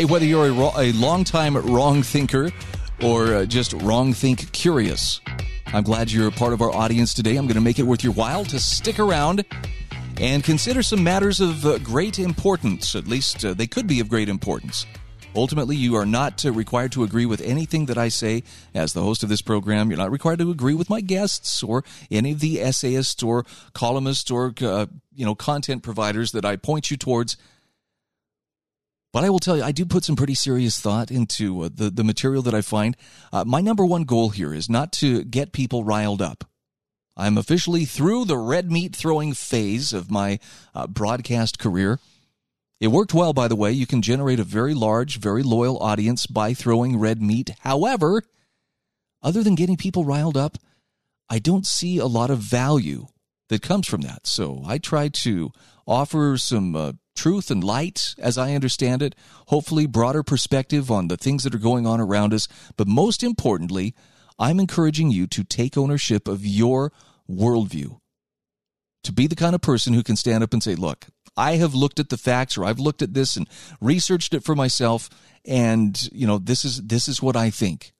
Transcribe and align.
Hey, 0.00 0.06
whether 0.06 0.24
you're 0.24 0.46
a, 0.46 0.80
a 0.80 0.92
long-time 0.92 1.58
wrong 1.58 2.02
thinker 2.02 2.50
or 3.02 3.34
uh, 3.34 3.44
just 3.44 3.74
wrong 3.74 4.14
think 4.14 4.50
curious, 4.52 5.20
I'm 5.66 5.82
glad 5.82 6.10
you're 6.10 6.28
a 6.28 6.32
part 6.32 6.54
of 6.54 6.62
our 6.62 6.70
audience 6.70 7.12
today. 7.12 7.36
I'm 7.36 7.44
going 7.44 7.56
to 7.56 7.60
make 7.60 7.78
it 7.78 7.82
worth 7.82 8.02
your 8.02 8.14
while 8.14 8.46
to 8.46 8.58
stick 8.58 8.98
around 8.98 9.44
and 10.18 10.42
consider 10.42 10.82
some 10.82 11.04
matters 11.04 11.38
of 11.38 11.66
uh, 11.66 11.76
great 11.80 12.18
importance. 12.18 12.94
At 12.94 13.08
least 13.08 13.44
uh, 13.44 13.52
they 13.52 13.66
could 13.66 13.86
be 13.86 14.00
of 14.00 14.08
great 14.08 14.30
importance. 14.30 14.86
Ultimately, 15.34 15.76
you 15.76 15.96
are 15.96 16.06
not 16.06 16.46
uh, 16.46 16.52
required 16.52 16.92
to 16.92 17.04
agree 17.04 17.26
with 17.26 17.42
anything 17.42 17.84
that 17.84 17.98
I 17.98 18.08
say 18.08 18.42
as 18.72 18.94
the 18.94 19.02
host 19.02 19.22
of 19.22 19.28
this 19.28 19.42
program. 19.42 19.90
You're 19.90 19.98
not 19.98 20.10
required 20.10 20.38
to 20.38 20.50
agree 20.50 20.72
with 20.72 20.88
my 20.88 21.02
guests 21.02 21.62
or 21.62 21.84
any 22.10 22.32
of 22.32 22.40
the 22.40 22.62
essayists 22.62 23.22
or 23.22 23.44
columnists 23.74 24.30
or 24.30 24.54
uh, 24.62 24.86
you 25.14 25.26
know 25.26 25.34
content 25.34 25.82
providers 25.82 26.32
that 26.32 26.46
I 26.46 26.56
point 26.56 26.90
you 26.90 26.96
towards. 26.96 27.36
But 29.12 29.24
I 29.24 29.30
will 29.30 29.40
tell 29.40 29.56
you, 29.56 29.62
I 29.62 29.72
do 29.72 29.84
put 29.84 30.04
some 30.04 30.16
pretty 30.16 30.34
serious 30.34 30.78
thought 30.78 31.10
into 31.10 31.62
uh, 31.62 31.68
the 31.72 31.90
the 31.90 32.04
material 32.04 32.42
that 32.42 32.54
I 32.54 32.60
find. 32.60 32.96
Uh, 33.32 33.44
my 33.44 33.60
number 33.60 33.84
one 33.84 34.04
goal 34.04 34.30
here 34.30 34.54
is 34.54 34.70
not 34.70 34.92
to 34.94 35.24
get 35.24 35.52
people 35.52 35.82
riled 35.84 36.22
up. 36.22 36.44
I'm 37.16 37.36
officially 37.36 37.84
through 37.84 38.24
the 38.24 38.38
red 38.38 38.70
meat 38.70 38.94
throwing 38.94 39.34
phase 39.34 39.92
of 39.92 40.10
my 40.10 40.38
uh, 40.74 40.86
broadcast 40.86 41.58
career. 41.58 41.98
It 42.78 42.88
worked 42.88 43.12
well, 43.12 43.34
by 43.34 43.46
the 43.48 43.56
way. 43.56 43.72
You 43.72 43.86
can 43.86 44.00
generate 44.00 44.40
a 44.40 44.44
very 44.44 44.72
large, 44.72 45.18
very 45.18 45.42
loyal 45.42 45.78
audience 45.82 46.26
by 46.26 46.54
throwing 46.54 46.98
red 46.98 47.20
meat. 47.20 47.50
However, 47.60 48.22
other 49.22 49.42
than 49.42 49.54
getting 49.54 49.76
people 49.76 50.04
riled 50.04 50.36
up, 50.36 50.56
I 51.28 51.40
don't 51.40 51.66
see 51.66 51.98
a 51.98 52.06
lot 52.06 52.30
of 52.30 52.38
value 52.38 53.08
that 53.50 53.62
comes 53.62 53.86
from 53.86 54.00
that. 54.02 54.26
So 54.26 54.62
I 54.64 54.78
try 54.78 55.08
to 55.08 55.50
offer 55.86 56.38
some 56.38 56.74
uh, 56.74 56.92
truth 57.16 57.50
and 57.50 57.62
light 57.62 58.14
as 58.16 58.38
I 58.38 58.54
understand 58.54 59.02
it, 59.02 59.14
hopefully, 59.48 59.86
broader 59.86 60.22
perspective 60.22 60.90
on 60.90 61.08
the 61.08 61.16
things 61.16 61.42
that 61.44 61.54
are 61.54 61.58
going 61.58 61.86
on 61.86 62.00
around 62.00 62.32
us. 62.32 62.48
But 62.76 62.86
most 62.86 63.22
importantly, 63.22 63.94
I'm 64.38 64.60
encouraging 64.60 65.10
you 65.10 65.26
to 65.26 65.44
take 65.44 65.76
ownership 65.76 66.28
of 66.28 66.46
your 66.46 66.92
worldview. 67.28 67.98
To 69.04 69.12
be 69.12 69.26
the 69.26 69.36
kind 69.36 69.54
of 69.54 69.60
person 69.60 69.94
who 69.94 70.02
can 70.02 70.16
stand 70.16 70.44
up 70.44 70.52
and 70.52 70.62
say, 70.62 70.76
look, 70.76 71.06
I 71.36 71.56
have 71.56 71.74
looked 71.74 71.98
at 71.98 72.08
the 72.08 72.18
facts 72.18 72.56
or 72.56 72.64
I've 72.64 72.78
looked 72.78 73.02
at 73.02 73.14
this 73.14 73.36
and 73.36 73.48
researched 73.80 74.32
it 74.32 74.44
for 74.44 74.54
myself 74.54 75.08
and 75.44 76.00
you 76.12 76.26
know 76.26 76.36
this 76.36 76.64
is 76.64 76.82
this 76.82 77.08
is 77.08 77.22
what 77.22 77.34
I 77.34 77.50
think. 77.50 77.92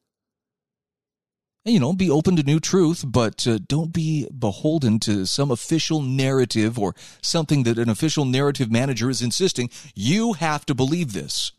You 1.65 1.79
know, 1.79 1.93
be 1.93 2.11
open 2.11 2.37
to 2.37 2.43
new 2.43 2.59
truth, 2.59 3.05
but 3.07 3.47
uh, 3.47 3.59
don't 3.67 3.93
be 3.93 4.27
beholden 4.37 4.99
to 5.01 5.27
some 5.27 5.51
official 5.51 6.01
narrative 6.01 6.79
or 6.79 6.95
something 7.23 7.65
that 7.65 7.79
an 7.79 7.91
official 7.91 8.25
narrative 8.25 8.71
manager 8.71 9.11
is 9.11 9.21
insisting 9.21 9.69
you 9.95 10.33
have 10.35 10.65
to 10.67 10.75
believe 10.75 11.13
this. 11.13 11.53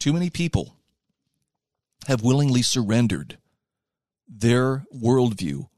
Too 0.00 0.12
many 0.12 0.28
people 0.28 0.76
have 2.08 2.22
willingly 2.22 2.62
surrendered 2.62 3.38
their 4.26 4.84
worldview 4.94 5.68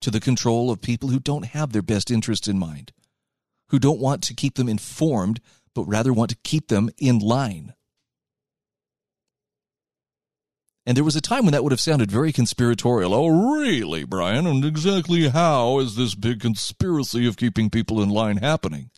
to 0.00 0.10
the 0.10 0.20
control 0.20 0.70
of 0.70 0.80
people 0.80 1.10
who 1.10 1.20
don't 1.20 1.46
have 1.46 1.72
their 1.72 1.82
best 1.82 2.10
interest 2.10 2.48
in 2.48 2.58
mind 2.58 2.92
who 3.72 3.78
don't 3.78 3.98
want 3.98 4.22
to 4.22 4.34
keep 4.34 4.54
them 4.56 4.68
informed, 4.68 5.40
but 5.74 5.84
rather 5.84 6.12
want 6.12 6.28
to 6.28 6.36
keep 6.44 6.68
them 6.68 6.90
in 6.98 7.18
line. 7.18 7.72
And 10.84 10.96
there 10.96 11.04
was 11.04 11.14
a 11.14 11.20
time 11.20 11.44
when 11.44 11.52
that 11.52 11.62
would 11.62 11.72
have 11.72 11.80
sounded 11.80 12.10
very 12.10 12.32
conspiratorial. 12.32 13.14
Oh, 13.14 13.28
really, 13.60 14.02
Brian? 14.04 14.46
And 14.46 14.64
exactly 14.64 15.28
how 15.28 15.78
is 15.78 15.94
this 15.94 16.16
big 16.16 16.40
conspiracy 16.40 17.26
of 17.26 17.36
keeping 17.36 17.70
people 17.70 18.02
in 18.02 18.08
line 18.08 18.38
happening? 18.38 18.90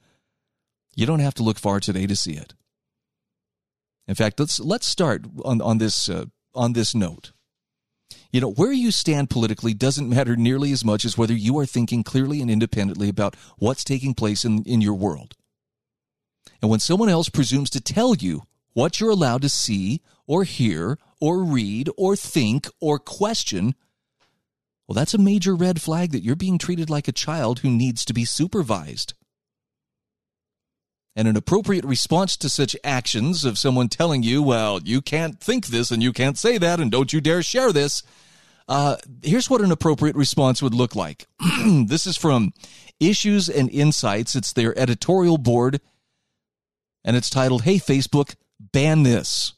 You 0.97 1.05
don't 1.05 1.21
have 1.21 1.35
to 1.35 1.43
look 1.43 1.59
far 1.59 1.81
today 1.81 2.07
to 2.07 2.17
see 2.17 2.33
it. 2.33 2.55
In 4.07 4.15
fact, 4.15 4.39
let's 4.41 4.61
let's 4.61 4.87
start 4.87 5.25
on 5.45 5.61
on 5.61 5.79
this 5.79 6.09
uh, 6.09 6.27
on 6.55 6.73
this 6.73 6.95
note. 6.95 7.33
You 8.33 8.41
know, 8.41 8.51
where 8.51 8.73
you 8.73 8.91
stand 8.91 9.31
politically 9.31 9.75
doesn't 9.75 10.09
matter 10.09 10.37
nearly 10.37 10.73
as 10.73 10.85
much 10.85 11.05
as 11.05 11.17
whether 11.17 11.35
you 11.35 11.59
are 11.59 11.67
thinking 11.67 12.03
clearly 12.03 12.41
and 12.41 12.51
independently 12.51 13.09
about 13.09 13.37
what's 13.59 13.85
taking 13.85 14.13
place 14.13 14.45
in, 14.45 14.63
in 14.65 14.81
your 14.81 14.95
world. 14.95 15.37
And 16.61 16.71
when 16.71 16.81
someone 16.81 17.09
else 17.09 17.29
presumes 17.29 17.71
to 17.71 17.81
tell 17.81 18.15
you 18.15 18.43
what 18.75 19.01
you're 19.01 19.11
allowed 19.11 19.43
to 19.43 19.49
see 19.49 20.03
or 20.27 20.45
hear 20.45 20.99
or 21.21 21.43
read 21.43 21.89
or 21.97 22.15
think 22.17 22.69
or 22.81 22.99
question, 22.99 23.75
well, 24.87 24.95
that's 24.95 25.15
a 25.15 25.19
major 25.19 25.55
red 25.55 25.81
flag 25.81 26.13
that 26.13 26.23
you're 26.23 26.37
being 26.37 26.59
treated 26.59 26.91
like 26.91 27.09
a 27.09 27.13
child 27.13 27.61
who 27.61 27.71
needs 27.71 28.05
to 28.05 28.13
be 28.13 28.25
supervised. 28.25 29.15
And 31.17 31.29
an 31.29 31.37
appropriate 31.37 31.85
response 31.85 32.37
to 32.39 32.49
such 32.49 32.77
actions 32.83 33.45
of 33.45 33.57
someone 33.57 33.89
telling 33.89 34.25
you, 34.25 34.43
well, 34.43 34.81
you 34.83 35.01
can't 35.01 35.41
think 35.41 35.69
this 35.69 35.91
and 35.91 36.03
you 36.03 36.13
can't 36.13 36.37
say 36.37 36.59
that 36.59 36.81
and 36.81 36.91
don't 36.91 37.13
you 37.13 37.21
dare 37.21 37.43
share 37.43 37.73
this, 37.73 38.03
uh, 38.67 38.97
here's 39.23 39.49
what 39.49 39.61
an 39.61 39.71
appropriate 39.71 40.17
response 40.17 40.63
would 40.63 40.75
look 40.75 40.97
like. 40.97 41.27
this 41.87 42.07
is 42.07 42.17
from 42.17 42.53
Issues 42.99 43.49
and 43.49 43.71
Insights. 43.71 44.35
It's 44.35 44.53
their 44.53 44.77
editorial 44.79 45.39
board, 45.39 45.81
and 47.05 47.17
it's 47.17 47.31
titled, 47.31 47.63
Hey, 47.63 47.77
Facebook, 47.77 48.35
ban 48.75 49.05
this. 49.05 49.53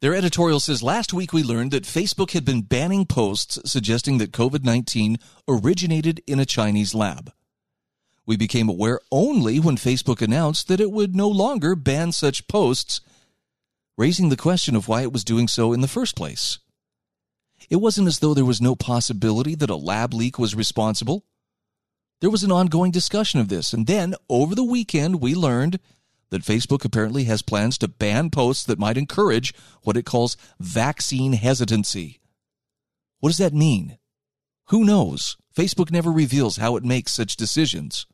Their 0.00 0.14
editorial 0.14 0.60
says 0.60 0.80
Last 0.80 1.12
week 1.12 1.32
we 1.32 1.42
learned 1.42 1.72
that 1.72 1.82
Facebook 1.82 2.30
had 2.30 2.44
been 2.44 2.62
banning 2.62 3.04
posts 3.04 3.58
suggesting 3.68 4.18
that 4.18 4.30
COVID 4.30 4.62
19 4.62 5.16
originated 5.48 6.22
in 6.28 6.38
a 6.38 6.46
Chinese 6.46 6.94
lab. 6.94 7.32
We 8.26 8.36
became 8.36 8.68
aware 8.68 9.00
only 9.10 9.58
when 9.58 9.76
Facebook 9.76 10.22
announced 10.22 10.68
that 10.68 10.80
it 10.80 10.92
would 10.92 11.16
no 11.16 11.28
longer 11.28 11.74
ban 11.74 12.12
such 12.12 12.46
posts 12.46 13.00
raising 13.96 14.28
the 14.28 14.36
question 14.36 14.76
of 14.76 14.86
why 14.86 15.02
it 15.02 15.12
was 15.12 15.24
doing 15.24 15.48
so 15.48 15.72
in 15.72 15.80
the 15.80 15.88
first 15.88 16.14
place. 16.14 16.60
It 17.68 17.76
wasn't 17.76 18.06
as 18.06 18.20
though 18.20 18.34
there 18.34 18.44
was 18.44 18.60
no 18.60 18.76
possibility 18.76 19.56
that 19.56 19.70
a 19.70 19.74
lab 19.74 20.14
leak 20.14 20.38
was 20.38 20.54
responsible. 20.54 21.24
There 22.20 22.30
was 22.30 22.44
an 22.44 22.52
ongoing 22.52 22.92
discussion 22.92 23.40
of 23.40 23.48
this, 23.48 23.72
and 23.72 23.88
then 23.88 24.14
over 24.28 24.54
the 24.54 24.62
weekend 24.62 25.20
we 25.20 25.34
learned 25.34 25.80
that 26.30 26.42
Facebook 26.42 26.84
apparently 26.84 27.24
has 27.24 27.42
plans 27.42 27.78
to 27.78 27.88
ban 27.88 28.30
posts 28.30 28.64
that 28.64 28.78
might 28.78 28.98
encourage 28.98 29.54
what 29.82 29.96
it 29.96 30.04
calls 30.04 30.36
vaccine 30.60 31.32
hesitancy. 31.32 32.20
What 33.20 33.30
does 33.30 33.38
that 33.38 33.54
mean? 33.54 33.98
Who 34.66 34.84
knows? 34.84 35.36
Facebook 35.56 35.90
never 35.90 36.12
reveals 36.12 36.58
how 36.58 36.76
it 36.76 36.84
makes 36.84 37.12
such 37.12 37.36
decisions. 37.36 38.06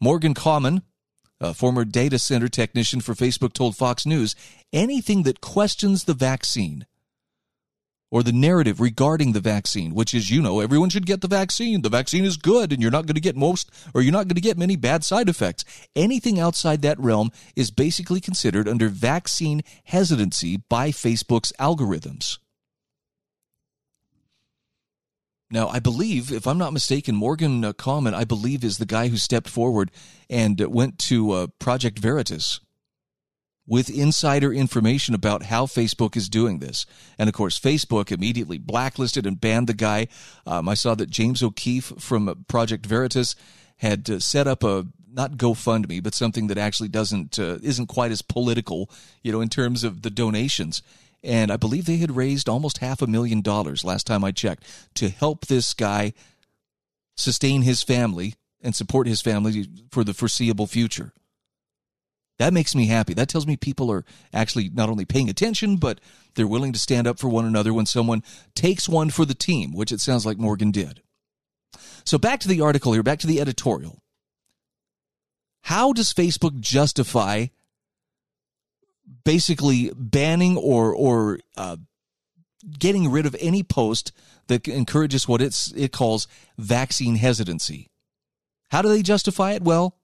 Morgan 0.00 0.34
Kahmann, 0.34 0.82
a 1.40 1.54
former 1.54 1.84
data 1.84 2.18
center 2.18 2.48
technician 2.48 3.00
for 3.00 3.14
Facebook 3.14 3.52
told 3.52 3.76
Fox 3.76 4.06
News 4.06 4.36
anything 4.72 5.24
that 5.24 5.40
questions 5.40 6.04
the 6.04 6.14
vaccine 6.14 6.86
or 8.12 8.22
the 8.22 8.30
narrative 8.30 8.78
regarding 8.78 9.32
the 9.32 9.40
vaccine, 9.40 9.94
which 9.94 10.12
is, 10.12 10.30
you 10.30 10.42
know, 10.42 10.60
everyone 10.60 10.90
should 10.90 11.06
get 11.06 11.22
the 11.22 11.26
vaccine. 11.26 11.80
The 11.80 11.88
vaccine 11.88 12.26
is 12.26 12.36
good 12.36 12.70
and 12.70 12.82
you're 12.82 12.90
not 12.90 13.06
going 13.06 13.14
to 13.14 13.22
get 13.22 13.36
most 13.36 13.70
or 13.94 14.02
you're 14.02 14.12
not 14.12 14.28
going 14.28 14.36
to 14.36 14.42
get 14.42 14.58
many 14.58 14.76
bad 14.76 15.02
side 15.02 15.30
effects. 15.30 15.64
Anything 15.96 16.38
outside 16.38 16.82
that 16.82 17.00
realm 17.00 17.32
is 17.56 17.70
basically 17.70 18.20
considered 18.20 18.68
under 18.68 18.90
vaccine 18.90 19.62
hesitancy 19.84 20.58
by 20.68 20.90
Facebook's 20.90 21.54
algorithms. 21.58 22.38
Now, 25.50 25.68
I 25.68 25.80
believe, 25.80 26.30
if 26.30 26.46
I'm 26.46 26.58
not 26.58 26.74
mistaken, 26.74 27.14
Morgan 27.14 27.64
uh, 27.64 27.72
Kahmann, 27.72 28.14
I 28.14 28.24
believe, 28.24 28.62
is 28.62 28.76
the 28.76 28.86
guy 28.86 29.08
who 29.08 29.16
stepped 29.16 29.48
forward 29.48 29.90
and 30.28 30.60
went 30.60 30.98
to 31.00 31.30
uh, 31.32 31.46
Project 31.58 31.98
Veritas 31.98 32.60
with 33.66 33.88
insider 33.90 34.52
information 34.52 35.14
about 35.14 35.44
how 35.44 35.66
Facebook 35.66 36.16
is 36.16 36.28
doing 36.28 36.58
this. 36.58 36.84
And 37.18 37.28
of 37.28 37.34
course, 37.34 37.58
Facebook 37.58 38.10
immediately 38.10 38.58
blacklisted 38.58 39.26
and 39.26 39.40
banned 39.40 39.68
the 39.68 39.74
guy. 39.74 40.08
Um, 40.46 40.68
I 40.68 40.74
saw 40.74 40.94
that 40.96 41.10
James 41.10 41.42
O'Keefe 41.42 41.92
from 41.98 42.44
Project 42.48 42.86
Veritas 42.86 43.36
had 43.76 44.08
uh, 44.10 44.18
set 44.18 44.46
up 44.46 44.64
a 44.64 44.86
not 45.14 45.32
GoFundMe, 45.32 46.02
but 46.02 46.14
something 46.14 46.46
that 46.46 46.58
actually 46.58 46.88
doesn't 46.88 47.38
uh, 47.38 47.58
isn't 47.62 47.86
quite 47.86 48.10
as 48.10 48.22
political, 48.22 48.90
you 49.22 49.30
know, 49.30 49.40
in 49.40 49.48
terms 49.48 49.84
of 49.84 50.02
the 50.02 50.10
donations 50.10 50.82
and 51.22 51.52
I 51.52 51.56
believe 51.56 51.86
they 51.86 51.98
had 51.98 52.16
raised 52.16 52.48
almost 52.48 52.78
half 52.78 53.00
a 53.00 53.06
million 53.06 53.42
dollars 53.42 53.84
last 53.84 54.06
time 54.06 54.24
I 54.24 54.32
checked 54.32 54.64
to 54.94 55.08
help 55.08 55.46
this 55.46 55.72
guy 55.72 56.14
sustain 57.16 57.62
his 57.62 57.82
family 57.82 58.34
and 58.60 58.74
support 58.74 59.06
his 59.06 59.20
family 59.20 59.66
for 59.90 60.02
the 60.04 60.14
foreseeable 60.14 60.66
future. 60.66 61.12
That 62.38 62.52
makes 62.52 62.74
me 62.74 62.86
happy. 62.86 63.14
That 63.14 63.28
tells 63.28 63.46
me 63.46 63.56
people 63.56 63.90
are 63.90 64.04
actually 64.32 64.70
not 64.70 64.88
only 64.88 65.04
paying 65.04 65.28
attention, 65.28 65.76
but 65.76 66.00
they're 66.34 66.46
willing 66.46 66.72
to 66.72 66.78
stand 66.78 67.06
up 67.06 67.18
for 67.18 67.28
one 67.28 67.44
another 67.44 67.72
when 67.72 67.86
someone 67.86 68.22
takes 68.54 68.88
one 68.88 69.10
for 69.10 69.24
the 69.24 69.34
team, 69.34 69.72
which 69.72 69.92
it 69.92 70.00
sounds 70.00 70.26
like 70.26 70.38
Morgan 70.38 70.70
did. 70.70 71.02
So 72.04 72.18
back 72.18 72.40
to 72.40 72.48
the 72.48 72.60
article 72.60 72.92
here, 72.92 73.02
back 73.02 73.18
to 73.20 73.26
the 73.26 73.40
editorial. 73.40 74.02
How 75.62 75.92
does 75.92 76.12
Facebook 76.12 76.58
justify 76.58 77.46
basically 79.24 79.92
banning 79.94 80.56
or 80.56 80.94
or 80.94 81.38
uh, 81.56 81.76
getting 82.78 83.10
rid 83.10 83.26
of 83.26 83.36
any 83.38 83.62
post 83.62 84.12
that 84.48 84.66
encourages 84.66 85.28
what 85.28 85.40
it's 85.40 85.72
it 85.72 85.92
calls 85.92 86.26
vaccine 86.58 87.16
hesitancy? 87.16 87.88
How 88.70 88.82
do 88.82 88.88
they 88.88 89.02
justify 89.02 89.52
it? 89.52 89.62
Well, 89.62 89.96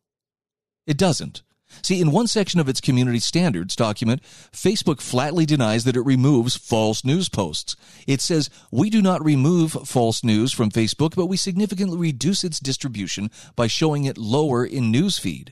it 0.87 0.97
doesn't. 0.97 1.43
See, 1.83 2.01
in 2.01 2.11
one 2.11 2.27
section 2.27 2.61
of 2.61 2.69
its 2.69 2.81
community 2.81 3.19
standards 3.19 3.77
document, 3.77 4.23
Facebook 4.53 5.01
flatly 5.01 5.45
denies 5.45 5.85
that 5.85 5.97
it 5.97 6.03
removes 6.03 6.57
false 6.57 7.05
news 7.05 7.29
posts. 7.29 7.77
It 8.07 8.21
says, 8.21 8.51
We 8.71 8.91
do 8.91 9.03
not 9.03 9.25
remove 9.25 9.73
false 9.85 10.25
news 10.25 10.53
from 10.53 10.71
Facebook, 10.71 11.15
but 11.15 11.27
we 11.27 11.37
significantly 11.37 11.99
reduce 11.99 12.43
its 12.43 12.59
distribution 12.59 13.31
by 13.55 13.67
showing 13.67 14.05
it 14.05 14.19
lower 14.19 14.65
in 14.65 14.93
newsfeed. 14.93 15.51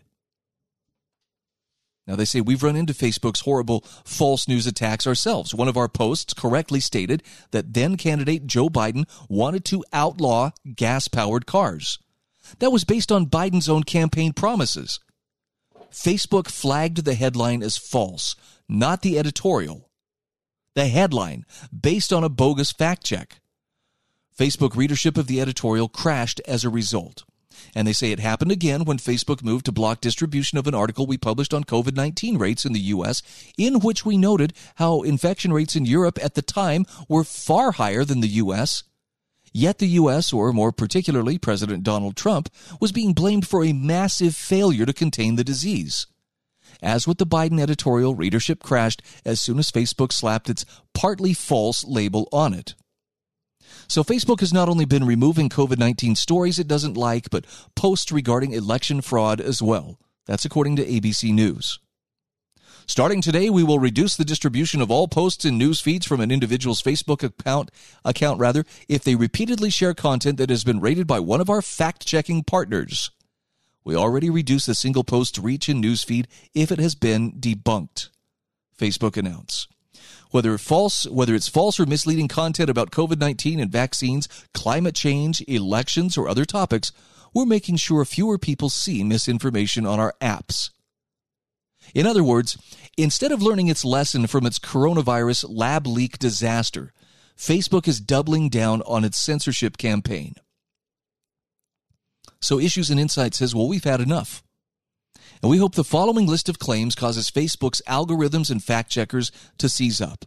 Now, 2.07 2.15
they 2.15 2.25
say 2.25 2.41
we've 2.41 2.63
run 2.63 2.77
into 2.77 2.93
Facebook's 2.93 3.41
horrible 3.41 3.81
false 4.05 4.47
news 4.47 4.67
attacks 4.67 5.07
ourselves. 5.07 5.55
One 5.55 5.67
of 5.67 5.77
our 5.77 5.89
posts 5.89 6.35
correctly 6.35 6.79
stated 6.79 7.23
that 7.51 7.75
then 7.75 7.97
candidate 7.97 8.47
Joe 8.47 8.69
Biden 8.69 9.05
wanted 9.29 9.65
to 9.67 9.85
outlaw 9.93 10.53
gas 10.77 11.09
powered 11.09 11.47
cars. 11.47 11.99
That 12.61 12.71
was 12.71 12.85
based 12.85 13.11
on 13.11 13.27
Biden's 13.27 13.69
own 13.69 13.83
campaign 13.83 14.33
promises. 14.33 15.01
Facebook 15.93 16.49
flagged 16.49 17.05
the 17.05 17.15
headline 17.15 17.63
as 17.63 17.77
false, 17.77 18.37
not 18.69 19.03
the 19.03 19.19
editorial. 19.19 19.91
The 20.75 20.89
headline, 20.89 21.47
based 21.79 22.13
on 22.13 22.23
a 22.23 22.29
bogus 22.29 22.73
fact 22.73 23.05
check. 23.05 23.41
Facebook 24.39 24.77
readership 24.77 25.17
of 25.17 25.27
the 25.27 25.41
editorial 25.41 25.89
crashed 25.89 26.41
as 26.47 26.65
a 26.65 26.71
result. 26.71 27.25
And 27.75 27.89
they 27.89 27.93
say 27.93 28.13
it 28.13 28.21
happened 28.21 28.53
again 28.53 28.85
when 28.85 28.99
Facebook 28.99 29.43
moved 29.43 29.65
to 29.67 29.73
block 29.73 30.01
distribution 30.01 30.59
of 30.59 30.67
an 30.67 30.75
article 30.75 31.07
we 31.07 31.17
published 31.17 31.55
on 31.55 31.65
COVID 31.65 31.97
19 31.97 32.37
rates 32.37 32.65
in 32.65 32.75
the 32.75 32.81
U.S., 32.81 33.23
in 33.57 33.81
which 33.81 34.05
we 34.05 34.19
noted 34.19 34.53
how 34.77 35.03
infection 35.03 35.53
rates 35.53 35.77
in 35.77 35.87
Europe 35.87 36.19
at 36.23 36.35
the 36.35 36.43
time 36.43 36.85
were 37.09 37.25
far 37.25 37.73
higher 37.73 38.05
than 38.05 38.21
the 38.21 38.29
U.S. 38.29 38.83
Yet 39.57 39.79
the 39.79 39.87
U.S., 40.01 40.35
or 40.35 40.53
more 40.53 40.71
particularly 40.71 41.39
President 41.39 41.83
Donald 41.83 42.15
Trump, 42.15 42.51
was 42.79 42.93
being 42.93 43.15
blamed 43.15 43.49
for 43.49 43.65
a 43.65 43.73
massive 43.73 44.37
failure 44.37 44.85
to 44.85 44.93
contain 44.93 45.37
the 45.37 45.45
disease. 45.45 46.07
As 46.83 47.09
with 47.09 47.17
the 47.17 47.25
Biden 47.25 47.59
editorial, 47.59 48.15
readership 48.15 48.63
crashed 48.63 49.01
as 49.25 49.41
soon 49.41 49.59
as 49.59 49.73
Facebook 49.73 50.13
slapped 50.13 50.51
its 50.51 50.67
partly 50.93 51.33
false 51.33 51.85
label 51.85 52.29
on 52.33 52.53
it. 52.53 52.75
So 53.89 54.05
Facebook 54.05 54.41
has 54.41 54.53
not 54.53 54.69
only 54.69 54.85
been 54.85 55.07
removing 55.07 55.49
COVID 55.49 55.79
19 55.79 56.17
stories 56.17 56.59
it 56.59 56.69
doesn't 56.69 56.99
like, 56.99 57.31
but 57.31 57.47
posts 57.75 58.13
regarding 58.13 58.53
election 58.53 59.01
fraud 59.01 59.41
as 59.41 59.63
well. 59.63 59.99
That's 60.27 60.45
according 60.45 60.77
to 60.77 60.85
ABC 60.85 61.33
News. 61.33 61.79
Starting 62.89 63.21
today, 63.21 63.51
we 63.51 63.65
will 63.65 63.81
reduce 63.81 64.17
the 64.17 64.25
distribution 64.25 64.81
of 64.81 64.93
all 64.93 65.09
posts 65.09 65.45
and 65.45 65.59
news 65.59 65.81
feeds 65.81 66.07
from 66.07 66.21
an 66.21 66.31
individual's 66.31 66.81
Facebook 66.81 67.25
account, 67.25 67.69
account 68.05 68.39
rather, 68.39 68.65
if 68.89 69.03
they 69.03 69.17
repeatedly 69.17 69.71
share 69.71 69.93
content 69.93 70.39
that 70.39 70.51
has 70.51 70.63
been 70.63 70.79
rated 70.79 71.05
by 71.05 71.19
one 71.19 71.41
of 71.41 71.51
our 71.51 71.61
fact-checking 71.61 72.45
partners. 72.45 73.11
We 73.83 73.97
already 73.97 74.31
reduce 74.31 74.69
a 74.69 74.75
single 74.75 75.03
post's 75.03 75.41
reach 75.41 75.69
in 75.69 75.83
newsfeed 75.83 76.27
if 76.55 76.71
it 76.71 76.79
has 76.79 76.95
been 76.95 77.33
debunked. 77.33 78.11
Facebook 78.79 79.17
announced. 79.17 79.67
Whether 80.31 80.57
false, 80.57 81.09
whether 81.09 81.35
it's 81.35 81.49
false 81.49 81.81
or 81.81 81.87
misleading 81.87 82.29
content 82.29 82.71
about 82.71 82.93
COVID-19 82.93 83.61
and 83.61 83.71
vaccines, 83.71 84.29
climate 84.55 84.95
change, 84.95 85.43
elections, 85.49 86.17
or 86.17 86.29
other 86.29 86.45
topics, 86.45 86.93
we're 87.35 87.47
making 87.47 87.77
sure 87.77 88.05
fewer 88.05 88.39
people 88.39 88.71
see 88.71 89.03
misinformation 89.03 89.87
on 89.87 89.99
our 89.99 90.15
apps. 90.21 90.71
In 91.95 92.07
other 92.07 92.25
words, 92.25 92.59
instead 92.97 93.33
of 93.33 93.43
learning 93.43 93.69
its 93.69 93.85
lesson 93.85 94.27
from 94.27 94.47
its 94.47 94.59
coronavirus 94.59 95.47
lab 95.49 95.87
leak 95.87 96.19
disaster, 96.19 96.93
Facebook 97.37 97.87
is 97.87 98.01
doubling 98.01 98.49
down 98.49 98.83
on 98.83 99.05
its 99.05 99.19
censorship 99.19 99.77
campaign. 99.77 100.35
So 102.41 102.59
Issues 102.59 102.91
and 102.91 103.01
Insight 103.01 103.35
says, 103.35 103.55
well, 103.55 103.69
we've 103.69 103.85
had 103.85 104.01
enough. 104.01 104.43
And 105.43 105.51
we 105.51 105.59
hope 105.59 105.75
the 105.75 105.85
following 105.85 106.27
list 106.27 106.49
of 106.49 106.59
claims 106.59 106.95
causes 106.95 107.31
Facebook's 107.31 107.83
algorithms 107.87 108.51
and 108.51 108.63
fact 108.63 108.91
checkers 108.91 109.31
to 109.59 109.69
seize 109.69 110.01
up. 110.01 110.25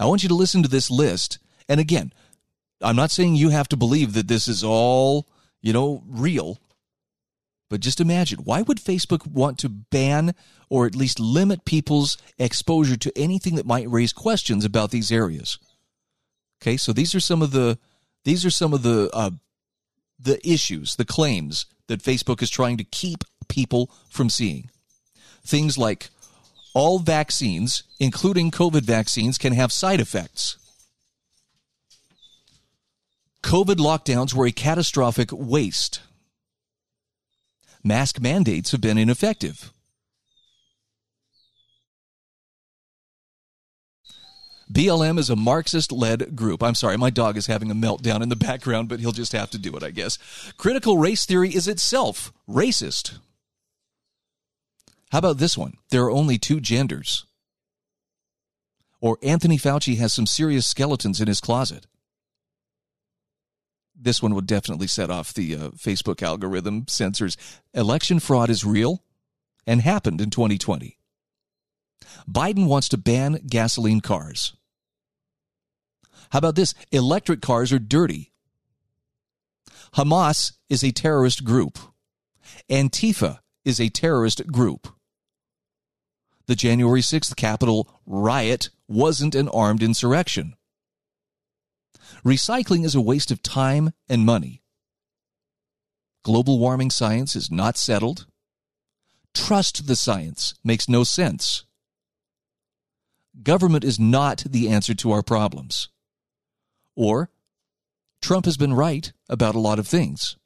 I 0.00 0.06
want 0.06 0.22
you 0.22 0.28
to 0.28 0.34
listen 0.34 0.62
to 0.62 0.68
this 0.68 0.90
list. 0.90 1.38
And 1.68 1.80
again, 1.80 2.12
I'm 2.82 2.96
not 2.96 3.10
saying 3.10 3.36
you 3.36 3.50
have 3.50 3.68
to 3.68 3.76
believe 3.76 4.12
that 4.14 4.28
this 4.28 4.48
is 4.48 4.64
all, 4.64 5.28
you 5.62 5.72
know, 5.72 6.02
real. 6.06 6.58
But 7.74 7.80
just 7.80 8.00
imagine 8.00 8.38
why 8.44 8.62
would 8.62 8.78
Facebook 8.78 9.26
want 9.26 9.58
to 9.58 9.68
ban 9.68 10.36
or 10.70 10.86
at 10.86 10.94
least 10.94 11.18
limit 11.18 11.64
people's 11.64 12.16
exposure 12.38 12.96
to 12.98 13.12
anything 13.16 13.56
that 13.56 13.66
might 13.66 13.90
raise 13.90 14.12
questions 14.12 14.64
about 14.64 14.92
these 14.92 15.10
areas? 15.10 15.58
Okay, 16.62 16.76
so 16.76 16.92
these 16.92 17.16
are 17.16 17.20
some 17.20 17.42
of 17.42 17.50
the 17.50 17.80
these 18.22 18.44
are 18.44 18.50
some 18.50 18.72
of 18.72 18.84
the 18.84 19.10
uh, 19.12 19.32
the 20.20 20.38
issues, 20.48 20.94
the 20.94 21.04
claims 21.04 21.66
that 21.88 22.00
Facebook 22.00 22.42
is 22.42 22.48
trying 22.48 22.76
to 22.76 22.84
keep 22.84 23.24
people 23.48 23.90
from 24.08 24.30
seeing. 24.30 24.70
Things 25.44 25.76
like 25.76 26.10
all 26.74 27.00
vaccines, 27.00 27.82
including 27.98 28.52
COVID 28.52 28.82
vaccines, 28.82 29.36
can 29.36 29.52
have 29.52 29.72
side 29.72 29.98
effects. 29.98 30.58
COVID 33.42 33.78
lockdowns 33.78 34.32
were 34.32 34.46
a 34.46 34.52
catastrophic 34.52 35.30
waste 35.32 36.02
mask 37.84 38.20
mandates 38.20 38.72
have 38.72 38.80
been 38.80 38.98
ineffective. 38.98 39.70
BLM 44.72 45.18
is 45.18 45.28
a 45.28 45.36
Marxist 45.36 45.92
led 45.92 46.34
group. 46.34 46.62
I'm 46.62 46.74
sorry, 46.74 46.96
my 46.96 47.10
dog 47.10 47.36
is 47.36 47.46
having 47.46 47.70
a 47.70 47.74
meltdown 47.74 48.22
in 48.22 48.30
the 48.30 48.36
background, 48.36 48.88
but 48.88 48.98
he'll 48.98 49.12
just 49.12 49.32
have 49.32 49.50
to 49.50 49.58
do 49.58 49.76
it, 49.76 49.82
I 49.82 49.90
guess. 49.90 50.18
Critical 50.56 50.96
race 50.98 51.26
theory 51.26 51.54
is 51.54 51.68
itself 51.68 52.32
racist. 52.48 53.18
How 55.12 55.18
about 55.18 55.38
this 55.38 55.56
one? 55.56 55.74
There 55.90 56.02
are 56.02 56.10
only 56.10 56.38
two 56.38 56.60
genders. 56.60 57.26
Or 59.00 59.18
Anthony 59.22 59.58
Fauci 59.58 59.98
has 59.98 60.12
some 60.14 60.26
serious 60.26 60.66
skeletons 60.66 61.20
in 61.20 61.28
his 61.28 61.42
closet 61.42 61.86
this 63.94 64.22
one 64.22 64.34
would 64.34 64.46
definitely 64.46 64.86
set 64.86 65.10
off 65.10 65.32
the 65.32 65.54
uh, 65.54 65.58
Facebook 65.70 66.22
algorithm 66.22 66.86
censors. 66.88 67.36
Election 67.72 68.20
fraud 68.20 68.50
is 68.50 68.64
real 68.64 69.02
and 69.66 69.80
happened 69.80 70.20
in 70.20 70.30
2020. 70.30 70.98
Biden 72.28 72.66
wants 72.66 72.88
to 72.90 72.96
ban 72.96 73.40
gasoline 73.46 74.00
cars. 74.00 74.56
How 76.30 76.38
about 76.38 76.56
this? 76.56 76.74
Electric 76.90 77.40
cars 77.40 77.72
are 77.72 77.78
dirty. 77.78 78.32
Hamas 79.94 80.52
is 80.68 80.82
a 80.82 80.90
terrorist 80.90 81.44
group. 81.44 81.78
Antifa 82.68 83.38
is 83.64 83.80
a 83.80 83.88
terrorist 83.88 84.46
group. 84.48 84.88
The 86.46 86.56
January 86.56 87.00
6th 87.00 87.36
Capitol 87.36 87.88
riot 88.04 88.68
wasn't 88.88 89.34
an 89.34 89.48
armed 89.48 89.82
insurrection. 89.82 90.54
Recycling 92.24 92.84
is 92.84 92.94
a 92.94 93.00
waste 93.00 93.30
of 93.30 93.42
time 93.42 93.92
and 94.08 94.24
money. 94.24 94.62
Global 96.22 96.58
warming 96.58 96.90
science 96.90 97.36
is 97.36 97.50
not 97.50 97.76
settled. 97.76 98.26
Trust 99.34 99.86
the 99.86 99.96
science 99.96 100.54
makes 100.64 100.88
no 100.88 101.04
sense. 101.04 101.64
Government 103.42 103.84
is 103.84 103.98
not 103.98 104.44
the 104.48 104.68
answer 104.68 104.94
to 104.94 105.12
our 105.12 105.22
problems. 105.22 105.88
Or, 106.94 107.30
Trump 108.22 108.44
has 108.46 108.56
been 108.56 108.72
right 108.72 109.12
about 109.28 109.54
a 109.54 109.60
lot 109.60 109.78
of 109.78 109.88
things. 109.88 110.36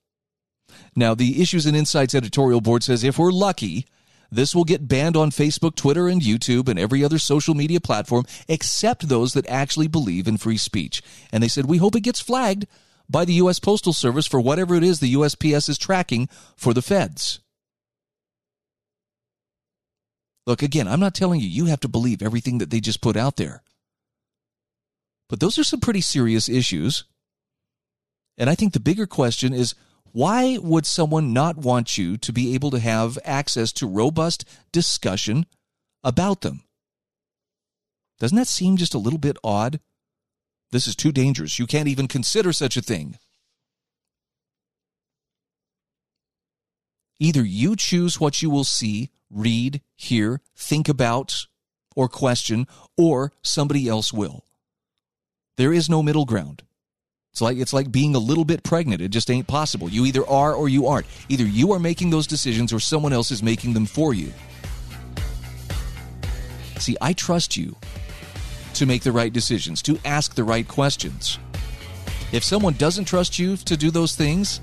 Now, 0.96 1.14
the 1.14 1.40
Issues 1.40 1.66
and 1.66 1.76
Insights 1.76 2.14
editorial 2.14 2.60
board 2.60 2.82
says 2.82 3.04
if 3.04 3.18
we're 3.18 3.30
lucky, 3.30 3.86
this 4.30 4.54
will 4.54 4.64
get 4.64 4.88
banned 4.88 5.16
on 5.16 5.30
Facebook, 5.30 5.74
Twitter, 5.74 6.08
and 6.08 6.20
YouTube 6.20 6.68
and 6.68 6.78
every 6.78 7.02
other 7.02 7.18
social 7.18 7.54
media 7.54 7.80
platform 7.80 8.24
except 8.46 9.08
those 9.08 9.32
that 9.32 9.48
actually 9.48 9.88
believe 9.88 10.28
in 10.28 10.36
free 10.36 10.58
speech. 10.58 11.02
And 11.32 11.42
they 11.42 11.48
said, 11.48 11.66
we 11.66 11.78
hope 11.78 11.96
it 11.96 12.00
gets 12.00 12.20
flagged 12.20 12.66
by 13.08 13.24
the 13.24 13.34
U.S. 13.34 13.58
Postal 13.58 13.92
Service 13.92 14.26
for 14.26 14.40
whatever 14.40 14.74
it 14.74 14.84
is 14.84 15.00
the 15.00 15.14
USPS 15.14 15.68
is 15.68 15.78
tracking 15.78 16.28
for 16.56 16.74
the 16.74 16.82
feds. 16.82 17.40
Look, 20.46 20.62
again, 20.62 20.88
I'm 20.88 21.00
not 21.00 21.14
telling 21.14 21.40
you 21.40 21.48
you 21.48 21.66
have 21.66 21.80
to 21.80 21.88
believe 21.88 22.22
everything 22.22 22.58
that 22.58 22.70
they 22.70 22.80
just 22.80 23.00
put 23.00 23.16
out 23.16 23.36
there. 23.36 23.62
But 25.28 25.40
those 25.40 25.58
are 25.58 25.64
some 25.64 25.80
pretty 25.80 26.00
serious 26.00 26.48
issues. 26.48 27.04
And 28.38 28.48
I 28.48 28.54
think 28.54 28.72
the 28.72 28.80
bigger 28.80 29.06
question 29.06 29.52
is 29.52 29.74
Why 30.18 30.58
would 30.60 30.84
someone 30.84 31.32
not 31.32 31.58
want 31.58 31.96
you 31.96 32.16
to 32.16 32.32
be 32.32 32.52
able 32.52 32.72
to 32.72 32.80
have 32.80 33.20
access 33.24 33.72
to 33.74 33.86
robust 33.86 34.44
discussion 34.72 35.46
about 36.02 36.40
them? 36.40 36.64
Doesn't 38.18 38.36
that 38.36 38.48
seem 38.48 38.76
just 38.76 38.94
a 38.94 38.98
little 38.98 39.20
bit 39.20 39.36
odd? 39.44 39.78
This 40.72 40.88
is 40.88 40.96
too 40.96 41.12
dangerous. 41.12 41.60
You 41.60 41.68
can't 41.68 41.86
even 41.86 42.08
consider 42.08 42.52
such 42.52 42.76
a 42.76 42.82
thing. 42.82 43.16
Either 47.20 47.44
you 47.44 47.76
choose 47.76 48.18
what 48.18 48.42
you 48.42 48.50
will 48.50 48.64
see, 48.64 49.12
read, 49.30 49.82
hear, 49.94 50.40
think 50.56 50.88
about, 50.88 51.46
or 51.94 52.08
question, 52.08 52.66
or 52.96 53.32
somebody 53.44 53.86
else 53.86 54.12
will. 54.12 54.44
There 55.58 55.72
is 55.72 55.88
no 55.88 56.02
middle 56.02 56.24
ground. 56.24 56.64
It's 57.38 57.42
like 57.42 57.58
it's 57.58 57.72
like 57.72 57.92
being 57.92 58.16
a 58.16 58.18
little 58.18 58.44
bit 58.44 58.64
pregnant. 58.64 59.00
It 59.00 59.10
just 59.10 59.30
ain't 59.30 59.46
possible. 59.46 59.88
You 59.88 60.06
either 60.06 60.26
are 60.26 60.54
or 60.54 60.68
you 60.68 60.88
aren't. 60.88 61.06
Either 61.28 61.44
you 61.44 61.70
are 61.70 61.78
making 61.78 62.10
those 62.10 62.26
decisions 62.26 62.72
or 62.72 62.80
someone 62.80 63.12
else 63.12 63.30
is 63.30 63.44
making 63.44 63.74
them 63.74 63.86
for 63.86 64.12
you. 64.12 64.32
See, 66.80 66.96
I 67.00 67.12
trust 67.12 67.56
you 67.56 67.76
to 68.74 68.86
make 68.86 69.04
the 69.04 69.12
right 69.12 69.32
decisions, 69.32 69.82
to 69.82 70.00
ask 70.04 70.34
the 70.34 70.42
right 70.42 70.66
questions. 70.66 71.38
If 72.32 72.42
someone 72.42 72.72
doesn't 72.72 73.04
trust 73.04 73.38
you 73.38 73.56
to 73.56 73.76
do 73.76 73.92
those 73.92 74.16
things, 74.16 74.60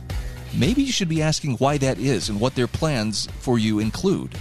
maybe 0.54 0.84
you 0.84 0.92
should 0.92 1.08
be 1.08 1.22
asking 1.22 1.56
why 1.60 1.78
that 1.78 1.98
is 1.98 2.28
and 2.28 2.42
what 2.42 2.56
their 2.56 2.68
plans 2.68 3.30
for 3.40 3.58
you 3.58 3.80
include. 3.80 4.38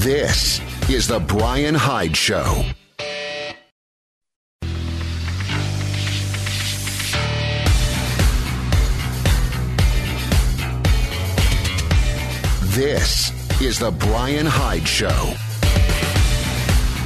This 0.00 0.62
is 0.88 1.06
The 1.06 1.20
Brian 1.20 1.74
Hyde 1.74 2.16
Show. 2.16 2.64
This 12.68 13.60
is 13.60 13.78
The 13.78 13.90
Brian 13.90 14.46
Hyde 14.46 14.88
Show. 14.88 15.10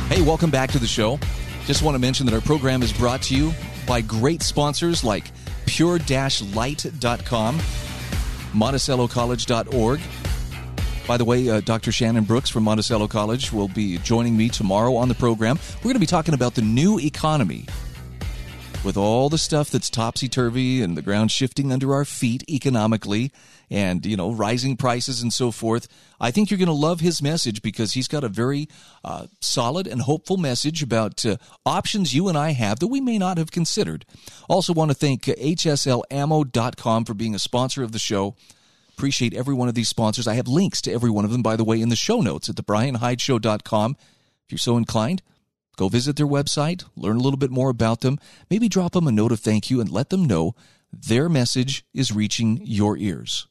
Hey, 0.08 0.22
welcome 0.22 0.52
back 0.52 0.70
to 0.70 0.78
the 0.78 0.86
show. 0.86 1.18
Just 1.64 1.82
want 1.82 1.96
to 1.96 1.98
mention 1.98 2.26
that 2.26 2.34
our 2.36 2.40
program 2.42 2.80
is 2.80 2.92
brought 2.92 3.22
to 3.22 3.34
you 3.34 3.52
by 3.88 4.02
great 4.02 4.40
sponsors 4.40 5.02
like 5.02 5.32
pure-light.com, 5.66 7.58
monticellocollege.org, 8.52 10.00
by 11.06 11.16
the 11.18 11.24
way, 11.24 11.48
uh, 11.50 11.60
Dr. 11.60 11.92
Shannon 11.92 12.24
Brooks 12.24 12.48
from 12.48 12.64
Monticello 12.64 13.08
College 13.08 13.52
will 13.52 13.68
be 13.68 13.98
joining 13.98 14.36
me 14.36 14.48
tomorrow 14.48 14.96
on 14.96 15.08
the 15.08 15.14
program. 15.14 15.58
We're 15.78 15.84
going 15.84 15.94
to 15.94 16.00
be 16.00 16.06
talking 16.06 16.34
about 16.34 16.54
the 16.54 16.62
new 16.62 16.98
economy. 16.98 17.66
With 18.84 18.96
all 18.96 19.30
the 19.30 19.38
stuff 19.38 19.70
that's 19.70 19.88
topsy 19.88 20.28
turvy 20.28 20.82
and 20.82 20.96
the 20.96 21.02
ground 21.02 21.30
shifting 21.30 21.72
under 21.72 21.94
our 21.94 22.04
feet 22.04 22.44
economically 22.50 23.32
and, 23.70 24.04
you 24.04 24.14
know, 24.14 24.30
rising 24.30 24.76
prices 24.76 25.22
and 25.22 25.32
so 25.32 25.50
forth, 25.50 25.88
I 26.20 26.30
think 26.30 26.50
you're 26.50 26.58
going 26.58 26.66
to 26.66 26.72
love 26.72 27.00
his 27.00 27.22
message 27.22 27.62
because 27.62 27.92
he's 27.92 28.08
got 28.08 28.24
a 28.24 28.28
very 28.28 28.68
uh, 29.02 29.26
solid 29.40 29.86
and 29.86 30.02
hopeful 30.02 30.36
message 30.36 30.82
about 30.82 31.24
uh, 31.24 31.36
options 31.64 32.14
you 32.14 32.28
and 32.28 32.36
I 32.36 32.52
have 32.52 32.78
that 32.80 32.88
we 32.88 33.00
may 33.00 33.16
not 33.16 33.38
have 33.38 33.50
considered. 33.50 34.04
Also, 34.48 34.74
want 34.74 34.90
to 34.90 34.94
thank 34.94 35.22
HSLAmmo.com 35.22 37.04
for 37.04 37.14
being 37.14 37.34
a 37.34 37.38
sponsor 37.38 37.82
of 37.82 37.92
the 37.92 37.98
show. 37.98 38.36
Appreciate 38.96 39.34
every 39.34 39.54
one 39.54 39.68
of 39.68 39.74
these 39.74 39.88
sponsors. 39.88 40.28
I 40.28 40.34
have 40.34 40.46
links 40.46 40.80
to 40.82 40.92
every 40.92 41.10
one 41.10 41.24
of 41.24 41.32
them, 41.32 41.42
by 41.42 41.56
the 41.56 41.64
way, 41.64 41.80
in 41.80 41.88
the 41.88 41.96
show 41.96 42.20
notes 42.20 42.48
at 42.48 42.54
thebrianhydeshow.com. 42.54 43.96
If 44.44 44.52
you're 44.52 44.58
so 44.58 44.76
inclined, 44.76 45.20
go 45.76 45.88
visit 45.88 46.16
their 46.16 46.26
website, 46.26 46.84
learn 46.96 47.16
a 47.16 47.20
little 47.20 47.38
bit 47.38 47.50
more 47.50 47.70
about 47.70 48.02
them, 48.02 48.18
maybe 48.48 48.68
drop 48.68 48.92
them 48.92 49.08
a 49.08 49.12
note 49.12 49.32
of 49.32 49.40
thank 49.40 49.68
you, 49.68 49.80
and 49.80 49.90
let 49.90 50.10
them 50.10 50.24
know 50.24 50.54
their 50.92 51.28
message 51.28 51.84
is 51.92 52.12
reaching 52.12 52.60
your 52.64 52.96
ears. 52.96 53.48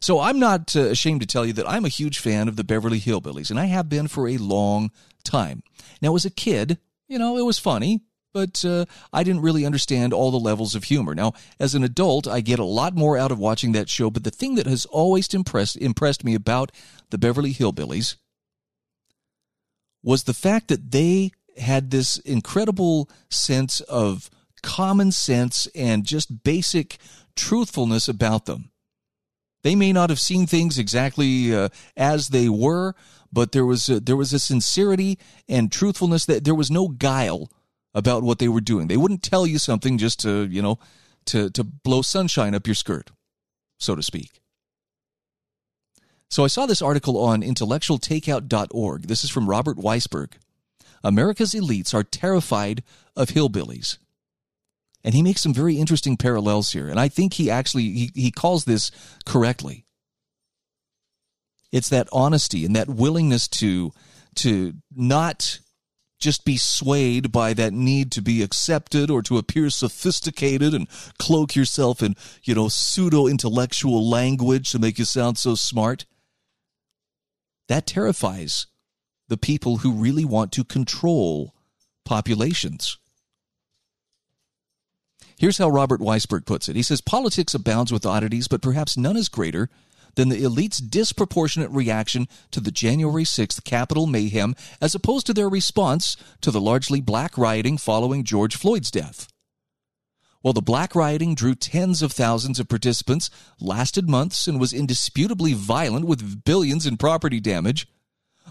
So 0.00 0.20
I'm 0.20 0.38
not 0.38 0.76
uh, 0.76 0.82
ashamed 0.82 1.22
to 1.22 1.26
tell 1.26 1.44
you 1.44 1.52
that 1.54 1.68
I'm 1.68 1.84
a 1.84 1.88
huge 1.88 2.18
fan 2.18 2.46
of 2.46 2.56
the 2.56 2.64
Beverly 2.64 3.00
Hillbillies, 3.00 3.50
and 3.50 3.58
I 3.58 3.64
have 3.64 3.88
been 3.88 4.06
for 4.06 4.28
a 4.28 4.36
long 4.36 4.90
time. 5.24 5.62
Now, 6.00 6.14
as 6.14 6.24
a 6.24 6.30
kid, 6.30 6.78
you 7.08 7.18
know, 7.18 7.38
it 7.38 7.44
was 7.44 7.58
funny 7.58 8.02
but 8.32 8.64
uh, 8.64 8.86
I 9.12 9.22
didn't 9.22 9.42
really 9.42 9.66
understand 9.66 10.12
all 10.12 10.30
the 10.30 10.38
levels 10.38 10.74
of 10.74 10.84
humor. 10.84 11.14
Now, 11.14 11.32
as 11.58 11.74
an 11.74 11.84
adult, 11.84 12.26
I 12.26 12.40
get 12.40 12.58
a 12.58 12.64
lot 12.64 12.94
more 12.94 13.18
out 13.18 13.32
of 13.32 13.38
watching 13.38 13.72
that 13.72 13.88
show, 13.88 14.10
but 14.10 14.24
the 14.24 14.30
thing 14.30 14.54
that 14.56 14.66
has 14.66 14.84
always 14.86 15.32
impressed 15.34 15.76
impressed 15.76 16.24
me 16.24 16.34
about 16.34 16.72
the 17.10 17.18
Beverly 17.18 17.52
Hillbillies 17.52 18.16
was 20.02 20.24
the 20.24 20.34
fact 20.34 20.68
that 20.68 20.90
they 20.90 21.30
had 21.58 21.90
this 21.90 22.16
incredible 22.18 23.08
sense 23.30 23.80
of 23.82 24.30
common 24.62 25.12
sense 25.12 25.68
and 25.74 26.04
just 26.04 26.42
basic 26.42 26.98
truthfulness 27.36 28.08
about 28.08 28.46
them. 28.46 28.70
They 29.62 29.74
may 29.76 29.92
not 29.92 30.10
have 30.10 30.20
seen 30.20 30.46
things 30.46 30.78
exactly 30.78 31.54
uh, 31.54 31.68
as 31.96 32.28
they 32.28 32.48
were, 32.48 32.94
but 33.32 33.52
there 33.52 33.64
was 33.64 33.88
a, 33.88 34.00
there 34.00 34.16
was 34.16 34.32
a 34.32 34.38
sincerity 34.38 35.18
and 35.48 35.70
truthfulness 35.70 36.24
that 36.26 36.44
there 36.44 36.54
was 36.54 36.70
no 36.70 36.88
guile 36.88 37.48
about 37.94 38.22
what 38.22 38.38
they 38.38 38.48
were 38.48 38.60
doing. 38.60 38.88
They 38.88 38.96
wouldn't 38.96 39.22
tell 39.22 39.46
you 39.46 39.58
something 39.58 39.98
just 39.98 40.20
to, 40.20 40.44
you 40.44 40.62
know, 40.62 40.78
to, 41.26 41.50
to 41.50 41.64
blow 41.64 42.02
sunshine 42.02 42.54
up 42.54 42.66
your 42.66 42.74
skirt, 42.74 43.10
so 43.78 43.94
to 43.94 44.02
speak. 44.02 44.40
So 46.28 46.44
I 46.44 46.48
saw 46.48 46.64
this 46.64 46.80
article 46.80 47.18
on 47.18 47.42
intellectualtakeout.org. 47.42 49.02
This 49.02 49.22
is 49.22 49.30
from 49.30 49.50
Robert 49.50 49.76
Weissberg. 49.76 50.32
America's 51.04 51.52
elites 51.52 51.92
are 51.92 52.02
terrified 52.02 52.82
of 53.14 53.28
hillbillies. 53.28 53.98
And 55.04 55.14
he 55.14 55.22
makes 55.22 55.40
some 55.40 55.52
very 55.52 55.76
interesting 55.76 56.16
parallels 56.16 56.72
here. 56.72 56.88
And 56.88 56.98
I 56.98 57.08
think 57.08 57.34
he 57.34 57.50
actually 57.50 57.90
he, 57.90 58.10
he 58.14 58.30
calls 58.30 58.64
this 58.64 58.90
correctly. 59.26 59.84
It's 61.72 61.88
that 61.88 62.08
honesty 62.12 62.64
and 62.64 62.76
that 62.76 62.88
willingness 62.88 63.48
to 63.48 63.92
to 64.36 64.74
not 64.94 65.60
just 66.22 66.44
be 66.44 66.56
swayed 66.56 67.32
by 67.32 67.52
that 67.52 67.72
need 67.72 68.12
to 68.12 68.22
be 68.22 68.42
accepted 68.42 69.10
or 69.10 69.20
to 69.22 69.36
appear 69.36 69.68
sophisticated 69.68 70.72
and 70.72 70.88
cloak 71.18 71.54
yourself 71.54 72.02
in, 72.02 72.14
you 72.44 72.54
know, 72.54 72.68
pseudo 72.68 73.26
intellectual 73.26 74.08
language 74.08 74.70
to 74.70 74.78
make 74.78 74.98
you 74.98 75.04
sound 75.04 75.36
so 75.36 75.54
smart. 75.54 76.06
That 77.68 77.86
terrifies 77.86 78.66
the 79.28 79.36
people 79.36 79.78
who 79.78 79.92
really 79.92 80.24
want 80.24 80.52
to 80.52 80.64
control 80.64 81.54
populations. 82.04 82.96
Here's 85.38 85.58
how 85.58 85.68
Robert 85.68 86.00
Weissberg 86.00 86.46
puts 86.46 86.68
it. 86.68 86.76
He 86.76 86.82
says 86.82 87.00
politics 87.00 87.54
abounds 87.54 87.92
with 87.92 88.06
oddities, 88.06 88.46
but 88.46 88.62
perhaps 88.62 88.96
none 88.96 89.16
is 89.16 89.28
greater 89.28 89.68
than 90.14 90.28
the 90.28 90.42
elite's 90.42 90.78
disproportionate 90.78 91.70
reaction 91.70 92.28
to 92.50 92.60
the 92.60 92.70
January 92.70 93.24
6th 93.24 93.64
Capitol 93.64 94.06
mayhem 94.06 94.54
as 94.80 94.94
opposed 94.94 95.26
to 95.26 95.34
their 95.34 95.48
response 95.48 96.16
to 96.40 96.50
the 96.50 96.60
largely 96.60 97.00
black 97.00 97.38
rioting 97.38 97.78
following 97.78 98.24
George 98.24 98.56
Floyd's 98.56 98.90
death. 98.90 99.28
While 100.42 100.54
the 100.54 100.60
black 100.60 100.94
rioting 100.94 101.34
drew 101.34 101.54
tens 101.54 102.02
of 102.02 102.12
thousands 102.12 102.58
of 102.58 102.68
participants, 102.68 103.30
lasted 103.60 104.08
months, 104.08 104.48
and 104.48 104.58
was 104.58 104.72
indisputably 104.72 105.52
violent 105.52 106.04
with 106.04 106.44
billions 106.44 106.84
in 106.84 106.96
property 106.96 107.38
damage, 107.38 107.86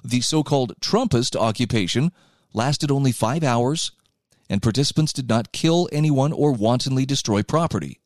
the 0.04 0.22
so 0.22 0.42
called 0.42 0.80
Trumpist 0.80 1.36
occupation 1.36 2.12
lasted 2.54 2.92
only 2.92 3.12
five 3.12 3.44
hours, 3.44 3.92
and 4.50 4.62
participants 4.62 5.14
did 5.14 5.30
not 5.30 5.52
kill 5.52 5.90
anyone 5.92 6.32
or 6.32 6.52
wantonly 6.54 7.06
destroy 7.06 7.44
property. 7.44 8.01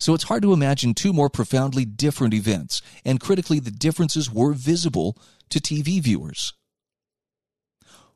So 0.00 0.14
it's 0.14 0.24
hard 0.24 0.42
to 0.42 0.52
imagine 0.52 0.94
two 0.94 1.12
more 1.12 1.28
profoundly 1.28 1.84
different 1.84 2.34
events, 2.34 2.82
and 3.04 3.20
critically, 3.20 3.58
the 3.58 3.70
differences 3.70 4.32
were 4.32 4.52
visible 4.52 5.18
to 5.48 5.60
TV 5.60 6.00
viewers. 6.00 6.52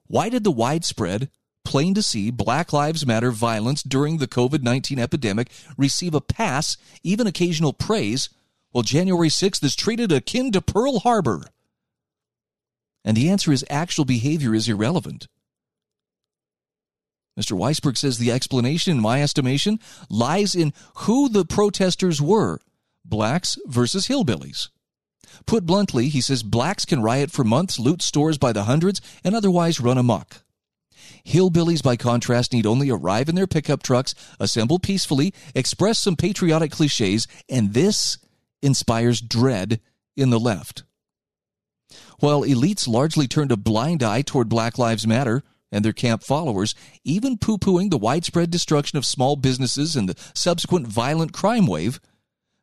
Why 0.07 0.29
did 0.29 0.45
the 0.45 0.51
widespread, 0.51 1.31
plain 1.65 1.95
to 1.95 2.03
see 2.03 2.31
Black 2.31 2.73
Lives 2.73 3.07
Matter 3.07 3.31
violence 3.31 3.83
during 3.83 4.19
the 4.19 4.29
COVID 4.29 4.63
19 4.63 4.99
epidemic 4.99 5.51
receive 5.77 6.15
a 6.15 6.21
pass, 6.21 6.77
even 7.03 7.27
occasional 7.27 7.73
praise, 7.73 8.29
while 8.71 8.83
January 8.83 9.29
6th 9.29 9.65
is 9.65 9.75
treated 9.75 10.13
akin 10.13 10.53
to 10.53 10.61
Pearl 10.61 11.01
Harbor? 11.01 11.47
And 13.05 13.17
the 13.17 13.29
answer 13.29 13.53
is 13.53 13.65
actual 13.69 14.05
behavior 14.05 14.55
is 14.55 14.69
irrelevant. 14.69 15.27
Mr. 17.39 17.57
Weissberg 17.57 17.97
says 17.97 18.19
the 18.19 18.31
explanation, 18.31 18.97
in 18.97 19.03
my 19.03 19.23
estimation, 19.23 19.79
lies 20.11 20.55
in 20.55 20.73
who 20.97 21.29
the 21.29 21.45
protesters 21.45 22.21
were 22.21 22.61
blacks 23.05 23.59
versus 23.67 24.09
hillbillies. 24.09 24.69
Put 25.47 25.65
bluntly, 25.65 26.09
he 26.09 26.21
says 26.21 26.43
blacks 26.43 26.85
can 26.85 27.03
riot 27.03 27.31
for 27.31 27.45
months, 27.45 27.79
loot 27.79 28.03
stores 28.03 28.39
by 28.39 28.53
the 28.53 28.65
hundreds, 28.65 29.01
and 29.25 29.35
otherwise 29.35 29.81
run 29.81 29.99
amok. 29.99 30.43
Hillbillies, 31.25 31.83
by 31.83 31.97
contrast, 31.97 32.53
need 32.53 32.67
only 32.67 32.91
arrive 32.91 33.29
in 33.29 33.35
their 33.35 33.47
pickup 33.47 33.83
trucks, 33.83 34.15
assemble 34.39 34.79
peacefully, 34.79 35.33
express 35.55 35.99
some 35.99 36.17
patriotic 36.17 36.73
cliches, 36.73 37.27
and 37.49 37.73
this 37.73 38.19
inspires 38.61 39.21
dread 39.21 39.81
in 40.17 40.31
the 40.31 40.41
left. 40.41 40.83
While 42.19 42.43
elites 42.43 42.89
largely 42.89 43.27
turned 43.27 43.53
a 43.53 43.57
blind 43.57 44.03
eye 44.03 44.23
toward 44.23 44.49
Black 44.49 44.79
Lives 44.79 45.07
Matter 45.07 45.43
and 45.73 45.85
their 45.85 45.93
camp 45.93 46.23
followers, 46.23 46.75
even 47.03 47.39
poo 47.39 47.59
pooing 47.59 47.91
the 47.91 47.99
widespread 47.99 48.51
destruction 48.51 48.99
of 48.99 49.07
small 49.07 49.35
businesses 49.35 49.97
and 49.97 50.09
the 50.09 50.23
subsequent 50.35 50.87
violent 50.87 51.33
crime 51.33 51.67
wave, 51.67 51.99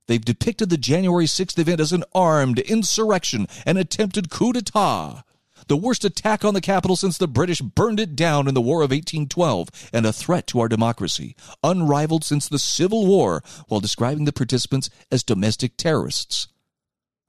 they've 0.08 0.24
depicted 0.24 0.70
the 0.70 0.78
January 0.78 1.26
6th 1.26 1.60
event 1.60 1.82
as 1.82 1.92
an 1.92 2.06
armed 2.14 2.60
insurrection, 2.60 3.48
an 3.66 3.76
attempted 3.76 4.30
coup 4.30 4.54
d'etat 4.54 5.24
the 5.70 5.78
worst 5.78 6.04
attack 6.04 6.44
on 6.44 6.54
the 6.54 6.62
capital 6.62 6.96
since 6.96 7.18
the 7.18 7.28
British 7.28 7.62
burned 7.62 8.00
it 8.00 8.16
down 8.16 8.48
in 8.48 8.56
the 8.56 8.62
War 8.62 8.82
of 8.82 8.90
1812, 8.90 9.70
and 9.94 10.06
a 10.06 10.12
threat 10.12 10.48
to 10.48 10.60
our 10.60 10.68
democracy, 10.68 11.36
unrivaled 11.64 12.24
since 12.24 12.50
the 12.50 12.60
Civil 12.60 13.06
War, 13.06 13.44
while 13.68 13.80
describing 13.80 14.26
the 14.26 14.34
participants 14.34 14.90
as 15.12 15.24
domestic 15.24 15.78
terrorists. 15.78 16.48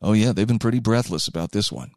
Oh, 0.01 0.15
yeah, 0.15 0.33
they've 0.33 0.47
been 0.49 0.59
pretty 0.59 0.81
breathless 0.81 1.29
about 1.29 1.53
this 1.53 1.71
one. 1.71 1.91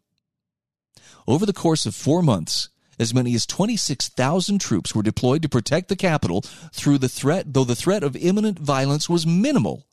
Over 1.26 1.46
the 1.46 1.54
course 1.54 1.86
of 1.86 1.96
four 1.96 2.22
months, 2.22 2.70
as 3.04 3.14
many 3.14 3.36
as 3.36 3.46
26,000 3.46 4.60
troops 4.60 4.96
were 4.96 5.04
deployed 5.04 5.44
to 5.44 5.50
protect 5.50 5.90
the 5.90 5.96
capital 5.96 6.42
through 6.74 6.98
the 6.98 7.10
threat, 7.10 7.54
though 7.54 7.64
the 7.64 7.76
threat 7.76 8.02
of 8.02 8.16
imminent 8.16 8.58
violence 8.58 9.08
was 9.08 9.28
minimal. 9.28 9.86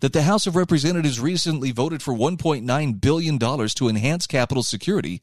That 0.00 0.12
the 0.12 0.24
House 0.24 0.46
of 0.46 0.56
Representatives 0.56 1.20
recently 1.20 1.70
voted 1.70 2.02
for 2.02 2.12
$1.9 2.12 3.00
billion 3.00 3.38
to 3.38 3.88
enhance 3.88 4.26
Capitol 4.26 4.62
security 4.62 5.22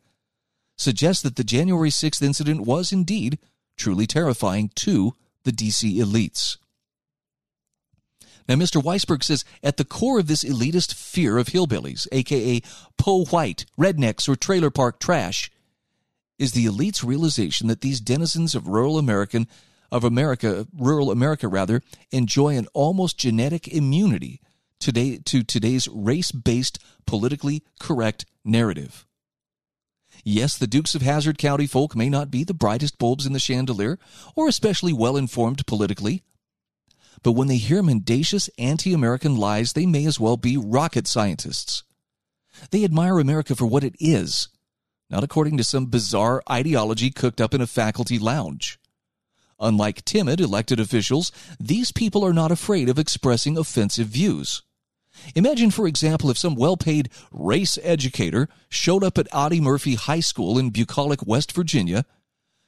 suggests 0.78 1.22
that 1.22 1.36
the 1.36 1.44
January 1.44 1.90
6th 1.90 2.22
incident 2.24 2.62
was 2.62 2.92
indeed 2.92 3.38
truly 3.78 4.08
terrifying 4.08 4.72
to 4.76 5.14
the 5.44 5.52
DC 5.52 5.98
elites. 5.98 6.58
Now, 8.48 8.56
Mr. 8.56 8.82
Weissberg 8.82 9.24
says 9.24 9.46
at 9.62 9.78
the 9.78 9.86
core 9.86 10.20
of 10.20 10.28
this 10.28 10.44
elitist 10.44 10.94
fear 10.94 11.38
of 11.38 11.48
hillbillies, 11.48 12.08
aka 12.12 12.62
po 12.98 13.26
white, 13.26 13.66
rednecks, 13.78 14.28
or 14.28 14.36
trailer 14.36 14.70
park 14.70 15.00
trash, 15.00 15.52
is 16.40 16.52
the 16.54 16.66
elite's 16.66 17.04
realization 17.04 17.68
that 17.68 17.82
these 17.82 18.02
denizens 18.02 18.56
of 18.56 18.68
rural 18.68 18.98
American 18.98 19.48
of 19.92 20.04
America, 20.04 20.68
rural 20.74 21.12
America 21.12 21.48
rather, 21.48 21.82
enjoy 22.12 22.56
an 22.56 22.68
almost 22.74 23.18
genetic 23.18 23.68
immunity 23.68 24.40
today 24.80 25.18
to 25.18 25.44
today's 25.44 25.88
race-based 25.90 26.80
politically 27.06 27.64
correct 27.80 28.26
narrative. 28.44 29.06
Yes, 30.24 30.58
the 30.58 30.68
Dukes 30.68 30.96
of 30.96 31.02
Hazzard 31.02 31.38
County 31.38 31.68
folk 31.68 31.96
may 31.96 32.10
not 32.10 32.32
be 32.32 32.44
the 32.44 32.54
brightest 32.54 32.98
bulbs 32.98 33.26
in 33.26 33.34
the 33.34 33.40
chandelier 33.40 33.98
or 34.36 34.48
especially 34.48 34.94
well 34.94 35.18
informed 35.18 35.66
politically, 35.66 36.24
but 37.24 37.34
when 37.34 37.48
they 37.48 37.58
hear 37.58 37.84
mendacious 37.84 38.50
anti 38.58 38.94
American 38.94 39.36
lies, 39.36 39.74
they 39.74 39.86
may 39.86 40.06
as 40.06 40.20
well 40.20 40.38
be 40.38 40.58
rocket 40.58 41.08
scientists. 41.08 41.84
They 42.72 42.84
admire 42.84 43.20
America 43.20 43.56
for 43.56 43.66
what 43.66 43.84
it 43.84 43.96
is, 44.00 44.50
not 45.12 45.24
according 45.24 45.58
to 45.58 45.64
some 45.64 45.88
bizarre 45.88 46.42
ideology 46.50 47.12
cooked 47.12 47.42
up 47.42 47.54
in 47.54 47.62
a 47.62 47.68
faculty 47.68 48.18
lounge. 48.18 48.80
Unlike 49.60 50.06
timid 50.06 50.40
elected 50.40 50.80
officials, 50.80 51.32
these 51.60 51.92
people 51.92 52.26
are 52.26 52.34
not 52.34 52.52
afraid 52.52 52.90
of 52.90 52.98
expressing 52.98 53.58
offensive 53.58 54.08
views. 54.08 54.64
Imagine, 55.36 55.70
for 55.70 55.88
example, 55.88 56.32
if 56.32 56.38
some 56.38 56.56
well 56.56 56.78
paid 56.78 57.10
race 57.32 57.78
educator 57.84 58.48
showed 58.70 59.04
up 59.04 59.18
at 59.18 59.28
Audie 59.34 59.62
Murphy 59.62 59.96
High 59.96 60.22
School 60.22 60.58
in 60.58 60.70
bucolic 60.72 61.28
West 61.28 61.52
Virginia 61.52 62.06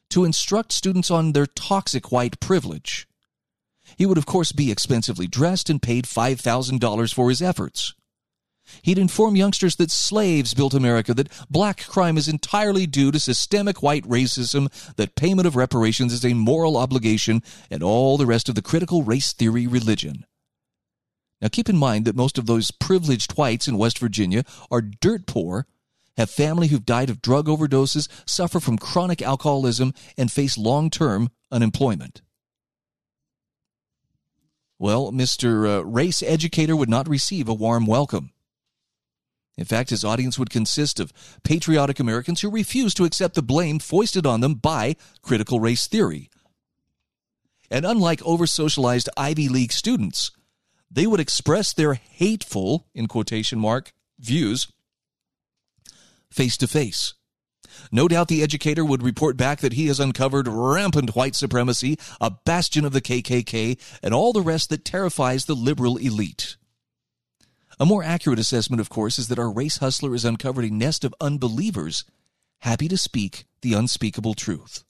to 0.10 0.26
instruct 0.26 0.72
students 0.72 1.10
on 1.10 1.32
their 1.32 1.48
toxic 1.48 2.12
white 2.12 2.40
privilege. 2.40 3.08
He 3.98 4.06
would, 4.06 4.18
of 4.18 4.26
course, 4.26 4.52
be 4.52 4.72
expensively 4.72 5.28
dressed 5.28 5.70
and 5.70 5.82
paid 5.82 6.06
$5,000 6.06 7.14
for 7.14 7.30
his 7.30 7.42
efforts. 7.42 7.94
He'd 8.82 8.98
inform 8.98 9.36
youngsters 9.36 9.76
that 9.78 9.92
slaves 9.92 10.54
built 10.54 10.74
America, 10.74 11.14
that 11.14 11.32
black 11.50 11.86
crime 11.88 12.18
is 12.18 12.28
entirely 12.28 12.86
due 12.86 13.12
to 13.12 13.20
systemic 13.20 13.84
white 13.84 14.04
racism, 14.06 14.68
that 14.96 15.16
payment 15.16 15.48
of 15.48 15.56
reparations 15.56 16.14
is 16.14 16.26
a 16.26 16.34
moral 16.34 16.78
obligation, 16.78 17.42
and 17.70 17.84
all 17.84 18.18
the 18.18 18.26
rest 18.26 18.50
of 18.50 18.56
the 18.56 18.62
critical 18.62 19.04
race 19.04 19.34
theory 19.34 19.68
religion. 19.68 20.26
Now, 21.42 21.50
keep 21.50 21.68
in 21.68 21.78
mind 21.78 22.06
that 22.06 22.16
most 22.16 22.38
of 22.38 22.46
those 22.46 22.72
privileged 22.72 23.38
whites 23.38 23.68
in 23.68 23.78
West 23.78 24.00
Virginia 24.00 24.46
are 24.72 24.82
dirt 24.82 25.28
poor, 25.28 25.68
have 26.16 26.30
family 26.30 26.68
who've 26.68 26.86
died 26.86 27.10
of 27.10 27.22
drug 27.22 27.48
overdoses, 27.48 28.08
suffer 28.26 28.60
from 28.60 28.78
chronic 28.78 29.22
alcoholism, 29.22 29.94
and 30.18 30.32
face 30.32 30.58
long 30.58 30.90
term 30.90 31.30
unemployment. 31.52 32.22
Well, 34.80 35.12
Mr. 35.12 35.80
Uh, 35.80 35.86
race 35.86 36.22
Educator 36.22 36.76
would 36.76 36.90
not 36.90 37.08
receive 37.08 37.48
a 37.48 37.54
warm 37.54 37.86
welcome. 37.86 38.32
In 39.58 39.66
fact, 39.66 39.92
his 39.92 40.04
audience 40.04 40.40
would 40.40 40.50
consist 40.50 41.00
of 41.00 41.14
patriotic 41.44 42.00
Americans 42.00 42.42
who 42.42 42.50
refuse 42.50 42.94
to 42.96 43.06
accept 43.06 43.36
the 43.36 43.44
blame 43.44 43.80
foisted 43.80 44.26
on 44.26 44.42
them 44.42 44.56
by 44.56 44.96
critical 45.22 45.60
race 45.60 45.88
theory. 45.88 46.30
And 47.70 47.86
unlike 47.86 48.22
over 48.24 48.48
socialized 48.48 49.10
Ivy 49.16 49.50
League 49.50 49.72
students, 49.72 50.32
they 50.90 51.08
would 51.08 51.20
express 51.20 51.74
their 51.74 51.96
hateful, 51.96 52.88
in 52.94 53.08
quotation 53.08 53.60
mark, 53.60 53.94
views 54.20 54.68
face 56.32 56.58
to 56.58 56.68
face. 56.68 57.14
No 57.92 58.08
doubt 58.08 58.28
the 58.28 58.44
educator 58.44 58.84
would 58.86 59.04
report 59.04 59.38
back 59.38 59.60
that 59.60 59.74
he 59.74 59.88
has 59.88 60.00
uncovered 60.00 60.48
rampant 60.48 61.16
white 61.16 61.36
supremacy, 61.36 61.98
a 62.20 62.32
bastion 62.32 62.86
of 62.86 62.94
the 62.94 63.02
KKK, 63.02 63.80
and 64.02 64.14
all 64.14 64.34
the 64.34 64.42
rest 64.42 64.70
that 64.70 64.86
terrifies 64.86 65.46
the 65.46 65.56
liberal 65.56 65.98
elite. 65.98 66.58
A 67.80 67.86
more 67.86 68.04
accurate 68.04 68.40
assessment, 68.40 68.80
of 68.80 68.90
course, 68.90 69.18
is 69.18 69.28
that 69.30 69.40
our 69.40 69.52
race 69.52 69.78
hustler 69.78 70.12
has 70.12 70.26
uncovered 70.26 70.66
a 70.66 70.70
nest 70.70 71.04
of 71.04 71.16
unbelievers 71.20 72.06
happy 72.62 72.88
to 72.88 72.98
speak 72.98 73.46
the 73.62 73.74
unspeakable 73.74 74.34
truth. 74.34 74.84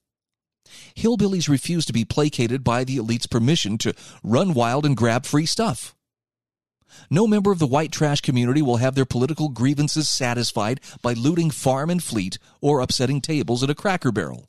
Hillbillies 0.96 1.50
refuse 1.50 1.86
to 1.86 1.94
be 1.94 2.06
placated 2.06 2.64
by 2.64 2.84
the 2.84 2.98
elite's 2.98 3.28
permission 3.28 3.78
to 3.80 3.94
run 4.24 4.54
wild 4.54 4.86
and 4.86 4.98
grab 4.98 5.26
free 5.26 5.46
stuff. 5.46 5.96
No 7.10 7.26
member 7.26 7.52
of 7.52 7.60
the 7.60 7.68
white 7.68 7.92
trash 7.92 8.22
community 8.22 8.62
will 8.62 8.78
have 8.78 8.96
their 8.96 9.06
political 9.06 9.50
grievances 9.50 10.08
satisfied 10.08 10.80
by 11.02 11.14
looting 11.14 11.50
farm 11.50 11.90
and 11.90 12.04
fleet 12.04 12.38
or 12.62 12.82
upsetting 12.82 13.22
tables 13.22 13.64
at 13.64 13.70
a 13.70 13.76
cracker 13.76 14.12
barrel. 14.12 14.48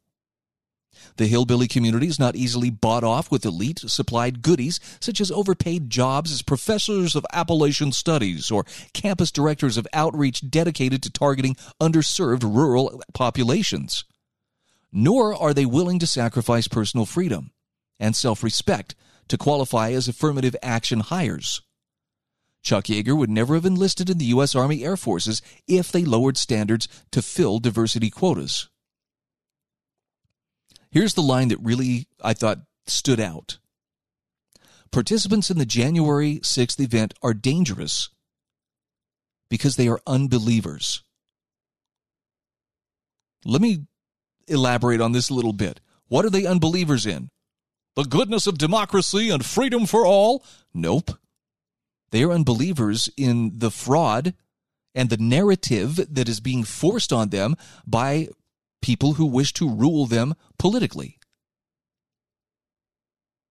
The 1.16 1.26
hillbilly 1.26 1.68
community 1.68 2.06
is 2.06 2.18
not 2.18 2.36
easily 2.36 2.70
bought 2.70 3.04
off 3.04 3.30
with 3.30 3.44
elite 3.44 3.80
supplied 3.86 4.42
goodies 4.42 4.80
such 5.00 5.20
as 5.20 5.30
overpaid 5.30 5.90
jobs 5.90 6.32
as 6.32 6.42
professors 6.42 7.14
of 7.14 7.26
Appalachian 7.32 7.92
studies 7.92 8.50
or 8.50 8.64
campus 8.92 9.30
directors 9.30 9.76
of 9.76 9.86
outreach 9.92 10.50
dedicated 10.50 11.02
to 11.02 11.10
targeting 11.10 11.56
underserved 11.80 12.42
rural 12.42 13.02
populations 13.12 14.04
nor 14.96 15.34
are 15.34 15.52
they 15.52 15.66
willing 15.66 15.98
to 15.98 16.06
sacrifice 16.06 16.68
personal 16.68 17.04
freedom 17.04 17.50
and 17.98 18.14
self 18.14 18.42
respect 18.42 18.94
to 19.26 19.36
qualify 19.36 19.90
as 19.90 20.06
affirmative 20.06 20.54
action 20.62 21.00
hires. 21.00 21.60
Chuck 22.62 22.84
Yeager 22.84 23.16
would 23.16 23.28
never 23.28 23.56
have 23.56 23.66
enlisted 23.66 24.08
in 24.08 24.18
the 24.18 24.26
U.S. 24.26 24.54
Army 24.54 24.84
Air 24.84 24.96
Forces 24.96 25.42
if 25.66 25.90
they 25.90 26.04
lowered 26.04 26.38
standards 26.38 26.88
to 27.10 27.20
fill 27.20 27.58
diversity 27.58 28.08
quotas. 28.08 28.68
Here's 30.94 31.14
the 31.14 31.22
line 31.22 31.48
that 31.48 31.58
really, 31.60 32.06
I 32.22 32.34
thought, 32.34 32.60
stood 32.86 33.18
out. 33.18 33.58
Participants 34.92 35.50
in 35.50 35.58
the 35.58 35.66
January 35.66 36.38
6th 36.38 36.78
event 36.78 37.14
are 37.20 37.34
dangerous 37.34 38.10
because 39.50 39.74
they 39.74 39.88
are 39.88 40.00
unbelievers. 40.06 41.02
Let 43.44 43.60
me 43.60 43.86
elaborate 44.46 45.00
on 45.00 45.10
this 45.10 45.30
a 45.30 45.34
little 45.34 45.52
bit. 45.52 45.80
What 46.06 46.24
are 46.24 46.30
they 46.30 46.46
unbelievers 46.46 47.06
in? 47.06 47.28
The 47.96 48.04
goodness 48.04 48.46
of 48.46 48.56
democracy 48.56 49.30
and 49.30 49.44
freedom 49.44 49.86
for 49.86 50.06
all? 50.06 50.44
Nope. 50.72 51.10
They 52.12 52.22
are 52.22 52.30
unbelievers 52.30 53.08
in 53.16 53.58
the 53.58 53.72
fraud 53.72 54.32
and 54.94 55.10
the 55.10 55.16
narrative 55.16 55.96
that 56.14 56.28
is 56.28 56.38
being 56.38 56.62
forced 56.62 57.12
on 57.12 57.30
them 57.30 57.56
by 57.84 58.28
people 58.84 59.14
who 59.14 59.24
wish 59.24 59.54
to 59.54 59.66
rule 59.66 60.04
them 60.04 60.34
politically. 60.58 61.18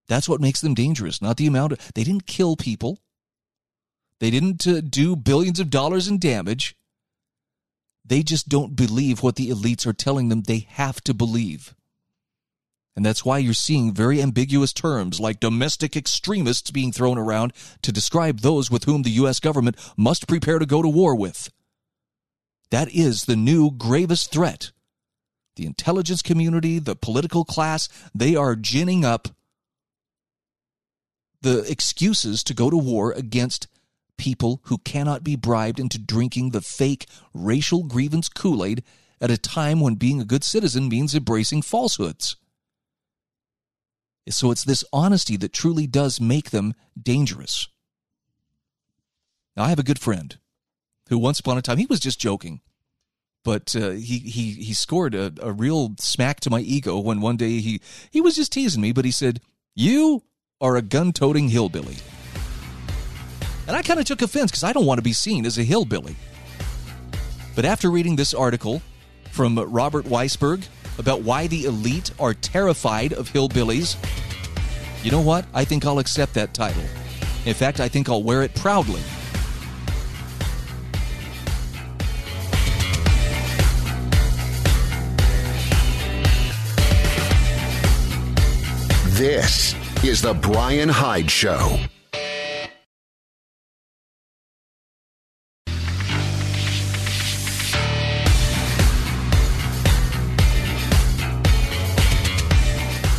That's 0.07 0.29
what 0.29 0.39
makes 0.39 0.61
them 0.61 0.75
dangerous, 0.75 1.23
not 1.23 1.37
the 1.37 1.47
amount 1.47 1.71
of. 1.71 1.79
They 1.95 2.03
didn't 2.03 2.27
kill 2.27 2.55
people. 2.55 2.99
They 4.19 4.29
didn't 4.29 4.67
uh, 4.67 4.81
do 4.81 5.15
billions 5.15 5.59
of 5.59 5.71
dollars 5.71 6.07
in 6.07 6.19
damage. 6.19 6.75
They 8.05 8.21
just 8.21 8.47
don't 8.47 8.75
believe 8.75 9.23
what 9.23 9.35
the 9.35 9.49
elites 9.49 9.87
are 9.87 9.93
telling 9.93 10.29
them 10.29 10.43
they 10.43 10.67
have 10.69 11.01
to 11.01 11.15
believe. 11.15 11.73
And 12.95 13.03
that's 13.03 13.25
why 13.25 13.39
you're 13.39 13.55
seeing 13.55 13.91
very 13.91 14.21
ambiguous 14.21 14.71
terms 14.71 15.19
like 15.19 15.39
domestic 15.39 15.95
extremists 15.95 16.69
being 16.69 16.91
thrown 16.91 17.17
around 17.17 17.53
to 17.81 17.91
describe 17.91 18.41
those 18.41 18.69
with 18.69 18.83
whom 18.83 19.01
the 19.01 19.17
U.S. 19.21 19.39
government 19.39 19.77
must 19.97 20.27
prepare 20.27 20.59
to 20.59 20.67
go 20.67 20.83
to 20.83 20.89
war 20.89 21.15
with. 21.15 21.49
That 22.69 22.93
is 22.93 23.25
the 23.25 23.35
new 23.35 23.71
gravest 23.71 24.31
threat. 24.31 24.72
The 25.55 25.65
intelligence 25.65 26.21
community, 26.21 26.79
the 26.79 26.95
political 26.95 27.45
class, 27.45 27.89
they 28.13 28.35
are 28.35 28.55
ginning 28.55 29.05
up 29.05 29.29
the 31.41 31.69
excuses 31.69 32.43
to 32.45 32.53
go 32.53 32.69
to 32.69 32.77
war 32.77 33.11
against 33.11 33.67
people 34.17 34.61
who 34.65 34.77
cannot 34.79 35.23
be 35.23 35.35
bribed 35.35 35.79
into 35.79 35.99
drinking 35.99 36.51
the 36.51 36.61
fake 36.61 37.07
racial 37.33 37.83
grievance 37.83 38.29
Kool 38.29 38.63
Aid 38.63 38.83
at 39.19 39.31
a 39.31 39.37
time 39.37 39.79
when 39.79 39.95
being 39.95 40.21
a 40.21 40.25
good 40.25 40.43
citizen 40.43 40.87
means 40.87 41.13
embracing 41.13 41.61
falsehoods. 41.61 42.37
So 44.29 44.51
it's 44.51 44.63
this 44.63 44.83
honesty 44.93 45.35
that 45.37 45.53
truly 45.53 45.85
does 45.85 46.21
make 46.21 46.51
them 46.51 46.73
dangerous. 47.01 47.67
Now, 49.55 49.63
I 49.63 49.69
have 49.69 49.79
a 49.79 49.83
good 49.83 49.99
friend 49.99 50.37
who 51.09 51.17
once 51.17 51.39
upon 51.39 51.57
a 51.57 51.61
time, 51.61 51.77
he 51.77 51.85
was 51.85 51.99
just 51.99 52.19
joking, 52.19 52.61
but 53.43 53.75
uh, 53.75 53.91
he, 53.91 54.19
he, 54.19 54.51
he 54.51 54.73
scored 54.73 55.13
a, 55.13 55.33
a 55.41 55.51
real 55.51 55.95
smack 55.99 56.39
to 56.41 56.49
my 56.49 56.61
ego 56.61 56.99
when 56.99 57.21
one 57.21 57.37
day 57.37 57.59
he, 57.59 57.81
he 58.09 58.21
was 58.21 58.35
just 58.35 58.53
teasing 58.53 58.81
me, 58.81 58.91
but 58.91 59.05
he 59.05 59.11
said, 59.11 59.41
You 59.75 60.23
are 60.61 60.75
a 60.75 60.81
gun 60.81 61.11
toting 61.11 61.49
hillbilly. 61.49 61.97
And 63.67 63.75
I 63.75 63.81
kind 63.81 63.99
of 63.99 64.05
took 64.05 64.21
offense 64.21 64.51
because 64.51 64.63
I 64.63 64.73
don't 64.73 64.85
want 64.85 64.97
to 64.97 65.03
be 65.03 65.13
seen 65.13 65.45
as 65.45 65.57
a 65.57 65.63
hillbilly. 65.63 66.15
But 67.55 67.65
after 67.65 67.89
reading 67.91 68.15
this 68.15 68.33
article 68.33 68.81
from 69.31 69.57
Robert 69.57 70.05
Weissberg 70.05 70.65
about 70.97 71.21
why 71.21 71.47
the 71.47 71.65
elite 71.65 72.11
are 72.19 72.33
terrified 72.33 73.13
of 73.13 73.31
hillbillies, 73.31 73.95
you 75.03 75.11
know 75.11 75.21
what? 75.21 75.45
I 75.53 75.65
think 75.65 75.85
I'll 75.85 75.99
accept 75.99 76.33
that 76.35 76.53
title. 76.53 76.83
In 77.45 77.53
fact, 77.53 77.79
I 77.79 77.89
think 77.89 78.09
I'll 78.09 78.23
wear 78.23 78.41
it 78.43 78.55
proudly. 78.55 79.01
This 89.13 89.75
is 90.03 90.23
The 90.23 90.33
Brian 90.33 90.89
Hyde 90.89 91.29
Show. 91.29 91.77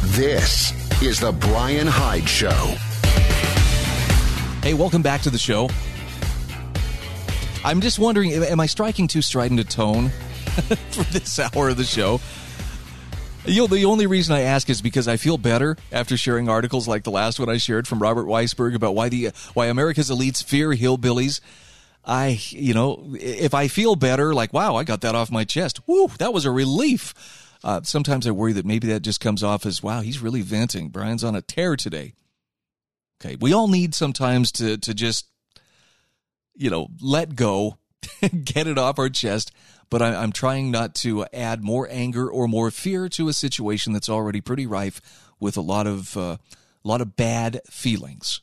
This 0.02 0.72
is 1.00 1.20
The 1.20 1.30
Brian 1.30 1.86
Hyde 1.86 2.28
Show. 2.28 2.50
Hey, 4.64 4.74
welcome 4.74 5.00
back 5.00 5.20
to 5.20 5.30
the 5.30 5.38
show. 5.38 5.68
I'm 7.64 7.80
just 7.80 8.00
wondering, 8.00 8.32
am 8.32 8.58
I 8.58 8.66
striking 8.66 9.06
too 9.06 9.22
strident 9.22 9.60
a 9.60 9.64
tone 9.64 10.08
for 10.90 11.04
this 11.12 11.38
hour 11.38 11.68
of 11.68 11.76
the 11.76 11.84
show? 11.84 12.18
You 13.46 13.62
know, 13.62 13.66
the 13.66 13.84
only 13.84 14.06
reason 14.06 14.34
I 14.34 14.42
ask 14.42 14.70
is 14.70 14.80
because 14.80 15.06
I 15.06 15.18
feel 15.18 15.36
better 15.36 15.76
after 15.92 16.16
sharing 16.16 16.48
articles 16.48 16.88
like 16.88 17.04
the 17.04 17.10
last 17.10 17.38
one 17.38 17.50
I 17.50 17.58
shared 17.58 17.86
from 17.86 17.98
Robert 17.98 18.26
Weissberg 18.26 18.74
about 18.74 18.94
why 18.94 19.10
the 19.10 19.32
why 19.52 19.66
America's 19.66 20.10
elites 20.10 20.42
fear 20.42 20.70
hillbillies. 20.70 21.40
I, 22.06 22.38
you 22.50 22.74
know, 22.74 23.14
if 23.18 23.54
I 23.54 23.68
feel 23.68 23.96
better, 23.96 24.34
like 24.34 24.52
wow, 24.52 24.76
I 24.76 24.84
got 24.84 25.02
that 25.02 25.14
off 25.14 25.30
my 25.30 25.44
chest. 25.44 25.86
Woo, 25.86 26.08
that 26.18 26.32
was 26.32 26.44
a 26.44 26.50
relief. 26.50 27.14
Uh, 27.64 27.80
sometimes 27.82 28.26
I 28.26 28.30
worry 28.30 28.52
that 28.52 28.66
maybe 28.66 28.88
that 28.88 29.00
just 29.00 29.20
comes 29.20 29.42
off 29.42 29.64
as, 29.64 29.82
wow, 29.82 30.02
he's 30.02 30.20
really 30.20 30.42
venting. 30.42 30.90
Brian's 30.90 31.24
on 31.24 31.34
a 31.34 31.40
tear 31.40 31.76
today. 31.76 32.12
Okay. 33.18 33.36
We 33.40 33.54
all 33.54 33.68
need 33.68 33.94
sometimes 33.94 34.52
to, 34.52 34.76
to 34.76 34.92
just, 34.92 35.26
you 36.54 36.68
know, 36.68 36.88
let 37.00 37.34
go, 37.34 37.78
get 38.44 38.66
it 38.66 38.76
off 38.76 38.98
our 38.98 39.08
chest. 39.08 39.50
But 39.94 40.02
I, 40.02 40.16
I'm 40.16 40.32
trying 40.32 40.72
not 40.72 40.96
to 40.96 41.24
add 41.32 41.62
more 41.62 41.86
anger 41.88 42.28
or 42.28 42.48
more 42.48 42.72
fear 42.72 43.08
to 43.10 43.28
a 43.28 43.32
situation 43.32 43.92
that's 43.92 44.08
already 44.08 44.40
pretty 44.40 44.66
rife 44.66 45.00
with 45.38 45.56
a 45.56 45.60
lot 45.60 45.86
of, 45.86 46.16
uh, 46.16 46.38
a 46.84 46.88
lot 46.88 47.00
of 47.00 47.14
bad 47.14 47.60
feelings. 47.70 48.40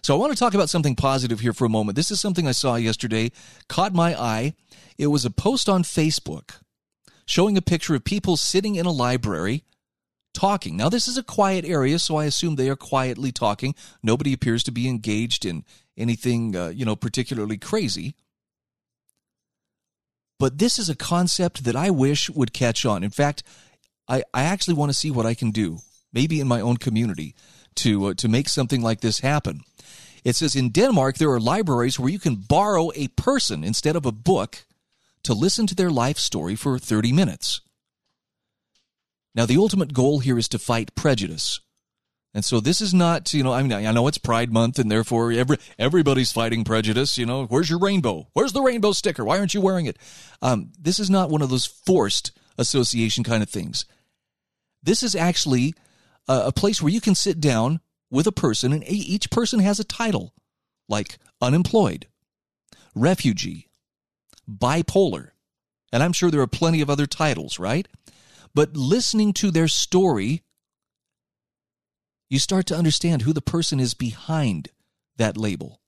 So 0.00 0.14
I 0.14 0.18
want 0.18 0.32
to 0.32 0.38
talk 0.38 0.54
about 0.54 0.70
something 0.70 0.96
positive 0.96 1.40
here 1.40 1.52
for 1.52 1.66
a 1.66 1.68
moment. 1.68 1.96
This 1.96 2.10
is 2.10 2.22
something 2.22 2.48
I 2.48 2.52
saw 2.52 2.76
yesterday, 2.76 3.32
caught 3.68 3.92
my 3.92 4.18
eye. 4.18 4.54
It 4.96 5.08
was 5.08 5.26
a 5.26 5.30
post 5.30 5.68
on 5.68 5.82
Facebook 5.82 6.58
showing 7.26 7.58
a 7.58 7.60
picture 7.60 7.94
of 7.94 8.02
people 8.02 8.38
sitting 8.38 8.76
in 8.76 8.86
a 8.86 8.90
library 8.90 9.64
talking. 10.32 10.74
Now, 10.74 10.88
this 10.88 11.06
is 11.06 11.18
a 11.18 11.22
quiet 11.22 11.66
area, 11.66 11.98
so 11.98 12.16
I 12.16 12.24
assume 12.24 12.56
they 12.56 12.70
are 12.70 12.76
quietly 12.76 13.30
talking. 13.30 13.74
Nobody 14.02 14.32
appears 14.32 14.64
to 14.64 14.72
be 14.72 14.88
engaged 14.88 15.44
in 15.44 15.66
anything, 15.98 16.56
uh, 16.56 16.68
you 16.68 16.86
know, 16.86 16.96
particularly 16.96 17.58
crazy. 17.58 18.14
But 20.38 20.58
this 20.58 20.78
is 20.78 20.88
a 20.88 20.96
concept 20.96 21.64
that 21.64 21.76
I 21.76 21.90
wish 21.90 22.30
would 22.30 22.52
catch 22.52 22.84
on. 22.86 23.02
In 23.02 23.10
fact, 23.10 23.42
I, 24.06 24.22
I 24.32 24.44
actually 24.44 24.74
want 24.74 24.90
to 24.90 24.98
see 24.98 25.10
what 25.10 25.26
I 25.26 25.34
can 25.34 25.50
do, 25.50 25.78
maybe 26.12 26.40
in 26.40 26.48
my 26.48 26.60
own 26.60 26.76
community, 26.76 27.34
to 27.76 28.06
uh, 28.06 28.14
to 28.14 28.28
make 28.28 28.48
something 28.48 28.82
like 28.82 29.00
this 29.00 29.20
happen. 29.20 29.60
It 30.24 30.36
says 30.36 30.56
in 30.56 30.70
Denmark 30.70 31.18
there 31.18 31.30
are 31.30 31.40
libraries 31.40 31.98
where 31.98 32.10
you 32.10 32.18
can 32.18 32.36
borrow 32.36 32.90
a 32.94 33.08
person 33.08 33.64
instead 33.64 33.96
of 33.96 34.06
a 34.06 34.12
book 34.12 34.64
to 35.22 35.34
listen 35.34 35.66
to 35.66 35.74
their 35.74 35.90
life 35.90 36.18
story 36.18 36.56
for 36.56 36.78
30 36.78 37.12
minutes. 37.12 37.60
Now, 39.34 39.46
the 39.46 39.56
ultimate 39.56 39.92
goal 39.92 40.20
here 40.20 40.38
is 40.38 40.48
to 40.48 40.58
fight 40.58 40.94
prejudice. 40.94 41.60
And 42.34 42.44
so 42.44 42.60
this 42.60 42.80
is 42.80 42.92
not, 42.92 43.32
you 43.32 43.42
know, 43.42 43.52
I 43.52 43.62
mean, 43.62 43.72
I 43.72 43.90
know 43.92 44.06
it's 44.06 44.18
Pride 44.18 44.52
Month 44.52 44.78
and 44.78 44.90
therefore 44.90 45.32
every, 45.32 45.56
everybody's 45.78 46.30
fighting 46.30 46.62
prejudice. 46.62 47.16
You 47.16 47.26
know, 47.26 47.46
where's 47.46 47.70
your 47.70 47.78
rainbow? 47.78 48.28
Where's 48.34 48.52
the 48.52 48.60
rainbow 48.60 48.92
sticker? 48.92 49.24
Why 49.24 49.38
aren't 49.38 49.54
you 49.54 49.60
wearing 49.60 49.86
it? 49.86 49.96
Um, 50.42 50.72
this 50.78 50.98
is 50.98 51.08
not 51.08 51.30
one 51.30 51.42
of 51.42 51.48
those 51.48 51.66
forced 51.66 52.32
association 52.58 53.24
kind 53.24 53.42
of 53.42 53.48
things. 53.48 53.86
This 54.82 55.02
is 55.02 55.16
actually 55.16 55.74
a, 56.28 56.44
a 56.46 56.52
place 56.52 56.82
where 56.82 56.92
you 56.92 57.00
can 57.00 57.14
sit 57.14 57.40
down 57.40 57.80
with 58.10 58.26
a 58.26 58.32
person 58.32 58.72
and 58.72 58.84
each 58.86 59.30
person 59.30 59.60
has 59.60 59.80
a 59.80 59.84
title 59.84 60.34
like 60.88 61.18
unemployed, 61.40 62.06
refugee, 62.94 63.68
bipolar. 64.50 65.30
And 65.92 66.02
I'm 66.02 66.12
sure 66.12 66.30
there 66.30 66.40
are 66.40 66.46
plenty 66.46 66.80
of 66.80 66.90
other 66.90 67.06
titles, 67.06 67.58
right? 67.58 67.88
But 68.54 68.76
listening 68.76 69.32
to 69.34 69.50
their 69.50 69.68
story, 69.68 70.42
you 72.28 72.38
start 72.38 72.66
to 72.66 72.76
understand 72.76 73.22
who 73.22 73.32
the 73.32 73.40
person 73.40 73.80
is 73.80 73.94
behind 73.94 74.68
that 75.16 75.36
label. 75.36 75.80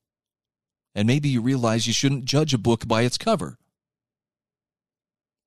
And 0.94 1.07
maybe 1.07 1.29
you 1.29 1.40
realize 1.40 1.87
you 1.87 1.92
shouldn't 1.92 2.24
judge 2.24 2.53
a 2.53 2.59
book 2.59 2.87
by 2.88 3.03
its 3.03 3.18
cover. 3.18 3.59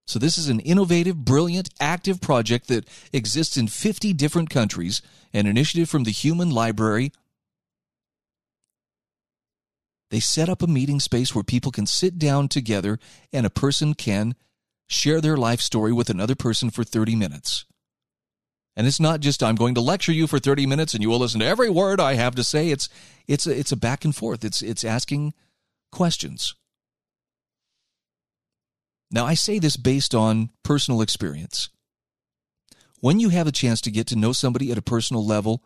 So, 0.06 0.20
this 0.20 0.38
is 0.38 0.50
an 0.50 0.60
innovative, 0.60 1.24
brilliant, 1.24 1.70
active 1.80 2.20
project 2.20 2.68
that 2.68 2.88
exists 3.14 3.56
in 3.56 3.68
50 3.68 4.12
different 4.14 4.50
countries, 4.50 5.02
an 5.34 5.48
initiative 5.48 5.90
from 5.90 6.04
the 6.04 6.12
Human 6.12 6.50
Library 6.50 7.14
they 10.14 10.20
set 10.20 10.48
up 10.48 10.62
a 10.62 10.68
meeting 10.68 11.00
space 11.00 11.34
where 11.34 11.44
people 11.44 11.72
can 11.72 11.88
sit 11.88 12.20
down 12.20 12.48
together 12.48 13.00
and 13.34 13.48
a 13.48 13.50
person 13.50 13.96
can 13.96 14.36
share 14.88 15.20
their 15.20 15.36
life 15.36 15.60
story 15.60 15.92
with 15.92 16.08
another 16.08 16.36
person 16.36 16.70
for 16.70 16.84
30 16.84 17.16
minutes. 17.16 17.66
And 18.76 18.88
it's 18.88 19.00
not 19.00 19.20
just 19.20 19.44
I'm 19.44 19.56
going 19.56 19.76
to 19.76 19.82
lecture 19.82 20.12
you 20.12 20.26
for 20.26 20.40
30 20.40 20.66
minutes 20.66 20.94
and 20.94 21.04
you 21.04 21.10
will 21.10 21.20
listen 21.20 21.40
to 21.42 21.46
every 21.46 21.70
word 21.70 22.00
I 22.00 22.16
have 22.16 22.36
to 22.36 22.44
say. 22.44 22.70
It's 22.70 22.90
it's 23.28 23.46
a, 23.46 23.58
it's 23.58 23.72
a 23.72 23.78
back 23.78 24.04
and 24.04 24.16
forth. 24.16 24.44
It's 24.44 24.62
it's 24.62 24.84
asking 24.84 25.34
questions. 25.92 26.56
Now 29.12 29.26
I 29.26 29.36
say 29.36 29.60
this 29.60 29.78
based 29.78 30.16
on 30.16 30.50
personal 30.64 31.02
experience. 31.02 31.70
When 33.00 33.20
you 33.20 33.30
have 33.30 33.48
a 33.48 33.52
chance 33.52 33.82
to 33.82 33.92
get 33.92 34.08
to 34.08 34.16
know 34.16 34.32
somebody 34.32 34.72
at 34.72 34.78
a 34.78 34.82
personal 34.82 35.26
level, 35.26 35.62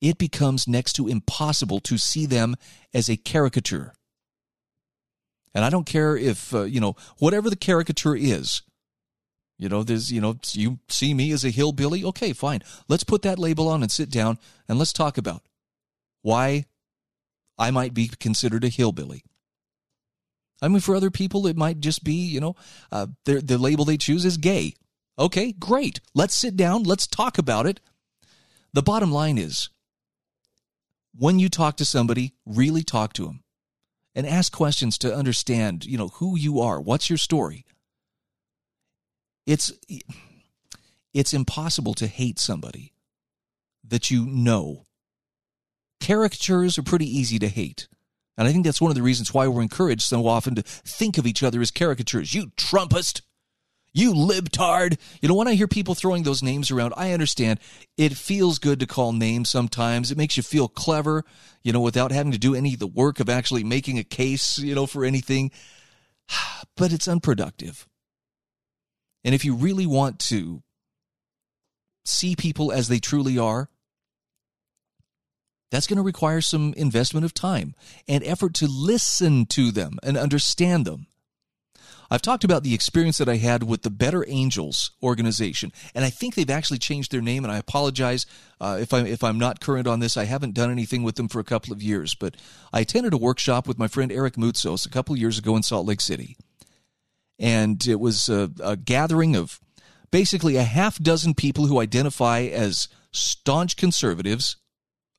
it 0.00 0.18
becomes 0.18 0.68
next 0.68 0.94
to 0.94 1.08
impossible 1.08 1.80
to 1.80 1.98
see 1.98 2.26
them 2.26 2.54
as 2.94 3.08
a 3.08 3.16
caricature. 3.16 3.92
And 5.54 5.64
I 5.64 5.70
don't 5.70 5.86
care 5.86 6.16
if, 6.16 6.54
uh, 6.54 6.62
you 6.62 6.80
know, 6.80 6.96
whatever 7.18 7.48
the 7.48 7.56
caricature 7.56 8.14
is, 8.14 8.62
you 9.58 9.68
know, 9.68 9.82
there's, 9.82 10.12
you 10.12 10.20
know, 10.20 10.38
you 10.52 10.78
see 10.88 11.14
me 11.14 11.32
as 11.32 11.44
a 11.44 11.50
hillbilly. 11.50 12.04
Okay, 12.04 12.32
fine. 12.32 12.62
Let's 12.88 13.04
put 13.04 13.22
that 13.22 13.38
label 13.38 13.68
on 13.68 13.82
and 13.82 13.90
sit 13.90 14.10
down 14.10 14.38
and 14.68 14.78
let's 14.78 14.92
talk 14.92 15.16
about 15.16 15.42
why 16.22 16.66
I 17.58 17.70
might 17.70 17.94
be 17.94 18.08
considered 18.08 18.64
a 18.64 18.68
hillbilly. 18.68 19.24
I 20.60 20.68
mean, 20.68 20.80
for 20.80 20.94
other 20.94 21.10
people, 21.10 21.46
it 21.46 21.56
might 21.56 21.80
just 21.80 22.04
be, 22.04 22.14
you 22.14 22.40
know, 22.40 22.56
uh, 22.90 23.06
the 23.24 23.58
label 23.58 23.84
they 23.84 23.96
choose 23.96 24.24
is 24.24 24.36
gay. 24.36 24.74
Okay, 25.18 25.52
great. 25.52 26.00
Let's 26.14 26.34
sit 26.34 26.56
down. 26.56 26.82
Let's 26.82 27.06
talk 27.06 27.38
about 27.38 27.66
it. 27.66 27.80
The 28.72 28.82
bottom 28.82 29.10
line 29.10 29.38
is 29.38 29.70
when 31.14 31.38
you 31.38 31.48
talk 31.48 31.78
to 31.78 31.84
somebody, 31.86 32.34
really 32.44 32.82
talk 32.82 33.14
to 33.14 33.24
them 33.24 33.42
and 34.14 34.26
ask 34.26 34.52
questions 34.52 34.98
to 34.98 35.14
understand, 35.14 35.86
you 35.86 35.96
know, 35.96 36.08
who 36.08 36.36
you 36.36 36.60
are, 36.60 36.80
what's 36.80 37.08
your 37.08 37.16
story. 37.18 37.64
It's 39.46 39.72
it's 41.14 41.32
impossible 41.32 41.94
to 41.94 42.06
hate 42.06 42.38
somebody 42.38 42.92
that 43.88 44.10
you 44.10 44.26
know. 44.26 44.86
Caricatures 46.00 46.76
are 46.76 46.82
pretty 46.82 47.06
easy 47.06 47.38
to 47.38 47.48
hate. 47.48 47.88
And 48.36 48.46
I 48.46 48.52
think 48.52 48.64
that's 48.64 48.82
one 48.82 48.90
of 48.90 48.96
the 48.96 49.02
reasons 49.02 49.32
why 49.32 49.48
we're 49.48 49.62
encouraged 49.62 50.02
so 50.02 50.26
often 50.26 50.56
to 50.56 50.62
think 50.62 51.16
of 51.16 51.26
each 51.26 51.42
other 51.42 51.60
as 51.62 51.70
caricatures. 51.70 52.34
You 52.34 52.48
Trumpist, 52.48 53.22
you 53.94 54.12
libtard. 54.12 54.98
You 55.22 55.28
know, 55.28 55.34
when 55.34 55.48
I 55.48 55.54
hear 55.54 55.66
people 55.66 55.94
throwing 55.94 56.24
those 56.24 56.42
names 56.42 56.70
around, 56.70 56.92
I 56.96 57.12
understand 57.12 57.60
it 57.96 58.14
feels 58.14 58.58
good 58.58 58.78
to 58.80 58.86
call 58.86 59.12
names 59.14 59.48
sometimes. 59.48 60.10
It 60.10 60.18
makes 60.18 60.36
you 60.36 60.42
feel 60.42 60.68
clever, 60.68 61.24
you 61.62 61.72
know, 61.72 61.80
without 61.80 62.12
having 62.12 62.32
to 62.32 62.38
do 62.38 62.54
any 62.54 62.74
of 62.74 62.78
the 62.78 62.86
work 62.86 63.20
of 63.20 63.30
actually 63.30 63.64
making 63.64 63.98
a 63.98 64.04
case, 64.04 64.58
you 64.58 64.74
know, 64.74 64.86
for 64.86 65.04
anything. 65.04 65.50
But 66.76 66.92
it's 66.92 67.08
unproductive. 67.08 67.88
And 69.26 69.34
if 69.34 69.44
you 69.44 69.56
really 69.56 69.86
want 69.86 70.20
to 70.20 70.62
see 72.04 72.36
people 72.36 72.70
as 72.70 72.86
they 72.86 73.00
truly 73.00 73.36
are, 73.36 73.68
that's 75.72 75.88
going 75.88 75.96
to 75.96 76.02
require 76.02 76.40
some 76.40 76.72
investment 76.76 77.26
of 77.26 77.34
time 77.34 77.74
and 78.06 78.22
effort 78.22 78.54
to 78.54 78.68
listen 78.68 79.44
to 79.46 79.72
them 79.72 79.98
and 80.04 80.16
understand 80.16 80.84
them. 80.84 81.08
I've 82.08 82.22
talked 82.22 82.44
about 82.44 82.62
the 82.62 82.72
experience 82.72 83.18
that 83.18 83.28
I 83.28 83.38
had 83.38 83.64
with 83.64 83.82
the 83.82 83.90
Better 83.90 84.24
Angels 84.28 84.92
organization, 85.02 85.72
and 85.92 86.04
I 86.04 86.10
think 86.10 86.36
they've 86.36 86.48
actually 86.48 86.78
changed 86.78 87.10
their 87.10 87.20
name. 87.20 87.44
And 87.44 87.52
I 87.52 87.58
apologize 87.58 88.26
uh, 88.60 88.78
if 88.80 88.94
I'm 88.94 89.06
if 89.06 89.24
I'm 89.24 89.38
not 89.38 89.58
current 89.58 89.88
on 89.88 89.98
this. 89.98 90.16
I 90.16 90.26
haven't 90.26 90.54
done 90.54 90.70
anything 90.70 91.02
with 91.02 91.16
them 91.16 91.26
for 91.26 91.40
a 91.40 91.44
couple 91.44 91.72
of 91.72 91.82
years, 91.82 92.14
but 92.14 92.36
I 92.72 92.78
attended 92.78 93.12
a 93.12 93.18
workshop 93.18 93.66
with 93.66 93.76
my 93.76 93.88
friend 93.88 94.12
Eric 94.12 94.34
Moutsos 94.34 94.86
a 94.86 94.90
couple 94.90 95.14
of 95.14 95.18
years 95.20 95.36
ago 95.36 95.56
in 95.56 95.64
Salt 95.64 95.84
Lake 95.84 96.00
City, 96.00 96.36
and 97.38 97.86
it 97.86 98.00
was 98.00 98.28
a, 98.28 98.50
a 98.62 98.76
gathering 98.76 99.36
of 99.36 99.60
basically 100.10 100.56
a 100.56 100.62
half 100.62 100.98
dozen 100.98 101.34
people 101.34 101.66
who 101.66 101.80
identify 101.80 102.42
as 102.42 102.88
staunch 103.12 103.76
conservatives. 103.76 104.56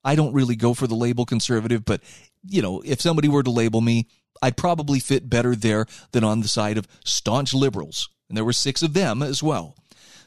I 0.03 0.15
don't 0.15 0.33
really 0.33 0.55
go 0.55 0.73
for 0.73 0.87
the 0.87 0.95
label 0.95 1.25
conservative, 1.25 1.85
but 1.85 2.01
you 2.47 2.61
know, 2.61 2.81
if 2.85 3.01
somebody 3.01 3.27
were 3.27 3.43
to 3.43 3.51
label 3.51 3.81
me, 3.81 4.07
I'd 4.41 4.57
probably 4.57 4.99
fit 4.99 5.29
better 5.29 5.55
there 5.55 5.85
than 6.11 6.23
on 6.23 6.41
the 6.41 6.47
side 6.47 6.77
of 6.77 6.87
staunch 7.03 7.53
liberals. 7.53 8.09
And 8.29 8.37
there 8.37 8.45
were 8.45 8.53
six 8.53 8.81
of 8.81 8.93
them 8.93 9.21
as 9.21 9.41
well. 9.41 9.75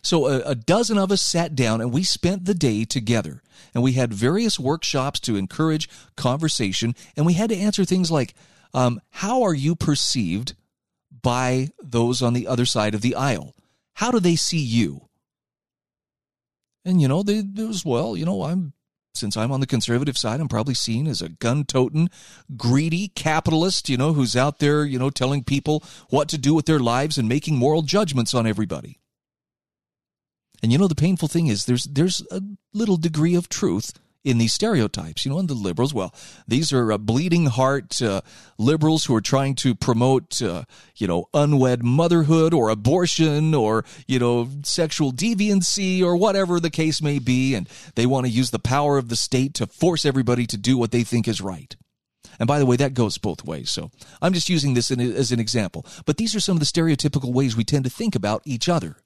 So 0.03 0.27
a, 0.27 0.41
a, 0.41 0.55
dozen 0.55 0.97
of 0.97 1.13
us 1.13 1.21
sat 1.21 1.55
down 1.55 1.81
and 1.81 1.93
we 1.93 2.03
spent 2.03 2.47
the 2.47 2.55
day 2.55 2.85
together. 2.85 3.43
And 3.75 3.83
we 3.83 3.93
had 3.93 4.13
various 4.13 4.59
workshops 4.59 5.21
to 5.21 5.37
encourage 5.37 5.89
conversation. 6.17 6.95
And 7.17 7.27
we 7.27 7.35
had 7.35 7.51
to 7.51 7.57
answer 7.57 7.85
things 7.85 8.11
like, 8.11 8.35
um, 8.73 9.01
how 9.11 9.43
are 9.43 9.55
you 9.55 9.77
perceived 9.77 10.55
by 11.23 11.69
those 11.83 12.23
on 12.23 12.33
the 12.33 12.47
other 12.47 12.65
side 12.65 12.95
of 12.95 13.01
the 13.01 13.15
aisle? 13.15 13.55
How 13.95 14.11
do 14.11 14.21
they 14.21 14.37
see 14.37 14.59
you? 14.59 15.09
And, 16.85 17.01
you 17.01 17.09
know, 17.09 17.23
they, 17.23 17.39
it 17.39 17.67
was, 17.67 17.85
well, 17.85 18.17
you 18.17 18.25
know, 18.25 18.45
I'm 18.45 18.73
since 19.15 19.37
I'm 19.37 19.53
on 19.53 19.61
the 19.61 19.67
conservative 19.67 20.17
side, 20.17 20.41
I'm 20.41 20.49
probably 20.49 20.75
seen 20.75 21.07
as 21.07 21.21
a 21.21 21.29
gun 21.29 21.65
toting, 21.65 22.09
greedy 22.57 23.09
capitalist, 23.09 23.89
you 23.89 23.97
know, 23.97 24.13
who's 24.13 24.37
out 24.37 24.61
there, 24.61 24.85
you 24.85 24.99
know, 24.99 25.11
telling 25.11 25.45
people 25.45 25.83
what 26.09 26.29
to 26.29 26.39
do 26.39 26.55
with 26.55 26.67
their 26.67 26.79
lives 26.79 27.19
and 27.19 27.29
making 27.29 27.57
moral 27.57 27.83
judgments 27.83 28.35
on 28.35 28.47
everybody. 28.47 28.99
And 30.63 30.71
you 30.71 30.79
know, 30.79 30.89
the 30.89 30.95
painful 30.95 31.29
thing 31.29 31.47
is 31.47 31.65
there's 31.65 31.85
there's 31.85 32.25
a 32.31 32.43
little 32.73 32.97
degree 32.97 33.35
of 33.35 33.49
truth 33.49 33.93
in 34.25 34.39
these 34.39 34.53
stereotypes. 34.53 35.25
You 35.25 35.33
know, 35.33 35.39
and 35.39 35.49
the 35.49 35.55
liberals, 35.55 35.95
well, 35.95 36.15
these 36.47 36.73
are 36.73 36.93
uh, 36.93 36.99
bleeding 36.99 37.47
heart 37.47 38.01
uh, 38.03 38.21
liberals 38.59 39.05
who 39.05 39.15
are 39.15 39.21
trying 39.21 39.55
to 39.57 39.75
promote, 39.75 40.41
uh, 40.43 40.65
you 40.97 41.07
know, 41.07 41.27
unwed 41.33 41.83
motherhood 41.83 42.53
or 42.53 42.69
abortion 42.69 43.55
or, 43.55 43.85
you 44.07 44.19
know, 44.19 44.49
sexual 44.63 45.13
deviancy 45.13 46.03
or 46.03 46.17
whatever 46.17 46.61
the 46.61 46.71
case 46.71 47.03
may 47.03 47.19
be. 47.19 47.55
And 47.55 47.69
they 47.95 48.07
want 48.07 48.27
to 48.27 48.33
use 48.33 48.51
the 48.51 48.59
power 48.59 48.99
of 48.99 49.09
the 49.09 49.17
state 49.17 49.55
to 49.55 49.67
force 49.67 50.05
everybody 50.05 50.47
to 50.47 50.57
do 50.57 50.77
what 50.77 50.91
they 50.91 51.03
think 51.03 51.27
is 51.27 51.41
right. 51.41 51.75
And 52.39 52.47
by 52.47 52.59
the 52.59 52.67
way, 52.67 52.77
that 52.77 52.95
goes 52.95 53.19
both 53.19 53.45
ways. 53.45 53.71
So 53.71 53.91
I'm 54.23 54.33
just 54.33 54.49
using 54.49 54.73
this 54.73 54.91
as 54.91 55.31
an 55.31 55.41
example. 55.41 55.85
But 56.07 56.17
these 56.17 56.35
are 56.35 56.41
some 56.41 56.57
of 56.57 56.61
the 56.61 56.67
stereotypical 56.67 57.33
ways 57.33 57.55
we 57.55 57.65
tend 57.65 57.85
to 57.85 57.91
think 57.91 58.15
about 58.15 58.43
each 58.47 58.69
other. 58.69 58.97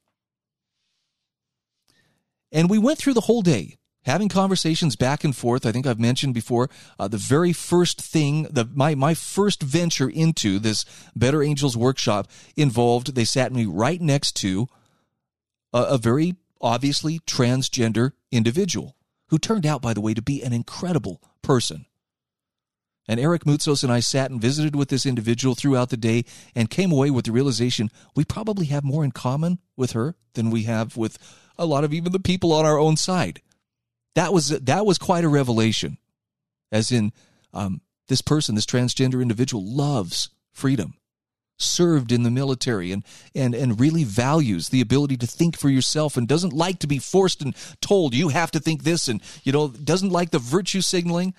And 2.53 2.71
we 2.71 2.79
went 2.79 2.99
through 2.99 3.15
the 3.15 3.23
whole 3.23 3.43
day 3.43 3.77
having 4.05 4.29
conversations 4.29 4.97
back 4.97 5.25
and 5.25 5.35
forth. 5.35 5.67
I 5.67 5.73
think 5.73 5.87
I've 5.87 6.01
mentioned 6.01 6.35
before 6.35 6.71
uh, 6.99 7.09
the 7.09 7.17
very 7.17 7.53
first 7.53 8.01
thing, 8.01 8.45
the 8.45 8.69
my 8.73 8.95
my 8.95 9.15
first 9.15 9.63
venture 9.63 10.09
into 10.09 10.59
this 10.59 10.85
Better 11.15 11.43
Angels 11.43 11.77
workshop 11.77 12.29
involved. 12.57 13.15
They 13.15 13.25
sat 13.25 13.53
me 13.53 13.67
right 13.67 14.01
next 14.01 14.33
to 14.37 14.69
a, 15.73 15.83
a 15.83 15.99
very 15.99 16.37
obviously 16.61 17.19
transgender 17.21 18.13
individual 18.31 18.97
who 19.29 19.39
turned 19.39 19.67
out, 19.67 19.83
by 19.83 19.95
the 19.95 20.01
way, 20.01 20.15
to 20.15 20.23
be 20.23 20.43
an 20.43 20.53
incredible 20.53 21.21
person. 21.43 21.87
And 23.07 23.21
Eric 23.21 23.45
Moutsos 23.45 23.83
and 23.83 23.93
I 23.93 24.01
sat 24.01 24.31
and 24.31 24.41
visited 24.41 24.75
with 24.75 24.89
this 24.89 25.05
individual 25.05 25.55
throughout 25.55 25.91
the 25.91 25.97
day 25.97 26.25
and 26.55 26.71
came 26.71 26.91
away 26.91 27.11
with 27.11 27.27
the 27.27 27.33
realization 27.33 27.91
we 28.15 28.25
probably 28.25 28.67
have 28.67 28.83
more 28.83 29.05
in 29.05 29.13
common 29.13 29.59
with 29.77 29.93
her 29.93 30.15
than 30.33 30.51
we 30.51 30.63
have 30.63 30.97
with 30.97 31.19
a 31.59 31.67
lot 31.67 31.85
of 31.85 31.93
even 31.93 32.13
the 32.13 32.21
people 32.21 32.53
on 32.53 32.65
our 32.65 32.79
own 32.79 32.97
side. 32.97 33.43
That 34.15 34.33
was 34.33 34.49
that 34.49 34.87
was 34.87 34.99
quite 34.99 35.25
a 35.25 35.29
revelation, 35.29 35.99
as 36.71 36.93
in 36.93 37.13
um, 37.53 37.81
this 38.09 38.23
person, 38.23 38.55
this 38.55 38.67
transgender 38.67 39.21
individual, 39.21 39.65
loves 39.65 40.31
freedom, 40.53 40.95
served 41.57 42.13
in 42.13 42.23
the 42.23 42.31
military, 42.31 42.93
and 42.93 43.05
and 43.35 43.55
and 43.55 43.81
really 43.81 44.05
values 44.05 44.69
the 44.69 44.81
ability 44.81 45.17
to 45.17 45.27
think 45.27 45.59
for 45.59 45.69
yourself, 45.69 46.17
and 46.17 46.29
doesn't 46.29 46.53
like 46.53 46.79
to 46.81 46.87
be 46.87 46.99
forced 46.99 47.43
and 47.43 47.57
told 47.81 48.15
you 48.15 48.29
have 48.29 48.51
to 48.53 48.61
think 48.61 48.85
this, 48.85 49.09
and 49.09 49.21
you 49.43 49.53
know 49.53 49.69
doesn't 49.69 50.11
like 50.11 50.31
the 50.31 50.39
virtue 50.39 50.81
signaling. 50.81 51.35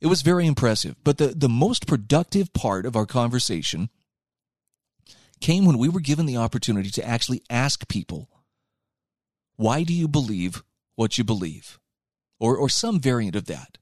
It 0.00 0.08
was 0.08 0.22
very 0.22 0.46
impressive. 0.46 0.96
But 1.02 1.16
the, 1.16 1.28
the 1.28 1.48
most 1.48 1.86
productive 1.86 2.52
part 2.52 2.84
of 2.84 2.94
our 2.94 3.06
conversation 3.06 3.88
came 5.40 5.64
when 5.64 5.78
we 5.78 5.88
were 5.88 6.00
given 6.00 6.26
the 6.26 6.36
opportunity 6.36 6.90
to 6.90 7.06
actually 7.06 7.42
ask 7.48 7.88
people, 7.88 8.28
why 9.56 9.82
do 9.82 9.94
you 9.94 10.08
believe 10.08 10.62
what 10.96 11.18
you 11.18 11.24
believe, 11.24 11.78
or, 12.38 12.56
or 12.56 12.68
some 12.68 13.00
variant 13.00 13.36
of 13.36 13.46
that. 13.46 13.78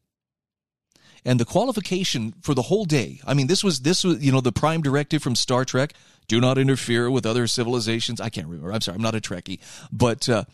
And 1.25 1.39
the 1.39 1.45
qualification 1.45 2.35
for 2.43 2.53
the 2.53 2.63
whole 2.63 2.85
day, 2.85 3.21
I 3.25 3.35
mean, 3.35 3.47
this 3.47 3.63
was, 3.63 3.81
this 3.81 4.03
was, 4.03 4.25
you 4.25 4.33
know, 4.33 4.41
the 4.41 4.51
prime 4.51 4.83
directive 4.83 5.23
from 5.23 5.37
Star 5.37 5.65
Trek 5.65 5.93
do 6.27 6.41
not 6.41 6.59
interfere 6.59 7.11
with 7.11 7.27
other 7.27 7.47
civilizations. 7.47 8.21
I 8.21 8.29
can't 8.29 8.49
remember. 8.49 8.73
I'm 8.73 8.81
sorry, 8.81 8.97
I'm 8.97 9.03
not 9.03 9.15
a 9.15 9.21
Trekkie. 9.21 9.61
But 9.93 10.29
uh, 10.29 10.45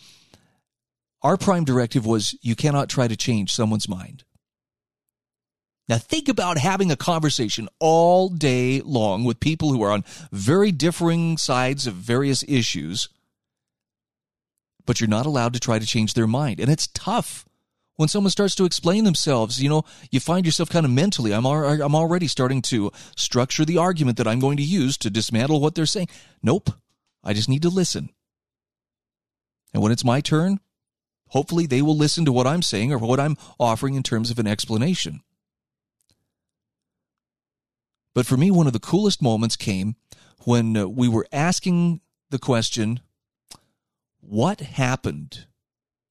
our 1.22 1.36
prime 1.36 1.64
directive 1.64 2.04
was 2.04 2.36
you 2.42 2.54
cannot 2.54 2.88
try 2.88 3.08
to 3.08 3.16
change 3.16 3.52
someone's 3.52 3.88
mind. 3.88 4.24
Now, 5.88 5.96
think 5.96 6.28
about 6.28 6.58
having 6.58 6.90
a 6.90 6.96
conversation 6.96 7.68
all 7.78 8.28
day 8.28 8.82
long 8.82 9.24
with 9.24 9.40
people 9.40 9.72
who 9.72 9.82
are 9.82 9.90
on 9.90 10.04
very 10.30 10.70
differing 10.70 11.38
sides 11.38 11.86
of 11.86 11.94
various 11.94 12.44
issues 12.46 13.08
but 14.88 15.02
you're 15.02 15.06
not 15.08 15.26
allowed 15.26 15.52
to 15.52 15.60
try 15.60 15.78
to 15.78 15.84
change 15.84 16.14
their 16.14 16.26
mind. 16.26 16.58
And 16.58 16.70
it's 16.70 16.86
tough 16.94 17.44
when 17.96 18.08
someone 18.08 18.30
starts 18.30 18.54
to 18.54 18.64
explain 18.64 19.04
themselves, 19.04 19.62
you 19.62 19.68
know, 19.68 19.82
you 20.10 20.18
find 20.18 20.46
yourself 20.46 20.70
kind 20.70 20.86
of 20.86 20.90
mentally, 20.92 21.34
I'm, 21.34 21.44
I'm 21.44 21.94
already 21.94 22.26
starting 22.26 22.62
to 22.62 22.90
structure 23.14 23.66
the 23.66 23.76
argument 23.76 24.16
that 24.16 24.26
I'm 24.26 24.40
going 24.40 24.56
to 24.56 24.62
use 24.62 24.96
to 24.98 25.10
dismantle 25.10 25.60
what 25.60 25.74
they're 25.74 25.84
saying. 25.84 26.08
Nope. 26.42 26.70
I 27.22 27.34
just 27.34 27.50
need 27.50 27.60
to 27.62 27.68
listen. 27.68 28.08
And 29.74 29.82
when 29.82 29.92
it's 29.92 30.06
my 30.06 30.22
turn, 30.22 30.58
hopefully 31.26 31.66
they 31.66 31.82
will 31.82 31.96
listen 31.96 32.24
to 32.24 32.32
what 32.32 32.46
I'm 32.46 32.62
saying 32.62 32.90
or 32.90 32.96
what 32.96 33.20
I'm 33.20 33.36
offering 33.60 33.94
in 33.94 34.02
terms 34.02 34.30
of 34.30 34.38
an 34.38 34.46
explanation. 34.46 35.20
But 38.14 38.24
for 38.24 38.38
me, 38.38 38.50
one 38.50 38.66
of 38.66 38.72
the 38.72 38.80
coolest 38.80 39.20
moments 39.20 39.56
came 39.56 39.96
when 40.44 40.78
uh, 40.78 40.88
we 40.88 41.08
were 41.08 41.26
asking 41.30 42.00
the 42.30 42.38
question 42.38 43.00
what 44.28 44.60
happened 44.60 45.46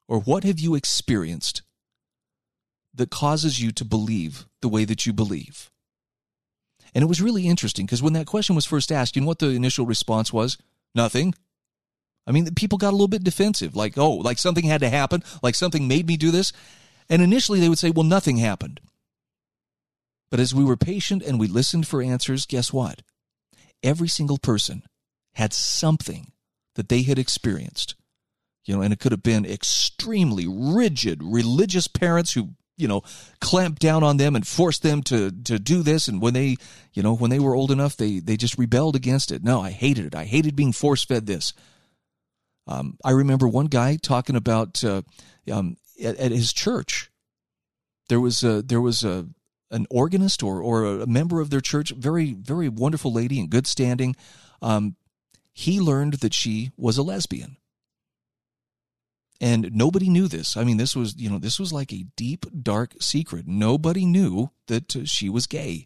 or 0.07 0.19
what 0.19 0.43
have 0.43 0.59
you 0.59 0.73
experienced 0.73 1.61
that 2.93 3.11
causes 3.11 3.61
you 3.61 3.71
to 3.71 3.85
believe 3.85 4.47
the 4.61 4.67
way 4.67 4.85
that 4.85 5.05
you 5.05 5.13
believe? 5.13 5.69
And 6.95 7.03
it 7.03 7.07
was 7.07 7.21
really 7.21 7.47
interesting 7.47 7.85
because 7.85 8.01
when 8.01 8.13
that 8.13 8.25
question 8.25 8.55
was 8.55 8.65
first 8.65 8.91
asked, 8.91 9.15
you 9.15 9.21
know 9.21 9.27
what 9.27 9.37
the 9.37 9.49
initial 9.49 9.85
response 9.85 10.33
was? 10.33 10.57
Nothing. 10.95 11.35
I 12.25 12.31
mean, 12.31 12.53
people 12.55 12.79
got 12.79 12.89
a 12.89 12.97
little 12.97 13.07
bit 13.07 13.23
defensive, 13.23 13.75
like, 13.75 13.97
oh, 13.97 14.15
like 14.15 14.39
something 14.39 14.65
had 14.65 14.81
to 14.81 14.89
happen, 14.89 15.23
like 15.43 15.53
something 15.53 15.87
made 15.87 16.07
me 16.07 16.17
do 16.17 16.31
this. 16.31 16.51
And 17.09 17.21
initially 17.21 17.59
they 17.59 17.69
would 17.69 17.77
say, 17.77 17.91
well, 17.91 18.03
nothing 18.03 18.37
happened. 18.37 18.81
But 20.31 20.39
as 20.39 20.55
we 20.55 20.65
were 20.65 20.75
patient 20.75 21.21
and 21.21 21.39
we 21.39 21.47
listened 21.47 21.87
for 21.87 22.01
answers, 22.01 22.47
guess 22.47 22.73
what? 22.73 23.03
Every 23.83 24.07
single 24.07 24.39
person 24.39 24.83
had 25.35 25.53
something 25.53 26.31
that 26.73 26.89
they 26.89 27.03
had 27.03 27.19
experienced. 27.19 27.93
You 28.67 28.75
know, 28.75 28.81
and 28.81 28.91
it 28.91 28.99
could 28.99 29.13
have 29.13 29.23
been 29.23 29.45
extremely 29.45 30.45
rigid 30.47 31.23
religious 31.23 31.87
parents 31.87 32.33
who 32.33 32.49
you 32.75 32.87
know 32.87 33.01
clamped 33.39 33.81
down 33.81 34.03
on 34.03 34.17
them 34.17 34.35
and 34.35 34.45
forced 34.45 34.83
them 34.83 35.01
to 35.03 35.31
to 35.31 35.57
do 35.57 35.81
this. 35.81 36.07
And 36.07 36.21
when 36.21 36.33
they 36.33 36.57
you 36.93 37.01
know 37.01 37.15
when 37.15 37.31
they 37.31 37.39
were 37.39 37.55
old 37.55 37.71
enough 37.71 37.95
they 37.95 38.19
they 38.19 38.35
just 38.35 38.57
rebelled 38.57 38.95
against 38.95 39.31
it. 39.31 39.43
No 39.43 39.61
i 39.61 39.71
hated 39.71 40.05
it. 40.05 40.15
I 40.15 40.25
hated 40.25 40.55
being 40.55 40.73
force 40.73 41.03
fed 41.03 41.25
this. 41.25 41.53
Um, 42.67 42.97
i 43.05 43.11
remember 43.11 43.47
one 43.47 43.67
guy 43.67 43.95
talking 43.95 44.35
about 44.35 44.83
uh, 44.83 45.01
um, 45.51 45.77
at, 46.03 46.17
at, 46.17 46.31
his 46.31 46.51
church. 46.51 47.09
There 48.09 48.19
was 48.19 48.43
a, 48.43 48.61
there 48.61 48.81
was 48.81 49.03
a 49.03 49.27
an 49.71 49.87
organist 49.89 50.43
or 50.43 50.61
or 50.61 50.85
a 50.85 51.07
member 51.07 51.39
of 51.39 51.49
their 51.49 51.61
church 51.61 51.91
very 51.91 52.33
very 52.33 52.67
wonderful 52.67 53.13
lady 53.13 53.39
in 53.39 53.47
good 53.47 53.65
standing. 53.65 54.15
Um, 54.61 54.97
he 55.53 55.79
learned 55.79 56.15
that 56.15 56.33
she 56.33 56.71
was 56.77 56.97
a 56.97 57.03
lesbian. 57.03 57.57
And 59.39 59.69
nobody 59.73 60.09
knew 60.09 60.27
this. 60.27 60.57
I 60.57 60.63
mean, 60.63 60.77
this 60.77 60.95
was, 60.95 61.15
you 61.17 61.29
know, 61.29 61.37
this 61.37 61.59
was 61.59 61.71
like 61.71 61.93
a 61.93 62.05
deep, 62.15 62.45
dark 62.63 62.93
secret. 62.99 63.47
Nobody 63.47 64.05
knew 64.05 64.49
that 64.67 64.95
uh, 64.95 65.05
she 65.05 65.29
was 65.29 65.45
gay. 65.45 65.85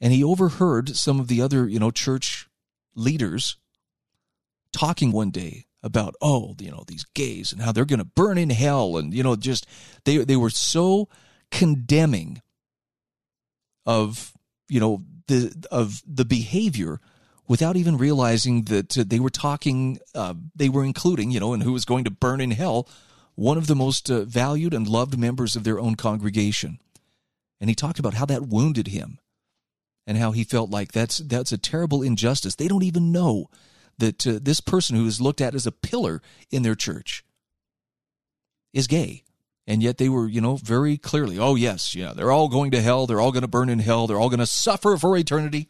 And 0.00 0.12
he 0.12 0.22
overheard 0.22 0.96
some 0.96 1.18
of 1.18 1.28
the 1.28 1.40
other, 1.40 1.66
you 1.68 1.78
know, 1.78 1.90
church 1.90 2.48
leaders 2.94 3.56
talking 4.72 5.12
one 5.12 5.30
day 5.30 5.66
about, 5.82 6.14
oh, 6.20 6.54
you 6.58 6.70
know, 6.70 6.84
these 6.86 7.04
gays 7.14 7.52
and 7.52 7.62
how 7.62 7.72
they're 7.72 7.84
going 7.84 7.98
to 7.98 8.04
burn 8.04 8.36
in 8.36 8.50
hell. 8.50 8.96
And, 8.96 9.14
you 9.14 9.22
know, 9.22 9.36
just 9.36 9.66
they, 10.04 10.18
they 10.18 10.36
were 10.36 10.50
so 10.50 11.08
condemning 11.50 12.42
of, 13.86 14.32
you 14.68 14.80
know, 14.80 15.04
the, 15.28 15.54
of 15.70 16.02
the 16.06 16.24
behavior 16.24 17.00
without 17.52 17.76
even 17.76 17.98
realizing 17.98 18.62
that 18.62 18.96
uh, 18.96 19.04
they 19.06 19.20
were 19.20 19.28
talking, 19.28 19.98
uh, 20.14 20.32
they 20.56 20.70
were 20.70 20.82
including, 20.82 21.30
you 21.30 21.38
know, 21.38 21.52
and 21.52 21.62
who 21.62 21.74
was 21.74 21.84
going 21.84 22.02
to 22.02 22.10
burn 22.10 22.40
in 22.40 22.50
hell, 22.50 22.88
one 23.34 23.58
of 23.58 23.66
the 23.66 23.76
most 23.76 24.10
uh, 24.10 24.24
valued 24.24 24.72
and 24.72 24.88
loved 24.88 25.18
members 25.18 25.54
of 25.54 25.62
their 25.62 25.78
own 25.78 25.94
congregation. 25.94 26.78
And 27.60 27.68
he 27.68 27.74
talked 27.74 27.98
about 27.98 28.14
how 28.14 28.24
that 28.24 28.48
wounded 28.48 28.88
him 28.88 29.18
and 30.06 30.16
how 30.16 30.32
he 30.32 30.44
felt 30.44 30.70
like 30.70 30.92
that's 30.92 31.18
that's 31.18 31.52
a 31.52 31.58
terrible 31.58 32.00
injustice. 32.00 32.54
They 32.54 32.68
don't 32.68 32.84
even 32.84 33.12
know 33.12 33.50
that 33.98 34.26
uh, 34.26 34.38
this 34.40 34.62
person 34.62 34.96
who 34.96 35.06
is 35.06 35.20
looked 35.20 35.42
at 35.42 35.54
as 35.54 35.66
a 35.66 35.72
pillar 35.72 36.22
in 36.50 36.62
their 36.62 36.74
church 36.74 37.22
is 38.72 38.86
gay. 38.86 39.24
And 39.66 39.82
yet 39.82 39.98
they 39.98 40.08
were, 40.08 40.26
you 40.26 40.40
know, 40.40 40.56
very 40.56 40.96
clearly, 40.96 41.38
oh 41.38 41.56
yes, 41.56 41.94
yeah, 41.94 42.14
they're 42.14 42.32
all 42.32 42.48
going 42.48 42.70
to 42.70 42.80
hell, 42.80 43.06
they're 43.06 43.20
all 43.20 43.30
going 43.30 43.42
to 43.42 43.46
burn 43.46 43.68
in 43.68 43.80
hell, 43.80 44.06
they're 44.06 44.18
all 44.18 44.30
going 44.30 44.40
to 44.40 44.46
suffer 44.46 44.96
for 44.96 45.18
eternity 45.18 45.68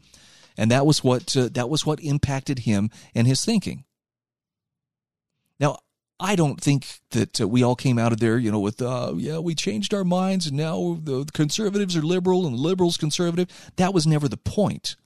and 0.57 0.71
that 0.71 0.87
was 0.87 1.03
what 1.03 1.37
uh, 1.37 1.49
that 1.53 1.69
was 1.69 1.87
what 1.87 2.01
impacted 2.01 2.61
him 2.61 2.91
and 3.15 3.27
his 3.27 3.45
thinking. 3.45 3.85
Now, 5.59 5.79
I 6.19 6.37
don't 6.37 6.61
think 6.61 7.01
that 7.11 7.41
uh, 7.41 7.49
we 7.49 7.63
all 7.63 7.77
came 7.77 7.99
out 7.99 8.13
of 8.13 8.21
there, 8.21 8.39
you 8.39 8.53
know, 8.53 8.61
with 8.61 8.81
uh, 8.81 9.13
yeah, 9.17 9.39
we 9.39 9.55
changed 9.55 9.93
our 9.93 10.05
minds 10.05 10.47
and 10.47 10.57
now 10.57 10.99
the 11.03 11.25
conservatives 11.33 11.97
are 11.97 12.03
liberal 12.03 12.47
and 12.47 12.57
liberals 12.57 12.97
conservative. 12.97 13.49
That 13.77 13.93
was 13.93 14.07
never 14.07 14.29
the 14.29 14.37
point. 14.37 14.97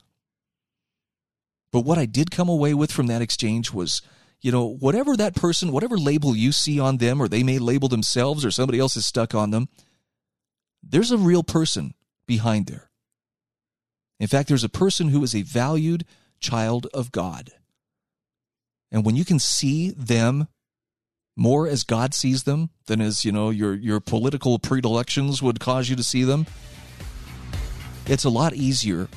But 1.71 1.81
what 1.81 1.97
I 1.97 2.05
did 2.05 2.31
come 2.31 2.49
away 2.49 2.73
with 2.73 2.91
from 2.91 3.07
that 3.07 3.21
exchange 3.21 3.73
was, 3.73 4.01
you 4.41 4.51
know, 4.51 4.65
whatever 4.65 5.17
that 5.17 5.35
person, 5.35 5.71
whatever 5.71 5.97
label 5.97 6.35
you 6.35 6.51
see 6.51 6.79
on 6.79 6.97
them, 6.97 7.21
or 7.21 7.27
they 7.27 7.43
may 7.43 7.59
label 7.59 7.89
themselves, 7.89 8.45
or 8.45 8.51
somebody 8.51 8.79
else 8.79 8.95
is 8.95 9.05
stuck 9.05 9.35
on 9.35 9.51
them, 9.51 9.67
there's 10.81 11.11
a 11.11 11.17
real 11.17 11.43
person 11.43 11.93
behind 12.25 12.67
there. 12.67 12.86
In 14.19 14.27
fact, 14.27 14.47
there's 14.47 14.63
a 14.63 14.69
person 14.69 15.09
who 15.09 15.23
is 15.23 15.35
a 15.35 15.43
valued 15.43 16.05
child 16.39 16.87
of 16.93 17.11
God. 17.11 17.51
And 18.91 19.05
when 19.05 19.15
you 19.15 19.25
can 19.25 19.39
see 19.39 19.91
them 19.91 20.47
more 21.35 21.67
as 21.67 21.83
God 21.83 22.13
sees 22.13 22.43
them 22.43 22.71
than 22.87 22.99
as, 22.99 23.23
you 23.23 23.31
know, 23.31 23.49
your 23.49 23.75
your 23.75 23.99
political 23.99 24.57
predilections 24.57 25.41
would 25.41 25.59
cause 25.59 25.89
you 25.89 25.95
to 25.95 26.03
see 26.03 26.23
them, 26.23 26.47
it's 28.07 28.23
a 28.23 28.29
lot 28.29 28.53
easier 28.53 29.07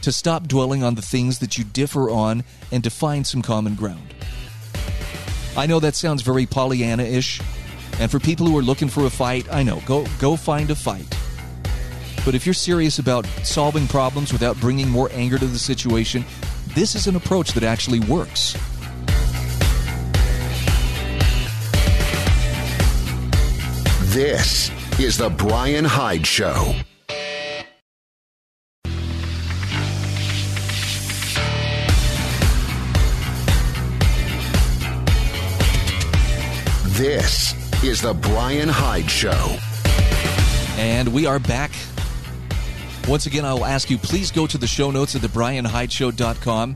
to 0.00 0.12
stop 0.12 0.46
dwelling 0.46 0.82
on 0.82 0.94
the 0.94 1.02
things 1.02 1.40
that 1.40 1.58
you 1.58 1.64
differ 1.64 2.08
on 2.08 2.44
and 2.70 2.84
to 2.84 2.90
find 2.90 3.26
some 3.26 3.42
common 3.42 3.74
ground. 3.74 4.14
I 5.56 5.66
know 5.66 5.80
that 5.80 5.96
sounds 5.96 6.22
very 6.22 6.46
Pollyanna-ish, 6.46 7.40
and 7.98 8.08
for 8.10 8.20
people 8.20 8.46
who 8.46 8.56
are 8.56 8.62
looking 8.62 8.88
for 8.88 9.04
a 9.06 9.10
fight, 9.10 9.52
I 9.52 9.62
know, 9.62 9.82
go 9.84 10.06
go 10.18 10.36
find 10.36 10.70
a 10.70 10.76
fight. 10.76 11.18
But 12.24 12.34
if 12.34 12.44
you're 12.44 12.54
serious 12.54 12.98
about 12.98 13.26
solving 13.42 13.86
problems 13.86 14.32
without 14.32 14.58
bringing 14.60 14.88
more 14.88 15.08
anger 15.12 15.38
to 15.38 15.46
the 15.46 15.58
situation, 15.58 16.24
this 16.74 16.94
is 16.94 17.06
an 17.06 17.16
approach 17.16 17.52
that 17.52 17.62
actually 17.62 18.00
works. 18.00 18.54
This 24.12 24.70
is 24.98 25.16
The 25.16 25.30
Brian 25.30 25.84
Hyde 25.84 26.26
Show. 26.26 26.74
This 36.98 37.54
is 37.84 38.02
The 38.02 38.12
Brian 38.12 38.68
Hyde 38.68 39.08
Show. 39.08 39.56
And 40.78 41.12
we 41.12 41.26
are 41.26 41.38
back 41.38 41.70
once 43.08 43.26
again, 43.26 43.44
I 43.44 43.54
will 43.54 43.64
ask 43.64 43.90
you 43.90 43.96
please 43.96 44.30
go 44.30 44.46
to 44.46 44.58
the 44.58 44.66
show 44.66 44.90
notes 44.90 45.14
at 45.14 45.22
thebrianhydeshow.com. 45.22 46.74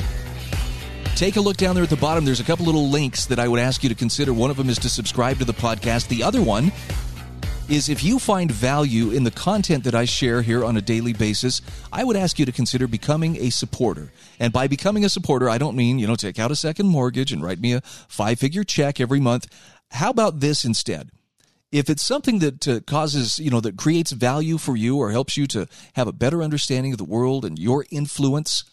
Take 1.15 1.37
a 1.37 1.41
look 1.41 1.59
down 1.59 1.75
there 1.75 1.85
at 1.85 1.91
the 1.91 1.97
bottom. 1.97 2.25
There's 2.25 2.41
a 2.41 2.45
couple 2.45 2.65
little 2.65 2.89
links 2.89 3.27
that 3.27 3.39
I 3.39 3.47
would 3.47 3.61
ask 3.61 3.83
you 3.83 3.89
to 3.91 3.95
consider. 3.95 4.33
One 4.33 4.51
of 4.51 4.57
them 4.57 4.71
is 4.71 4.79
to 4.79 4.89
subscribe 4.89 5.39
to 5.39 5.45
the 5.45 5.53
podcast. 5.53 6.09
The 6.09 6.23
other 6.23 6.43
one 6.43 6.73
is 7.69 7.89
if 7.89 8.03
you 8.03 8.19
find 8.19 8.51
value 8.51 9.11
in 9.11 9.25
the 9.25 9.31
content 9.31 9.85
that 9.85 9.95
I 9.95 10.05
share 10.05 10.43
here 10.43 10.65
on 10.65 10.77
a 10.77 10.81
daily 10.81 11.13
basis, 11.13 11.61
I 11.93 12.03
would 12.03 12.17
ask 12.17 12.39
you 12.39 12.47
to 12.47 12.53
consider 12.53 12.87
becoming 12.87 13.37
a 13.37 13.51
supporter. 13.51 14.11
And 14.41 14.53
by 14.53 14.67
becoming 14.67 15.05
a 15.05 15.09
supporter, 15.09 15.49
I 15.49 15.59
don't 15.59 15.77
mean, 15.77 15.99
you 15.99 16.07
know, 16.07 16.17
take 16.17 16.39
out 16.39 16.51
a 16.51 16.57
second 16.57 16.89
mortgage 16.89 17.31
and 17.31 17.43
write 17.43 17.61
me 17.61 17.75
a 17.75 17.83
five 17.83 18.39
figure 18.39 18.65
check 18.65 19.01
every 19.01 19.21
month. 19.21 19.47
How 19.91 20.11
about 20.11 20.41
this 20.41 20.65
instead? 20.65 21.11
If 21.73 21.89
it's 21.89 22.03
something 22.03 22.39
that 22.41 22.69
uh, 22.69 22.81
causes, 22.81 23.39
you 23.39 23.51
know, 23.51 23.61
that 23.61 23.79
creates 23.79 24.13
value 24.13 24.59
for 24.59 24.77
you 24.77 24.99
or 24.99 25.11
helps 25.11 25.39
you 25.39 25.47
to 25.49 25.67
have 25.95 26.07
a 26.07 26.13
better 26.13 26.43
understanding 26.43 26.93
of 26.93 26.99
the 26.99 27.05
world 27.05 27.47
and 27.47 27.59
your 27.59 27.87
influence, 27.91 28.65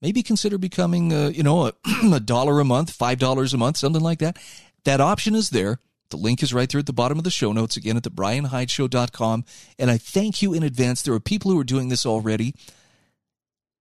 maybe 0.00 0.22
consider 0.22 0.56
becoming, 0.56 1.12
uh, 1.12 1.28
you 1.34 1.42
know, 1.42 1.66
a, 1.66 2.20
dollar 2.24 2.60
a 2.60 2.64
month, 2.64 2.90
five 2.90 3.18
dollars 3.18 3.52
a 3.52 3.58
month, 3.58 3.76
something 3.76 4.02
like 4.02 4.20
that. 4.20 4.38
That 4.84 5.00
option 5.00 5.34
is 5.34 5.50
there. 5.50 5.80
The 6.10 6.16
link 6.16 6.44
is 6.44 6.54
right 6.54 6.70
there 6.70 6.78
at 6.78 6.86
the 6.86 6.92
bottom 6.92 7.18
of 7.18 7.24
the 7.24 7.30
show 7.30 7.50
notes, 7.50 7.76
again 7.76 7.96
at 7.96 8.04
the 8.04 8.10
brianhydeshow.com. 8.12 9.44
And 9.76 9.90
I 9.90 9.98
thank 9.98 10.40
you 10.40 10.54
in 10.54 10.62
advance. 10.62 11.02
There 11.02 11.14
are 11.14 11.20
people 11.20 11.50
who 11.50 11.58
are 11.58 11.64
doing 11.64 11.88
this 11.88 12.06
already. 12.06 12.54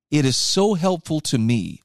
It 0.10 0.26
is 0.26 0.36
so 0.36 0.74
helpful 0.74 1.20
to 1.22 1.38
me 1.38 1.82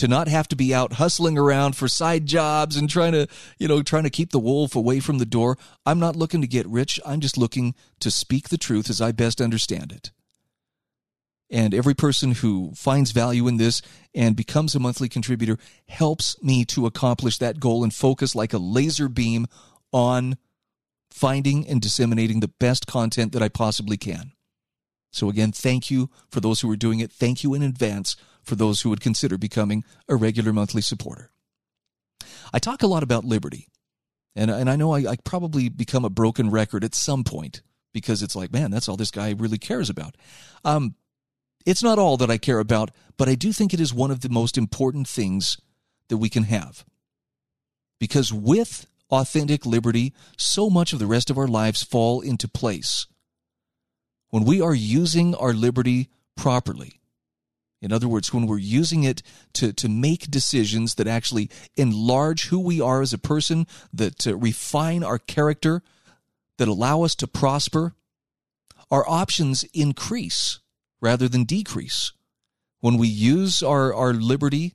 to 0.00 0.08
not 0.08 0.28
have 0.28 0.48
to 0.48 0.56
be 0.56 0.74
out 0.74 0.94
hustling 0.94 1.36
around 1.36 1.76
for 1.76 1.86
side 1.86 2.24
jobs 2.24 2.74
and 2.74 2.88
trying 2.88 3.12
to, 3.12 3.26
you 3.58 3.68
know, 3.68 3.82
trying 3.82 4.04
to 4.04 4.10
keep 4.10 4.32
the 4.32 4.38
wolf 4.38 4.74
away 4.74 4.98
from 4.98 5.18
the 5.18 5.26
door. 5.26 5.58
I'm 5.84 6.00
not 6.00 6.16
looking 6.16 6.40
to 6.40 6.46
get 6.46 6.66
rich. 6.66 6.98
I'm 7.04 7.20
just 7.20 7.36
looking 7.36 7.74
to 7.98 8.10
speak 8.10 8.48
the 8.48 8.56
truth 8.56 8.88
as 8.88 9.02
I 9.02 9.12
best 9.12 9.42
understand 9.42 9.92
it. 9.92 10.10
And 11.50 11.74
every 11.74 11.92
person 11.92 12.32
who 12.32 12.72
finds 12.74 13.10
value 13.10 13.46
in 13.46 13.58
this 13.58 13.82
and 14.14 14.34
becomes 14.34 14.74
a 14.74 14.80
monthly 14.80 15.10
contributor 15.10 15.58
helps 15.86 16.42
me 16.42 16.64
to 16.66 16.86
accomplish 16.86 17.36
that 17.36 17.60
goal 17.60 17.84
and 17.84 17.92
focus 17.92 18.34
like 18.34 18.54
a 18.54 18.58
laser 18.58 19.08
beam 19.08 19.48
on 19.92 20.38
finding 21.10 21.68
and 21.68 21.82
disseminating 21.82 22.40
the 22.40 22.48
best 22.48 22.86
content 22.86 23.32
that 23.32 23.42
I 23.42 23.50
possibly 23.50 23.98
can. 23.98 24.32
So, 25.10 25.28
again, 25.28 25.52
thank 25.52 25.90
you 25.90 26.10
for 26.28 26.40
those 26.40 26.60
who 26.60 26.70
are 26.70 26.76
doing 26.76 27.00
it. 27.00 27.10
Thank 27.10 27.42
you 27.42 27.54
in 27.54 27.62
advance 27.62 28.16
for 28.42 28.54
those 28.54 28.80
who 28.80 28.90
would 28.90 29.00
consider 29.00 29.36
becoming 29.36 29.84
a 30.08 30.16
regular 30.16 30.52
monthly 30.52 30.82
supporter. 30.82 31.30
I 32.52 32.58
talk 32.58 32.82
a 32.82 32.86
lot 32.86 33.02
about 33.02 33.24
liberty, 33.24 33.68
and, 34.34 34.50
and 34.50 34.70
I 34.70 34.76
know 34.76 34.92
I, 34.92 35.10
I 35.10 35.16
probably 35.24 35.68
become 35.68 36.04
a 36.04 36.10
broken 36.10 36.50
record 36.50 36.84
at 36.84 36.94
some 36.94 37.24
point 37.24 37.62
because 37.92 38.22
it's 38.22 38.36
like, 38.36 38.52
man, 38.52 38.70
that's 38.70 38.88
all 38.88 38.96
this 38.96 39.10
guy 39.10 39.34
really 39.36 39.58
cares 39.58 39.90
about. 39.90 40.16
Um, 40.64 40.94
it's 41.66 41.82
not 41.82 41.98
all 41.98 42.16
that 42.18 42.30
I 42.30 42.38
care 42.38 42.58
about, 42.58 42.90
but 43.16 43.28
I 43.28 43.34
do 43.34 43.52
think 43.52 43.74
it 43.74 43.80
is 43.80 43.92
one 43.92 44.10
of 44.10 44.20
the 44.20 44.28
most 44.28 44.56
important 44.56 45.08
things 45.08 45.58
that 46.08 46.16
we 46.16 46.28
can 46.28 46.44
have. 46.44 46.84
Because 47.98 48.32
with 48.32 48.86
authentic 49.10 49.66
liberty, 49.66 50.14
so 50.36 50.70
much 50.70 50.92
of 50.92 50.98
the 50.98 51.06
rest 51.06 51.30
of 51.30 51.36
our 51.36 51.48
lives 51.48 51.82
fall 51.82 52.20
into 52.20 52.48
place. 52.48 53.06
When 54.30 54.44
we 54.44 54.60
are 54.60 54.74
using 54.74 55.34
our 55.34 55.52
liberty 55.52 56.08
properly, 56.36 57.00
in 57.82 57.92
other 57.92 58.08
words, 58.08 58.32
when 58.32 58.46
we're 58.46 58.58
using 58.58 59.04
it 59.04 59.22
to, 59.54 59.72
to 59.72 59.88
make 59.88 60.30
decisions 60.30 60.96
that 60.96 61.06
actually 61.06 61.50
enlarge 61.76 62.46
who 62.46 62.60
we 62.60 62.80
are 62.80 63.00
as 63.00 63.12
a 63.12 63.18
person, 63.18 63.66
that 63.92 64.26
refine 64.26 65.02
our 65.02 65.18
character, 65.18 65.82
that 66.58 66.68
allow 66.68 67.02
us 67.02 67.14
to 67.16 67.26
prosper, 67.26 67.94
our 68.90 69.08
options 69.08 69.64
increase 69.72 70.60
rather 71.00 71.26
than 71.26 71.44
decrease. 71.44 72.12
When 72.80 72.98
we 72.98 73.08
use 73.08 73.62
our, 73.62 73.94
our 73.94 74.12
liberty 74.12 74.74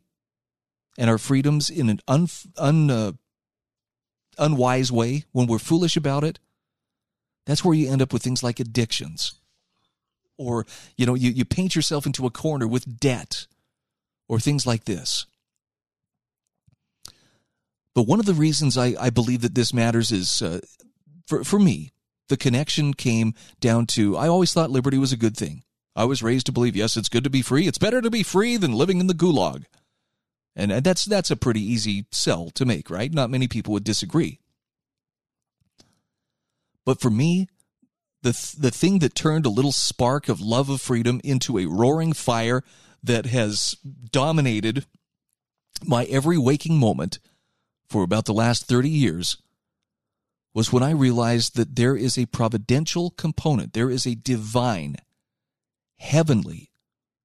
and 0.97 1.09
our 1.09 1.17
freedoms 1.17 1.69
in 1.69 1.89
an 1.89 1.99
un, 2.07 2.27
un, 2.57 2.89
uh, 2.89 3.11
unwise 4.37 4.91
way, 4.91 5.25
when 5.31 5.45
we're 5.45 5.59
foolish 5.59 5.95
about 5.95 6.23
it, 6.23 6.39
that's 7.45 7.63
where 7.63 7.75
you 7.75 7.91
end 7.91 8.01
up 8.01 8.11
with 8.11 8.23
things 8.23 8.41
like 8.41 8.59
addictions 8.59 9.35
or 10.37 10.65
you 10.97 11.05
know 11.05 11.13
you, 11.13 11.31
you 11.31 11.45
paint 11.45 11.75
yourself 11.75 12.05
into 12.05 12.25
a 12.25 12.31
corner 12.31 12.67
with 12.67 12.99
debt 12.99 13.47
or 14.27 14.39
things 14.39 14.65
like 14.65 14.85
this 14.85 15.25
but 17.93 18.07
one 18.07 18.19
of 18.19 18.25
the 18.25 18.33
reasons 18.33 18.77
i, 18.77 18.95
I 18.99 19.09
believe 19.09 19.41
that 19.41 19.55
this 19.55 19.73
matters 19.73 20.11
is 20.11 20.41
uh, 20.41 20.59
for, 21.27 21.43
for 21.43 21.59
me 21.59 21.91
the 22.29 22.37
connection 22.37 22.93
came 22.93 23.33
down 23.59 23.85
to 23.87 24.17
i 24.17 24.27
always 24.27 24.53
thought 24.53 24.71
liberty 24.71 24.97
was 24.97 25.11
a 25.11 25.17
good 25.17 25.37
thing 25.37 25.63
I 25.95 26.03
was 26.03 26.21
raised 26.21 26.47
to 26.47 26.51
believe, 26.51 26.75
yes, 26.75 26.97
it's 26.97 27.09
good 27.09 27.23
to 27.23 27.29
be 27.29 27.41
free. 27.41 27.67
It's 27.67 27.77
better 27.77 28.01
to 28.01 28.11
be 28.11 28.21
free 28.21 28.57
than 28.57 28.73
living 28.73 28.99
in 28.99 29.07
the 29.07 29.13
gulag. 29.13 29.65
And 30.55 30.71
that's 30.71 31.05
that's 31.05 31.31
a 31.31 31.35
pretty 31.35 31.61
easy 31.61 32.05
sell 32.11 32.49
to 32.51 32.65
make, 32.65 32.89
right? 32.89 33.13
Not 33.13 33.29
many 33.29 33.47
people 33.47 33.73
would 33.73 33.83
disagree. 33.83 34.39
But 36.85 37.01
for 37.01 37.09
me, 37.09 37.47
the 38.25 38.33
th- 38.33 38.53
the 38.53 38.71
thing 38.71 38.99
that 38.99 39.13
turned 39.13 39.45
a 39.45 39.49
little 39.49 39.71
spark 39.71 40.27
of 40.29 40.41
love 40.41 40.67
of 40.67 40.81
freedom 40.81 41.21
into 41.23 41.59
a 41.59 41.67
roaring 41.67 42.11
fire 42.11 42.63
that 43.03 43.27
has 43.27 43.77
dominated 44.11 44.85
my 45.85 46.05
every 46.05 46.37
waking 46.37 46.79
moment 46.79 47.19
for 47.87 48.01
about 48.01 48.25
the 48.25 48.33
last 48.33 48.65
30 48.65 48.89
years 48.89 49.37
was 50.55 50.73
when 50.73 50.81
I 50.81 50.89
realized 50.89 51.55
that 51.55 51.75
there 51.75 51.95
is 51.95 52.17
a 52.17 52.25
providential 52.25 53.11
component, 53.11 53.73
there 53.73 53.91
is 53.91 54.07
a 54.07 54.15
divine, 54.15 54.95
heavenly 55.99 56.71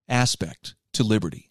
aspect 0.06 0.74
to 0.92 1.02
liberty. 1.02 1.50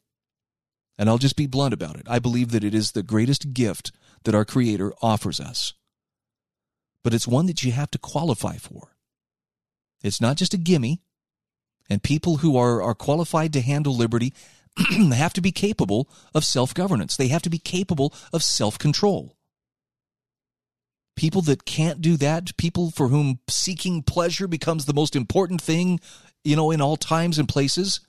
And 0.95 1.10
I'll 1.10 1.18
just 1.18 1.38
be 1.38 1.47
blunt 1.47 1.74
about 1.74 1.95
it. 1.95 2.06
I 2.08 2.20
believe 2.20 2.52
that 2.52 2.64
it 2.64 2.76
is 2.76 2.91
the 2.91 3.02
greatest 3.02 3.54
gift 3.54 3.91
that 4.26 4.36
our 4.36 4.45
Creator 4.45 4.93
offers 5.02 5.39
us. 5.39 5.74
But 7.04 7.16
it's 7.16 7.28
one 7.28 7.47
that 7.47 7.64
you 7.64 7.72
have 7.72 7.89
to 7.91 7.97
qualify 7.97 8.58
for. 8.58 8.89
It's 10.04 10.22
not 10.22 10.38
just 10.38 10.54
a 10.54 10.58
gimme. 10.58 11.02
And 11.89 12.04
people 12.04 12.38
who 12.38 12.56
are, 12.56 12.82
are 12.82 12.93
qualified 12.93 13.52
to 13.54 13.62
handle 13.62 13.95
liberty 13.95 14.34
have 15.14 15.34
to 15.34 15.41
be 15.41 15.52
capable 15.52 16.10
of 16.34 16.45
self 16.45 16.74
governance. 16.74 17.18
They 17.18 17.30
have 17.30 17.41
to 17.43 17.50
be 17.50 17.58
capable 17.58 18.14
of 18.32 18.43
self 18.43 18.78
control. 18.78 19.36
People 21.16 21.41
that 21.43 21.66
can't 21.66 22.00
do 22.00 22.16
that, 22.18 22.56
people 22.58 22.91
for 22.91 23.10
whom 23.10 23.39
seeking 23.50 24.04
pleasure 24.04 24.47
becomes 24.47 24.86
the 24.86 24.93
most 24.93 25.16
important 25.16 25.62
thing, 25.62 26.00
you 26.43 26.56
know, 26.56 26.72
in 26.72 26.80
all 26.80 26.95
times 26.95 27.38
and 27.38 27.50
places, 27.50 28.00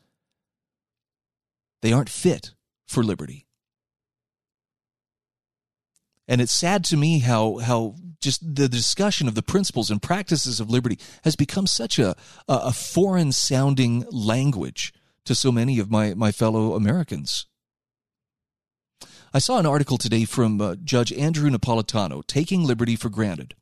they 1.82 1.92
aren't 1.92 2.08
fit 2.08 2.52
for 2.86 3.02
liberty. 3.02 3.46
And 6.30 6.40
it's 6.40 6.52
sad 6.52 6.84
to 6.84 6.96
me 6.96 7.18
how 7.18 7.58
how 7.58 7.96
just 8.20 8.54
the 8.54 8.68
discussion 8.68 9.28
of 9.28 9.34
the 9.34 9.42
principles 9.42 9.90
and 9.90 10.00
practices 10.00 10.60
of 10.60 10.70
liberty 10.70 10.98
has 11.24 11.36
become 11.36 11.66
such 11.66 11.98
a 11.98 12.14
a 12.48 12.72
foreign 12.72 13.32
sounding 13.32 14.06
language 14.10 14.94
to 15.24 15.34
so 15.34 15.52
many 15.52 15.78
of 15.78 15.90
my, 15.90 16.14
my 16.14 16.32
fellow 16.32 16.74
Americans. 16.74 17.46
I 19.32 19.38
saw 19.38 19.58
an 19.58 19.66
article 19.66 19.98
today 19.98 20.24
from 20.24 20.60
uh, 20.60 20.76
Judge 20.82 21.12
Andrew 21.12 21.50
Napolitano, 21.50 22.26
Taking 22.26 22.64
Liberty 22.64 22.96
for 22.96 23.10
Granted. 23.10 23.54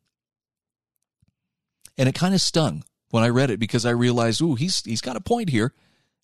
And 1.97 2.09
it 2.09 2.15
kind 2.15 2.33
of 2.33 2.41
stung 2.41 2.83
when 3.09 3.23
I 3.23 3.29
read 3.29 3.51
it 3.51 3.59
because 3.59 3.85
I 3.85 3.91
realized, 3.91 4.41
ooh, 4.41 4.55
he's, 4.55 4.81
he's 4.83 5.01
got 5.01 5.15
a 5.15 5.21
point 5.21 5.49
here. 5.49 5.73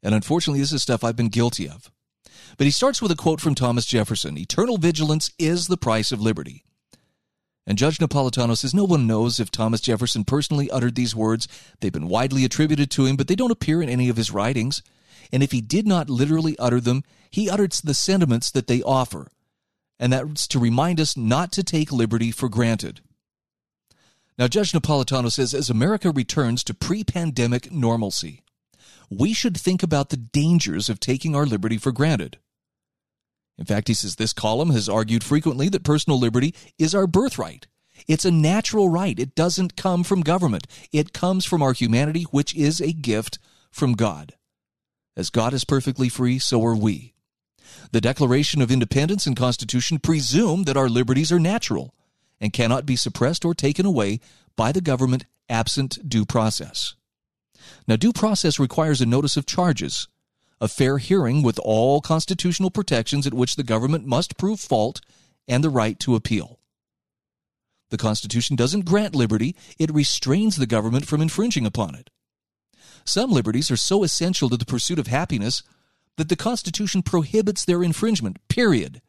And 0.01 0.15
unfortunately, 0.15 0.61
this 0.61 0.71
is 0.71 0.81
stuff 0.81 1.03
I've 1.03 1.15
been 1.15 1.29
guilty 1.29 1.69
of. 1.69 1.91
But 2.57 2.65
he 2.65 2.71
starts 2.71 3.01
with 3.01 3.11
a 3.11 3.15
quote 3.15 3.41
from 3.41 3.55
Thomas 3.55 3.85
Jefferson 3.85 4.37
Eternal 4.37 4.77
vigilance 4.77 5.31
is 5.37 5.67
the 5.67 5.77
price 5.77 6.11
of 6.11 6.21
liberty. 6.21 6.63
And 7.67 7.77
Judge 7.77 7.97
Napolitano 7.97 8.55
says 8.55 8.73
no 8.73 8.83
one 8.83 9.07
knows 9.07 9.39
if 9.39 9.49
Thomas 9.49 9.81
Jefferson 9.81 10.23
personally 10.23 10.69
uttered 10.69 10.95
these 10.95 11.15
words. 11.15 11.47
They've 11.79 11.91
been 11.91 12.07
widely 12.07 12.45
attributed 12.45 12.91
to 12.91 13.05
him, 13.05 13.15
but 13.15 13.27
they 13.27 13.35
don't 13.35 13.51
appear 13.51 13.81
in 13.81 13.89
any 13.89 14.07
of 14.09 14.17
his 14.17 14.31
writings 14.31 14.83
and 15.31 15.43
if 15.43 15.51
he 15.51 15.61
did 15.61 15.87
not 15.87 16.09
literally 16.09 16.57
utter 16.59 16.79
them, 16.79 17.03
he 17.29 17.49
uttered 17.49 17.73
the 17.73 17.93
sentiments 17.93 18.51
that 18.51 18.67
they 18.67 18.81
offer, 18.81 19.27
and 19.99 20.13
that's 20.13 20.47
to 20.47 20.59
remind 20.59 20.99
us 20.99 21.17
not 21.17 21.51
to 21.53 21.63
take 21.63 21.91
liberty 21.91 22.31
for 22.31 22.49
granted. 22.49 23.01
Now, 24.37 24.47
Judge 24.47 24.71
Napolitano 24.71 25.31
says 25.31 25.53
as 25.53 25.69
America 25.69 26.11
returns 26.11 26.63
to 26.65 26.73
pre 26.73 27.03
pandemic 27.03 27.71
normalcy, 27.71 28.43
we 29.09 29.33
should 29.33 29.57
think 29.57 29.83
about 29.83 30.09
the 30.09 30.17
dangers 30.17 30.89
of 30.89 30.99
taking 30.99 31.35
our 31.35 31.45
liberty 31.45 31.77
for 31.77 31.91
granted. 31.91 32.37
In 33.57 33.65
fact, 33.65 33.87
he 33.87 33.93
says 33.93 34.15
this 34.15 34.33
column 34.33 34.71
has 34.71 34.89
argued 34.89 35.23
frequently 35.23 35.69
that 35.69 35.83
personal 35.83 36.19
liberty 36.19 36.53
is 36.77 36.93
our 36.93 37.07
birthright. 37.07 37.67
It's 38.07 38.25
a 38.25 38.31
natural 38.31 38.89
right. 38.89 39.17
It 39.17 39.35
doesn't 39.35 39.77
come 39.77 40.03
from 40.03 40.21
government. 40.21 40.67
It 40.91 41.13
comes 41.13 41.45
from 41.45 41.61
our 41.61 41.73
humanity, 41.73 42.23
which 42.23 42.53
is 42.55 42.81
a 42.81 42.91
gift 42.91 43.39
from 43.71 43.93
God. 43.93 44.33
As 45.15 45.29
God 45.29 45.53
is 45.53 45.63
perfectly 45.63 46.09
free, 46.09 46.39
so 46.39 46.63
are 46.65 46.75
we. 46.75 47.13
The 47.91 48.01
Declaration 48.01 48.61
of 48.61 48.71
Independence 48.71 49.25
and 49.25 49.35
Constitution 49.35 49.99
presume 49.99 50.63
that 50.63 50.77
our 50.77 50.89
liberties 50.89 51.31
are 51.31 51.39
natural 51.39 51.93
and 52.41 52.51
cannot 52.51 52.85
be 52.85 52.97
suppressed 52.97 53.45
or 53.45 53.53
taken 53.53 53.85
away 53.85 54.19
by 54.57 54.71
the 54.71 54.81
government 54.81 55.25
absent 55.49 55.97
due 56.07 56.25
process. 56.25 56.95
Now, 57.87 57.95
due 57.95 58.13
process 58.13 58.59
requires 58.59 59.01
a 59.01 59.05
notice 59.05 59.37
of 59.37 59.45
charges, 59.45 60.07
a 60.59 60.67
fair 60.67 60.97
hearing 60.97 61.43
with 61.43 61.59
all 61.59 62.01
constitutional 62.01 62.71
protections 62.71 63.27
at 63.27 63.33
which 63.33 63.55
the 63.55 63.63
government 63.63 64.05
must 64.05 64.37
prove 64.37 64.59
fault, 64.59 65.01
and 65.47 65.63
the 65.63 65.69
right 65.69 65.99
to 65.99 66.15
appeal. 66.15 66.59
The 67.89 67.97
Constitution 67.97 68.55
doesn't 68.55 68.85
grant 68.85 69.15
liberty, 69.15 69.55
it 69.77 69.93
restrains 69.93 70.55
the 70.55 70.65
government 70.65 71.05
from 71.05 71.21
infringing 71.21 71.65
upon 71.65 71.95
it. 71.95 72.09
Some 73.05 73.31
liberties 73.31 73.69
are 73.69 73.77
so 73.77 74.03
essential 74.03 74.49
to 74.49 74.57
the 74.57 74.65
pursuit 74.65 74.97
of 74.97 75.07
happiness 75.07 75.61
that 76.17 76.29
the 76.29 76.35
Constitution 76.35 77.03
prohibits 77.03 77.63
their 77.63 77.83
infringement, 77.83 78.39
period, 78.47 79.01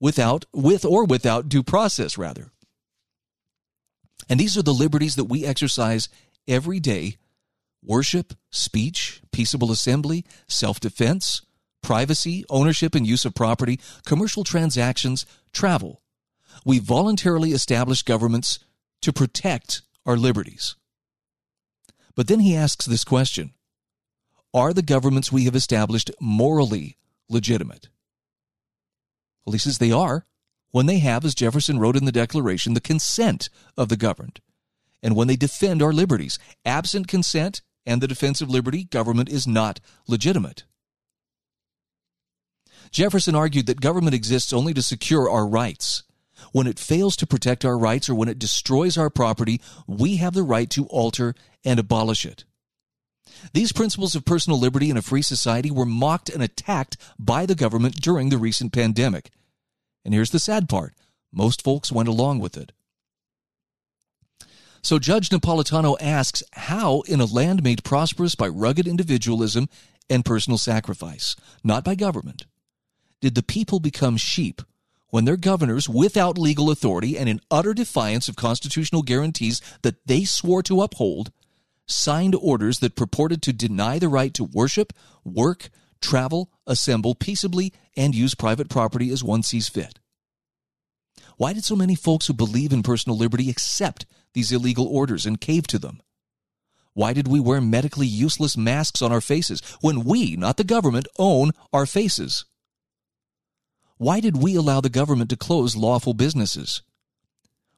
without, 0.00 0.46
with 0.52 0.84
or 0.84 1.04
without 1.04 1.48
due 1.48 1.62
process, 1.62 2.18
rather. 2.18 2.50
And 4.28 4.40
these 4.40 4.56
are 4.56 4.62
the 4.62 4.74
liberties 4.74 5.16
that 5.16 5.24
we 5.24 5.44
exercise 5.44 6.08
every 6.48 6.80
day 6.80 7.16
worship, 7.84 8.34
speech, 8.50 9.20
peaceable 9.32 9.70
assembly, 9.70 10.24
self 10.48 10.80
defense, 10.80 11.42
privacy, 11.82 12.44
ownership 12.50 12.94
and 12.94 13.06
use 13.06 13.24
of 13.24 13.34
property, 13.34 13.78
commercial 14.04 14.42
transactions, 14.42 15.26
travel. 15.52 16.02
We 16.64 16.78
voluntarily 16.78 17.52
establish 17.52 18.02
governments 18.02 18.58
to 19.02 19.12
protect 19.12 19.82
our 20.06 20.16
liberties. 20.16 20.76
But 22.14 22.28
then 22.28 22.40
he 22.40 22.56
asks 22.56 22.86
this 22.86 23.04
question 23.04 23.52
Are 24.52 24.72
the 24.72 24.82
governments 24.82 25.30
we 25.30 25.44
have 25.44 25.56
established 25.56 26.10
morally 26.20 26.96
legitimate? 27.28 27.88
Well, 29.44 29.52
he 29.52 29.58
says 29.58 29.78
they 29.78 29.92
are 29.92 30.26
when 30.70 30.86
they 30.86 30.98
have, 30.98 31.24
as 31.24 31.34
Jefferson 31.34 31.78
wrote 31.78 31.96
in 31.96 32.04
the 32.04 32.12
Declaration, 32.12 32.74
the 32.74 32.80
consent 32.80 33.48
of 33.76 33.88
the 33.88 33.96
governed, 33.96 34.40
and 35.02 35.14
when 35.14 35.28
they 35.28 35.36
defend 35.36 35.82
our 35.82 35.92
liberties. 35.92 36.38
Absent 36.64 37.06
consent 37.08 37.60
and 37.86 38.00
the 38.00 38.08
defense 38.08 38.40
of 38.40 38.50
liberty, 38.50 38.84
government 38.84 39.28
is 39.28 39.46
not 39.46 39.80
legitimate. 40.06 40.64
Jefferson 42.90 43.34
argued 43.34 43.66
that 43.66 43.80
government 43.80 44.14
exists 44.14 44.52
only 44.52 44.72
to 44.74 44.82
secure 44.82 45.28
our 45.28 45.46
rights. 45.46 46.04
When 46.52 46.66
it 46.66 46.78
fails 46.78 47.16
to 47.16 47.26
protect 47.26 47.64
our 47.64 47.78
rights 47.78 48.08
or 48.08 48.14
when 48.14 48.28
it 48.28 48.38
destroys 48.38 48.96
our 48.96 49.10
property, 49.10 49.60
we 49.86 50.16
have 50.16 50.34
the 50.34 50.42
right 50.42 50.70
to 50.70 50.86
alter 50.86 51.34
and 51.64 51.78
abolish 51.78 52.24
it. 52.24 52.44
These 53.52 53.72
principles 53.72 54.14
of 54.14 54.24
personal 54.24 54.58
liberty 54.58 54.90
in 54.90 54.96
a 54.96 55.02
free 55.02 55.22
society 55.22 55.70
were 55.70 55.84
mocked 55.84 56.28
and 56.28 56.42
attacked 56.42 56.96
by 57.18 57.46
the 57.46 57.54
government 57.54 58.00
during 58.00 58.28
the 58.28 58.38
recent 58.38 58.72
pandemic. 58.72 59.30
And 60.04 60.14
here's 60.14 60.30
the 60.30 60.38
sad 60.38 60.68
part 60.68 60.94
most 61.32 61.62
folks 61.62 61.90
went 61.90 62.08
along 62.08 62.38
with 62.38 62.56
it. 62.56 62.72
So 64.84 64.98
Judge 64.98 65.30
Napolitano 65.30 65.96
asks 65.98 66.42
how, 66.52 67.00
in 67.08 67.18
a 67.18 67.24
land 67.24 67.62
made 67.62 67.84
prosperous 67.84 68.34
by 68.34 68.48
rugged 68.48 68.86
individualism 68.86 69.70
and 70.10 70.26
personal 70.26 70.58
sacrifice, 70.58 71.36
not 71.64 71.84
by 71.84 71.94
government, 71.94 72.44
did 73.22 73.34
the 73.34 73.42
people 73.42 73.80
become 73.80 74.18
sheep 74.18 74.60
when 75.08 75.24
their 75.24 75.38
governors, 75.38 75.88
without 75.88 76.36
legal 76.36 76.70
authority 76.70 77.16
and 77.16 77.30
in 77.30 77.40
utter 77.50 77.72
defiance 77.72 78.28
of 78.28 78.36
constitutional 78.36 79.00
guarantees 79.00 79.62
that 79.80 80.06
they 80.06 80.24
swore 80.24 80.62
to 80.64 80.82
uphold, 80.82 81.32
signed 81.86 82.34
orders 82.34 82.80
that 82.80 82.94
purported 82.94 83.40
to 83.40 83.54
deny 83.54 83.98
the 83.98 84.08
right 84.10 84.34
to 84.34 84.44
worship, 84.44 84.92
work, 85.24 85.70
travel, 86.02 86.50
assemble 86.66 87.14
peaceably, 87.14 87.72
and 87.96 88.14
use 88.14 88.34
private 88.34 88.68
property 88.68 89.08
as 89.08 89.24
one 89.24 89.42
sees 89.42 89.66
fit. 89.66 89.98
Why 91.38 91.54
did 91.54 91.64
so 91.64 91.74
many 91.74 91.94
folks 91.94 92.26
who 92.26 92.34
believe 92.34 92.70
in 92.70 92.82
personal 92.82 93.16
liberty 93.16 93.48
accept 93.48 94.04
these 94.34 94.52
illegal 94.52 94.86
orders 94.86 95.24
and 95.24 95.40
cave 95.40 95.66
to 95.68 95.78
them? 95.78 96.00
Why 96.92 97.12
did 97.12 97.26
we 97.26 97.40
wear 97.40 97.60
medically 97.60 98.06
useless 98.06 98.56
masks 98.56 99.02
on 99.02 99.10
our 99.10 99.20
faces 99.20 99.60
when 99.80 100.04
we, 100.04 100.36
not 100.36 100.56
the 100.56 100.64
government, 100.64 101.08
own 101.18 101.50
our 101.72 101.86
faces? 101.86 102.44
Why 103.96 104.20
did 104.20 104.36
we 104.36 104.54
allow 104.54 104.80
the 104.80 104.88
government 104.88 105.30
to 105.30 105.36
close 105.36 105.76
lawful 105.76 106.14
businesses? 106.14 106.82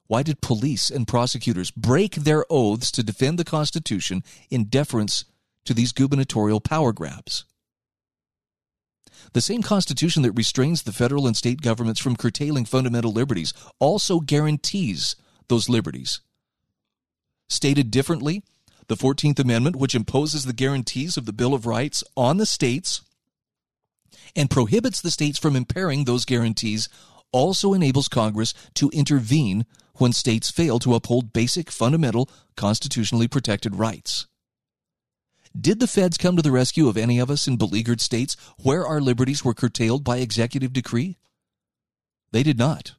Why 0.07 0.23
did 0.23 0.41
police 0.41 0.91
and 0.91 1.09
prosecutors 1.09 1.71
break 1.71 2.15
their 2.15 2.45
oaths 2.51 2.91
to 2.93 3.03
defend 3.03 3.39
the 3.39 3.45
Constitution 3.45 4.23
in 4.51 4.65
deference 4.65 5.25
to 5.65 5.75
these 5.75 5.93
gubernatorial 5.93 6.61
power 6.61 6.93
grabs? 6.93 7.45
The 9.33 9.41
same 9.41 9.63
Constitution 9.63 10.23
that 10.23 10.33
restrains 10.33 10.83
the 10.83 10.93
federal 10.93 11.27
and 11.27 11.37
state 11.37 11.61
governments 11.61 12.01
from 12.01 12.17
curtailing 12.17 12.65
fundamental 12.65 13.13
liberties 13.13 13.53
also 13.79 14.21
guarantees 14.21 15.17
those 15.49 15.69
liberties. 15.69 16.21
Stated 17.49 17.91
differently, 17.91 18.43
The 18.89 18.97
14th 18.97 19.39
Amendment, 19.39 19.77
which 19.77 19.95
imposes 19.95 20.45
the 20.45 20.53
guarantees 20.53 21.17
of 21.17 21.27
the 21.27 21.33
Bill 21.33 21.55
of 21.55 21.67
Rights 21.67 22.03
on 22.17 22.37
the 22.39 22.47
states 22.47 23.03
and 24.35 24.51
prohibits 24.51 25.01
the 25.01 25.11
states 25.11 25.39
from 25.39 25.57
impairing 25.57 26.05
those 26.05 26.25
guarantees, 26.25 26.89
also 27.33 27.73
enables 27.73 28.09
Congress 28.09 28.55
to 28.75 28.91
intervene 28.91 29.67
when 29.97 30.13
states 30.13 30.51
fail 30.51 30.79
to 30.79 30.95
uphold 30.95 31.33
basic, 31.33 31.71
fundamental, 31.71 32.29
constitutionally 32.57 33.29
protected 33.29 33.77
rights. 33.77 34.27
Did 35.59 35.81
the 35.81 35.87
feds 35.87 36.19
come 36.19 36.37
to 36.37 36.43
the 36.43 36.53
rescue 36.53 36.87
of 36.87 36.99
any 36.99 37.19
of 37.19 37.31
us 37.31 37.49
in 37.49 37.57
beleaguered 37.57 38.01
states 38.01 38.37
where 38.63 38.87
our 38.87 39.01
liberties 39.01 39.43
were 39.43 39.55
curtailed 39.55 40.05
by 40.05 40.19
executive 40.19 40.73
decree? 40.73 41.17
They 42.31 42.43
did 42.43 42.59
not. 42.59 42.95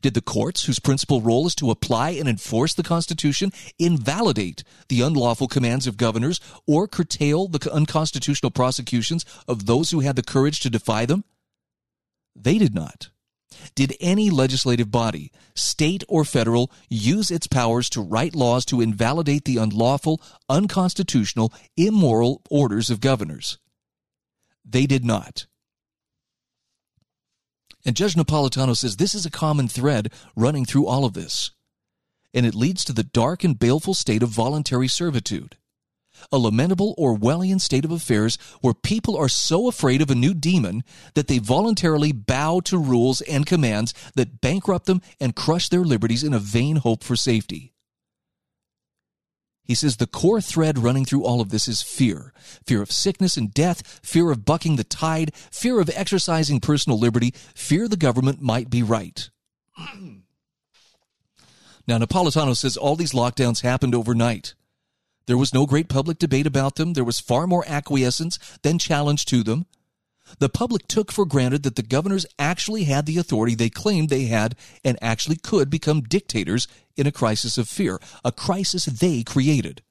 Did 0.00 0.14
the 0.14 0.20
courts, 0.20 0.64
whose 0.64 0.78
principal 0.78 1.20
role 1.20 1.46
is 1.46 1.54
to 1.56 1.70
apply 1.70 2.10
and 2.10 2.28
enforce 2.28 2.74
the 2.74 2.82
Constitution, 2.82 3.52
invalidate 3.78 4.64
the 4.88 5.00
unlawful 5.00 5.48
commands 5.48 5.86
of 5.86 5.96
governors 5.96 6.40
or 6.66 6.88
curtail 6.88 7.48
the 7.48 7.72
unconstitutional 7.72 8.50
prosecutions 8.50 9.24
of 9.46 9.66
those 9.66 9.90
who 9.90 10.00
had 10.00 10.16
the 10.16 10.22
courage 10.22 10.60
to 10.60 10.70
defy 10.70 11.06
them? 11.06 11.24
They 12.34 12.58
did 12.58 12.74
not. 12.74 13.10
Did 13.74 13.96
any 14.00 14.30
legislative 14.30 14.90
body, 14.90 15.32
state 15.54 16.04
or 16.08 16.24
federal, 16.24 16.70
use 16.88 17.30
its 17.30 17.46
powers 17.46 17.90
to 17.90 18.00
write 18.00 18.34
laws 18.34 18.64
to 18.66 18.80
invalidate 18.80 19.44
the 19.44 19.58
unlawful, 19.58 20.20
unconstitutional, 20.48 21.52
immoral 21.76 22.42
orders 22.48 22.90
of 22.90 23.00
governors? 23.00 23.58
They 24.64 24.86
did 24.86 25.04
not. 25.04 25.46
And 27.84 27.96
Judge 27.96 28.14
Napolitano 28.14 28.76
says 28.76 28.96
this 28.96 29.14
is 29.14 29.24
a 29.24 29.30
common 29.30 29.68
thread 29.68 30.12
running 30.36 30.64
through 30.64 30.86
all 30.86 31.04
of 31.04 31.14
this. 31.14 31.50
And 32.34 32.46
it 32.46 32.54
leads 32.54 32.84
to 32.84 32.92
the 32.92 33.02
dark 33.02 33.42
and 33.42 33.58
baleful 33.58 33.94
state 33.94 34.22
of 34.22 34.28
voluntary 34.28 34.88
servitude. 34.88 35.56
A 36.30 36.38
lamentable 36.38 36.94
Orwellian 36.98 37.60
state 37.60 37.84
of 37.84 37.90
affairs 37.90 38.36
where 38.60 38.74
people 38.74 39.16
are 39.16 39.28
so 39.28 39.68
afraid 39.68 40.02
of 40.02 40.10
a 40.10 40.14
new 40.14 40.34
demon 40.34 40.84
that 41.14 41.28
they 41.28 41.38
voluntarily 41.38 42.12
bow 42.12 42.60
to 42.60 42.76
rules 42.76 43.22
and 43.22 43.46
commands 43.46 43.94
that 44.14 44.40
bankrupt 44.40 44.86
them 44.86 45.00
and 45.18 45.34
crush 45.34 45.70
their 45.70 45.84
liberties 45.84 46.22
in 46.22 46.34
a 46.34 46.38
vain 46.38 46.76
hope 46.76 47.02
for 47.02 47.16
safety. 47.16 47.69
He 49.70 49.76
says 49.76 49.98
the 49.98 50.08
core 50.08 50.40
thread 50.40 50.80
running 50.80 51.04
through 51.04 51.22
all 51.22 51.40
of 51.40 51.50
this 51.50 51.68
is 51.68 51.80
fear 51.80 52.32
fear 52.66 52.82
of 52.82 52.90
sickness 52.90 53.36
and 53.36 53.54
death, 53.54 54.00
fear 54.02 54.32
of 54.32 54.44
bucking 54.44 54.74
the 54.74 54.82
tide, 54.82 55.32
fear 55.32 55.78
of 55.80 55.88
exercising 55.94 56.58
personal 56.58 56.98
liberty, 56.98 57.32
fear 57.54 57.86
the 57.86 57.96
government 57.96 58.42
might 58.42 58.68
be 58.68 58.82
right. 58.82 59.30
now, 61.86 61.98
Napolitano 61.98 62.56
says 62.56 62.76
all 62.76 62.96
these 62.96 63.12
lockdowns 63.12 63.62
happened 63.62 63.94
overnight. 63.94 64.54
There 65.26 65.38
was 65.38 65.54
no 65.54 65.66
great 65.66 65.88
public 65.88 66.18
debate 66.18 66.48
about 66.48 66.74
them. 66.74 66.94
There 66.94 67.04
was 67.04 67.20
far 67.20 67.46
more 67.46 67.62
acquiescence 67.68 68.40
than 68.62 68.76
challenge 68.76 69.24
to 69.26 69.44
them. 69.44 69.66
The 70.38 70.48
public 70.48 70.86
took 70.86 71.10
for 71.12 71.24
granted 71.24 71.62
that 71.64 71.76
the 71.76 71.82
governors 71.82 72.26
actually 72.38 72.84
had 72.84 73.06
the 73.06 73.18
authority 73.18 73.54
they 73.54 73.70
claimed 73.70 74.08
they 74.08 74.26
had 74.26 74.56
and 74.84 74.98
actually 75.02 75.36
could 75.36 75.70
become 75.70 76.02
dictators 76.02 76.68
in 76.96 77.06
a 77.06 77.12
crisis 77.12 77.58
of 77.58 77.68
fear, 77.68 78.00
a 78.24 78.32
crisis 78.32 78.84
they 78.84 79.22
created. 79.22 79.82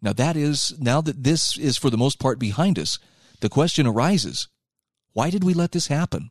Now 0.00 0.12
that 0.12 0.36
is 0.36 0.74
now 0.78 1.00
that 1.00 1.24
this 1.24 1.58
is 1.58 1.76
for 1.76 1.90
the 1.90 1.96
most 1.96 2.18
part 2.18 2.38
behind 2.38 2.78
us, 2.78 2.98
the 3.40 3.48
question 3.48 3.86
arises, 3.86 4.48
why 5.12 5.30
did 5.30 5.44
we 5.44 5.54
let 5.54 5.72
this 5.72 5.88
happen? 5.88 6.30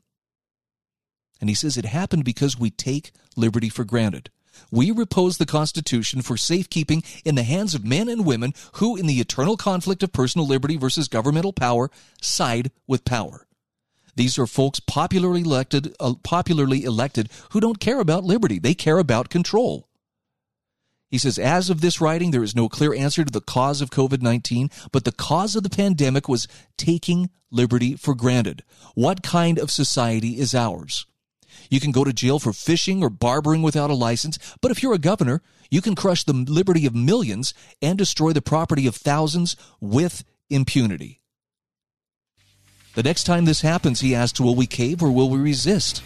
And 1.40 1.50
he 1.50 1.56
says 1.56 1.78
it 1.78 1.86
happened 1.86 2.26
because 2.26 2.58
we 2.58 2.70
take 2.70 3.12
liberty 3.36 3.70
for 3.70 3.84
granted. 3.84 4.30
We 4.72 4.92
repose 4.92 5.38
the 5.38 5.46
Constitution 5.46 6.22
for 6.22 6.38
safekeeping 6.38 7.04
in 7.26 7.36
the 7.36 7.44
hands 7.44 7.74
of 7.74 7.86
men 7.86 8.10
and 8.10 8.26
women 8.26 8.54
who, 8.74 8.96
in 8.96 9.08
the 9.08 9.20
eternal 9.20 9.58
conflict 9.58 10.04
of 10.04 10.14
personal 10.14 10.48
liberty 10.48 10.78
versus 10.78 11.08
governmental 11.08 11.54
power, 11.54 11.90
side 12.22 12.72
with 12.88 13.06
power. 13.06 13.48
These 14.16 14.40
are 14.40 14.48
folks 14.48 14.80
popularly 14.80 15.42
elected, 15.42 15.96
uh, 16.00 16.16
popularly 16.24 16.84
elected 16.84 17.30
who 17.52 17.60
don't 17.60 17.80
care 17.80 18.00
about 18.00 18.24
liberty. 18.24 18.58
They 18.58 18.74
care 18.74 18.98
about 18.98 19.30
control. 19.30 19.88
He 21.10 21.18
says, 21.18 21.38
as 21.38 21.70
of 21.70 21.82
this 21.82 22.02
writing, 22.02 22.32
there 22.32 22.44
is 22.44 22.56
no 22.56 22.68
clear 22.68 22.94
answer 22.94 23.24
to 23.24 23.32
the 23.32 23.40
cause 23.40 23.80
of 23.80 23.92
COVID 23.92 24.22
19, 24.22 24.70
but 24.92 25.06
the 25.06 25.12
cause 25.12 25.56
of 25.56 25.64
the 25.64 25.70
pandemic 25.70 26.28
was 26.28 26.48
taking 26.78 27.30
liberty 27.52 27.96
for 27.96 28.14
granted. 28.14 28.64
What 28.94 29.24
kind 29.24 29.58
of 29.58 29.72
society 29.72 30.40
is 30.40 30.54
ours? 30.54 31.06
You 31.70 31.80
can 31.80 31.92
go 31.92 32.04
to 32.04 32.14
jail 32.14 32.40
for 32.40 32.54
fishing 32.54 33.04
or 33.04 33.10
barbering 33.10 33.62
without 33.62 33.90
a 33.90 33.96
license, 33.96 34.38
but 34.62 34.72
if 34.72 34.82
you're 34.82 34.94
a 34.94 35.00
governor, 35.00 35.42
you 35.70 35.82
can 35.82 35.96
crush 35.96 36.24
the 36.24 36.34
liberty 36.34 36.86
of 36.86 36.96
millions 36.96 37.54
and 37.82 37.98
destroy 37.98 38.34
the 38.34 38.42
property 38.42 38.88
of 38.88 38.96
thousands 38.96 39.56
with 39.80 40.24
impunity. 40.50 41.22
The 42.96 43.04
next 43.04 43.26
time 43.26 43.46
this 43.46 43.62
happens, 43.62 44.00
he 44.00 44.16
asks, 44.16 44.40
will 44.40 44.56
we 44.56 44.66
cave 44.66 45.04
or 45.04 45.12
will 45.12 45.30
we 45.30 45.38
resist? 45.38 46.02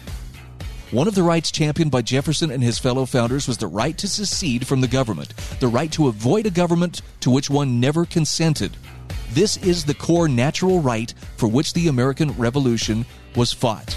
One 0.90 1.08
of 1.08 1.14
the 1.14 1.22
rights 1.22 1.50
championed 1.50 1.90
by 1.90 2.02
Jefferson 2.02 2.50
and 2.50 2.62
his 2.62 2.78
fellow 2.78 3.06
founders 3.06 3.48
was 3.48 3.56
the 3.56 3.66
right 3.66 3.96
to 3.96 4.06
secede 4.06 4.66
from 4.66 4.82
the 4.82 4.88
government, 4.88 5.32
the 5.58 5.68
right 5.68 5.90
to 5.92 6.08
avoid 6.08 6.44
a 6.44 6.50
government 6.50 7.00
to 7.20 7.30
which 7.30 7.48
one 7.48 7.80
never 7.80 8.04
consented. 8.04 8.76
This 9.30 9.56
is 9.56 9.86
the 9.86 9.94
core 9.94 10.28
natural 10.28 10.80
right 10.80 11.14
for 11.38 11.48
which 11.48 11.72
the 11.72 11.88
American 11.88 12.32
Revolution 12.32 13.06
was 13.34 13.54
fought. 13.54 13.96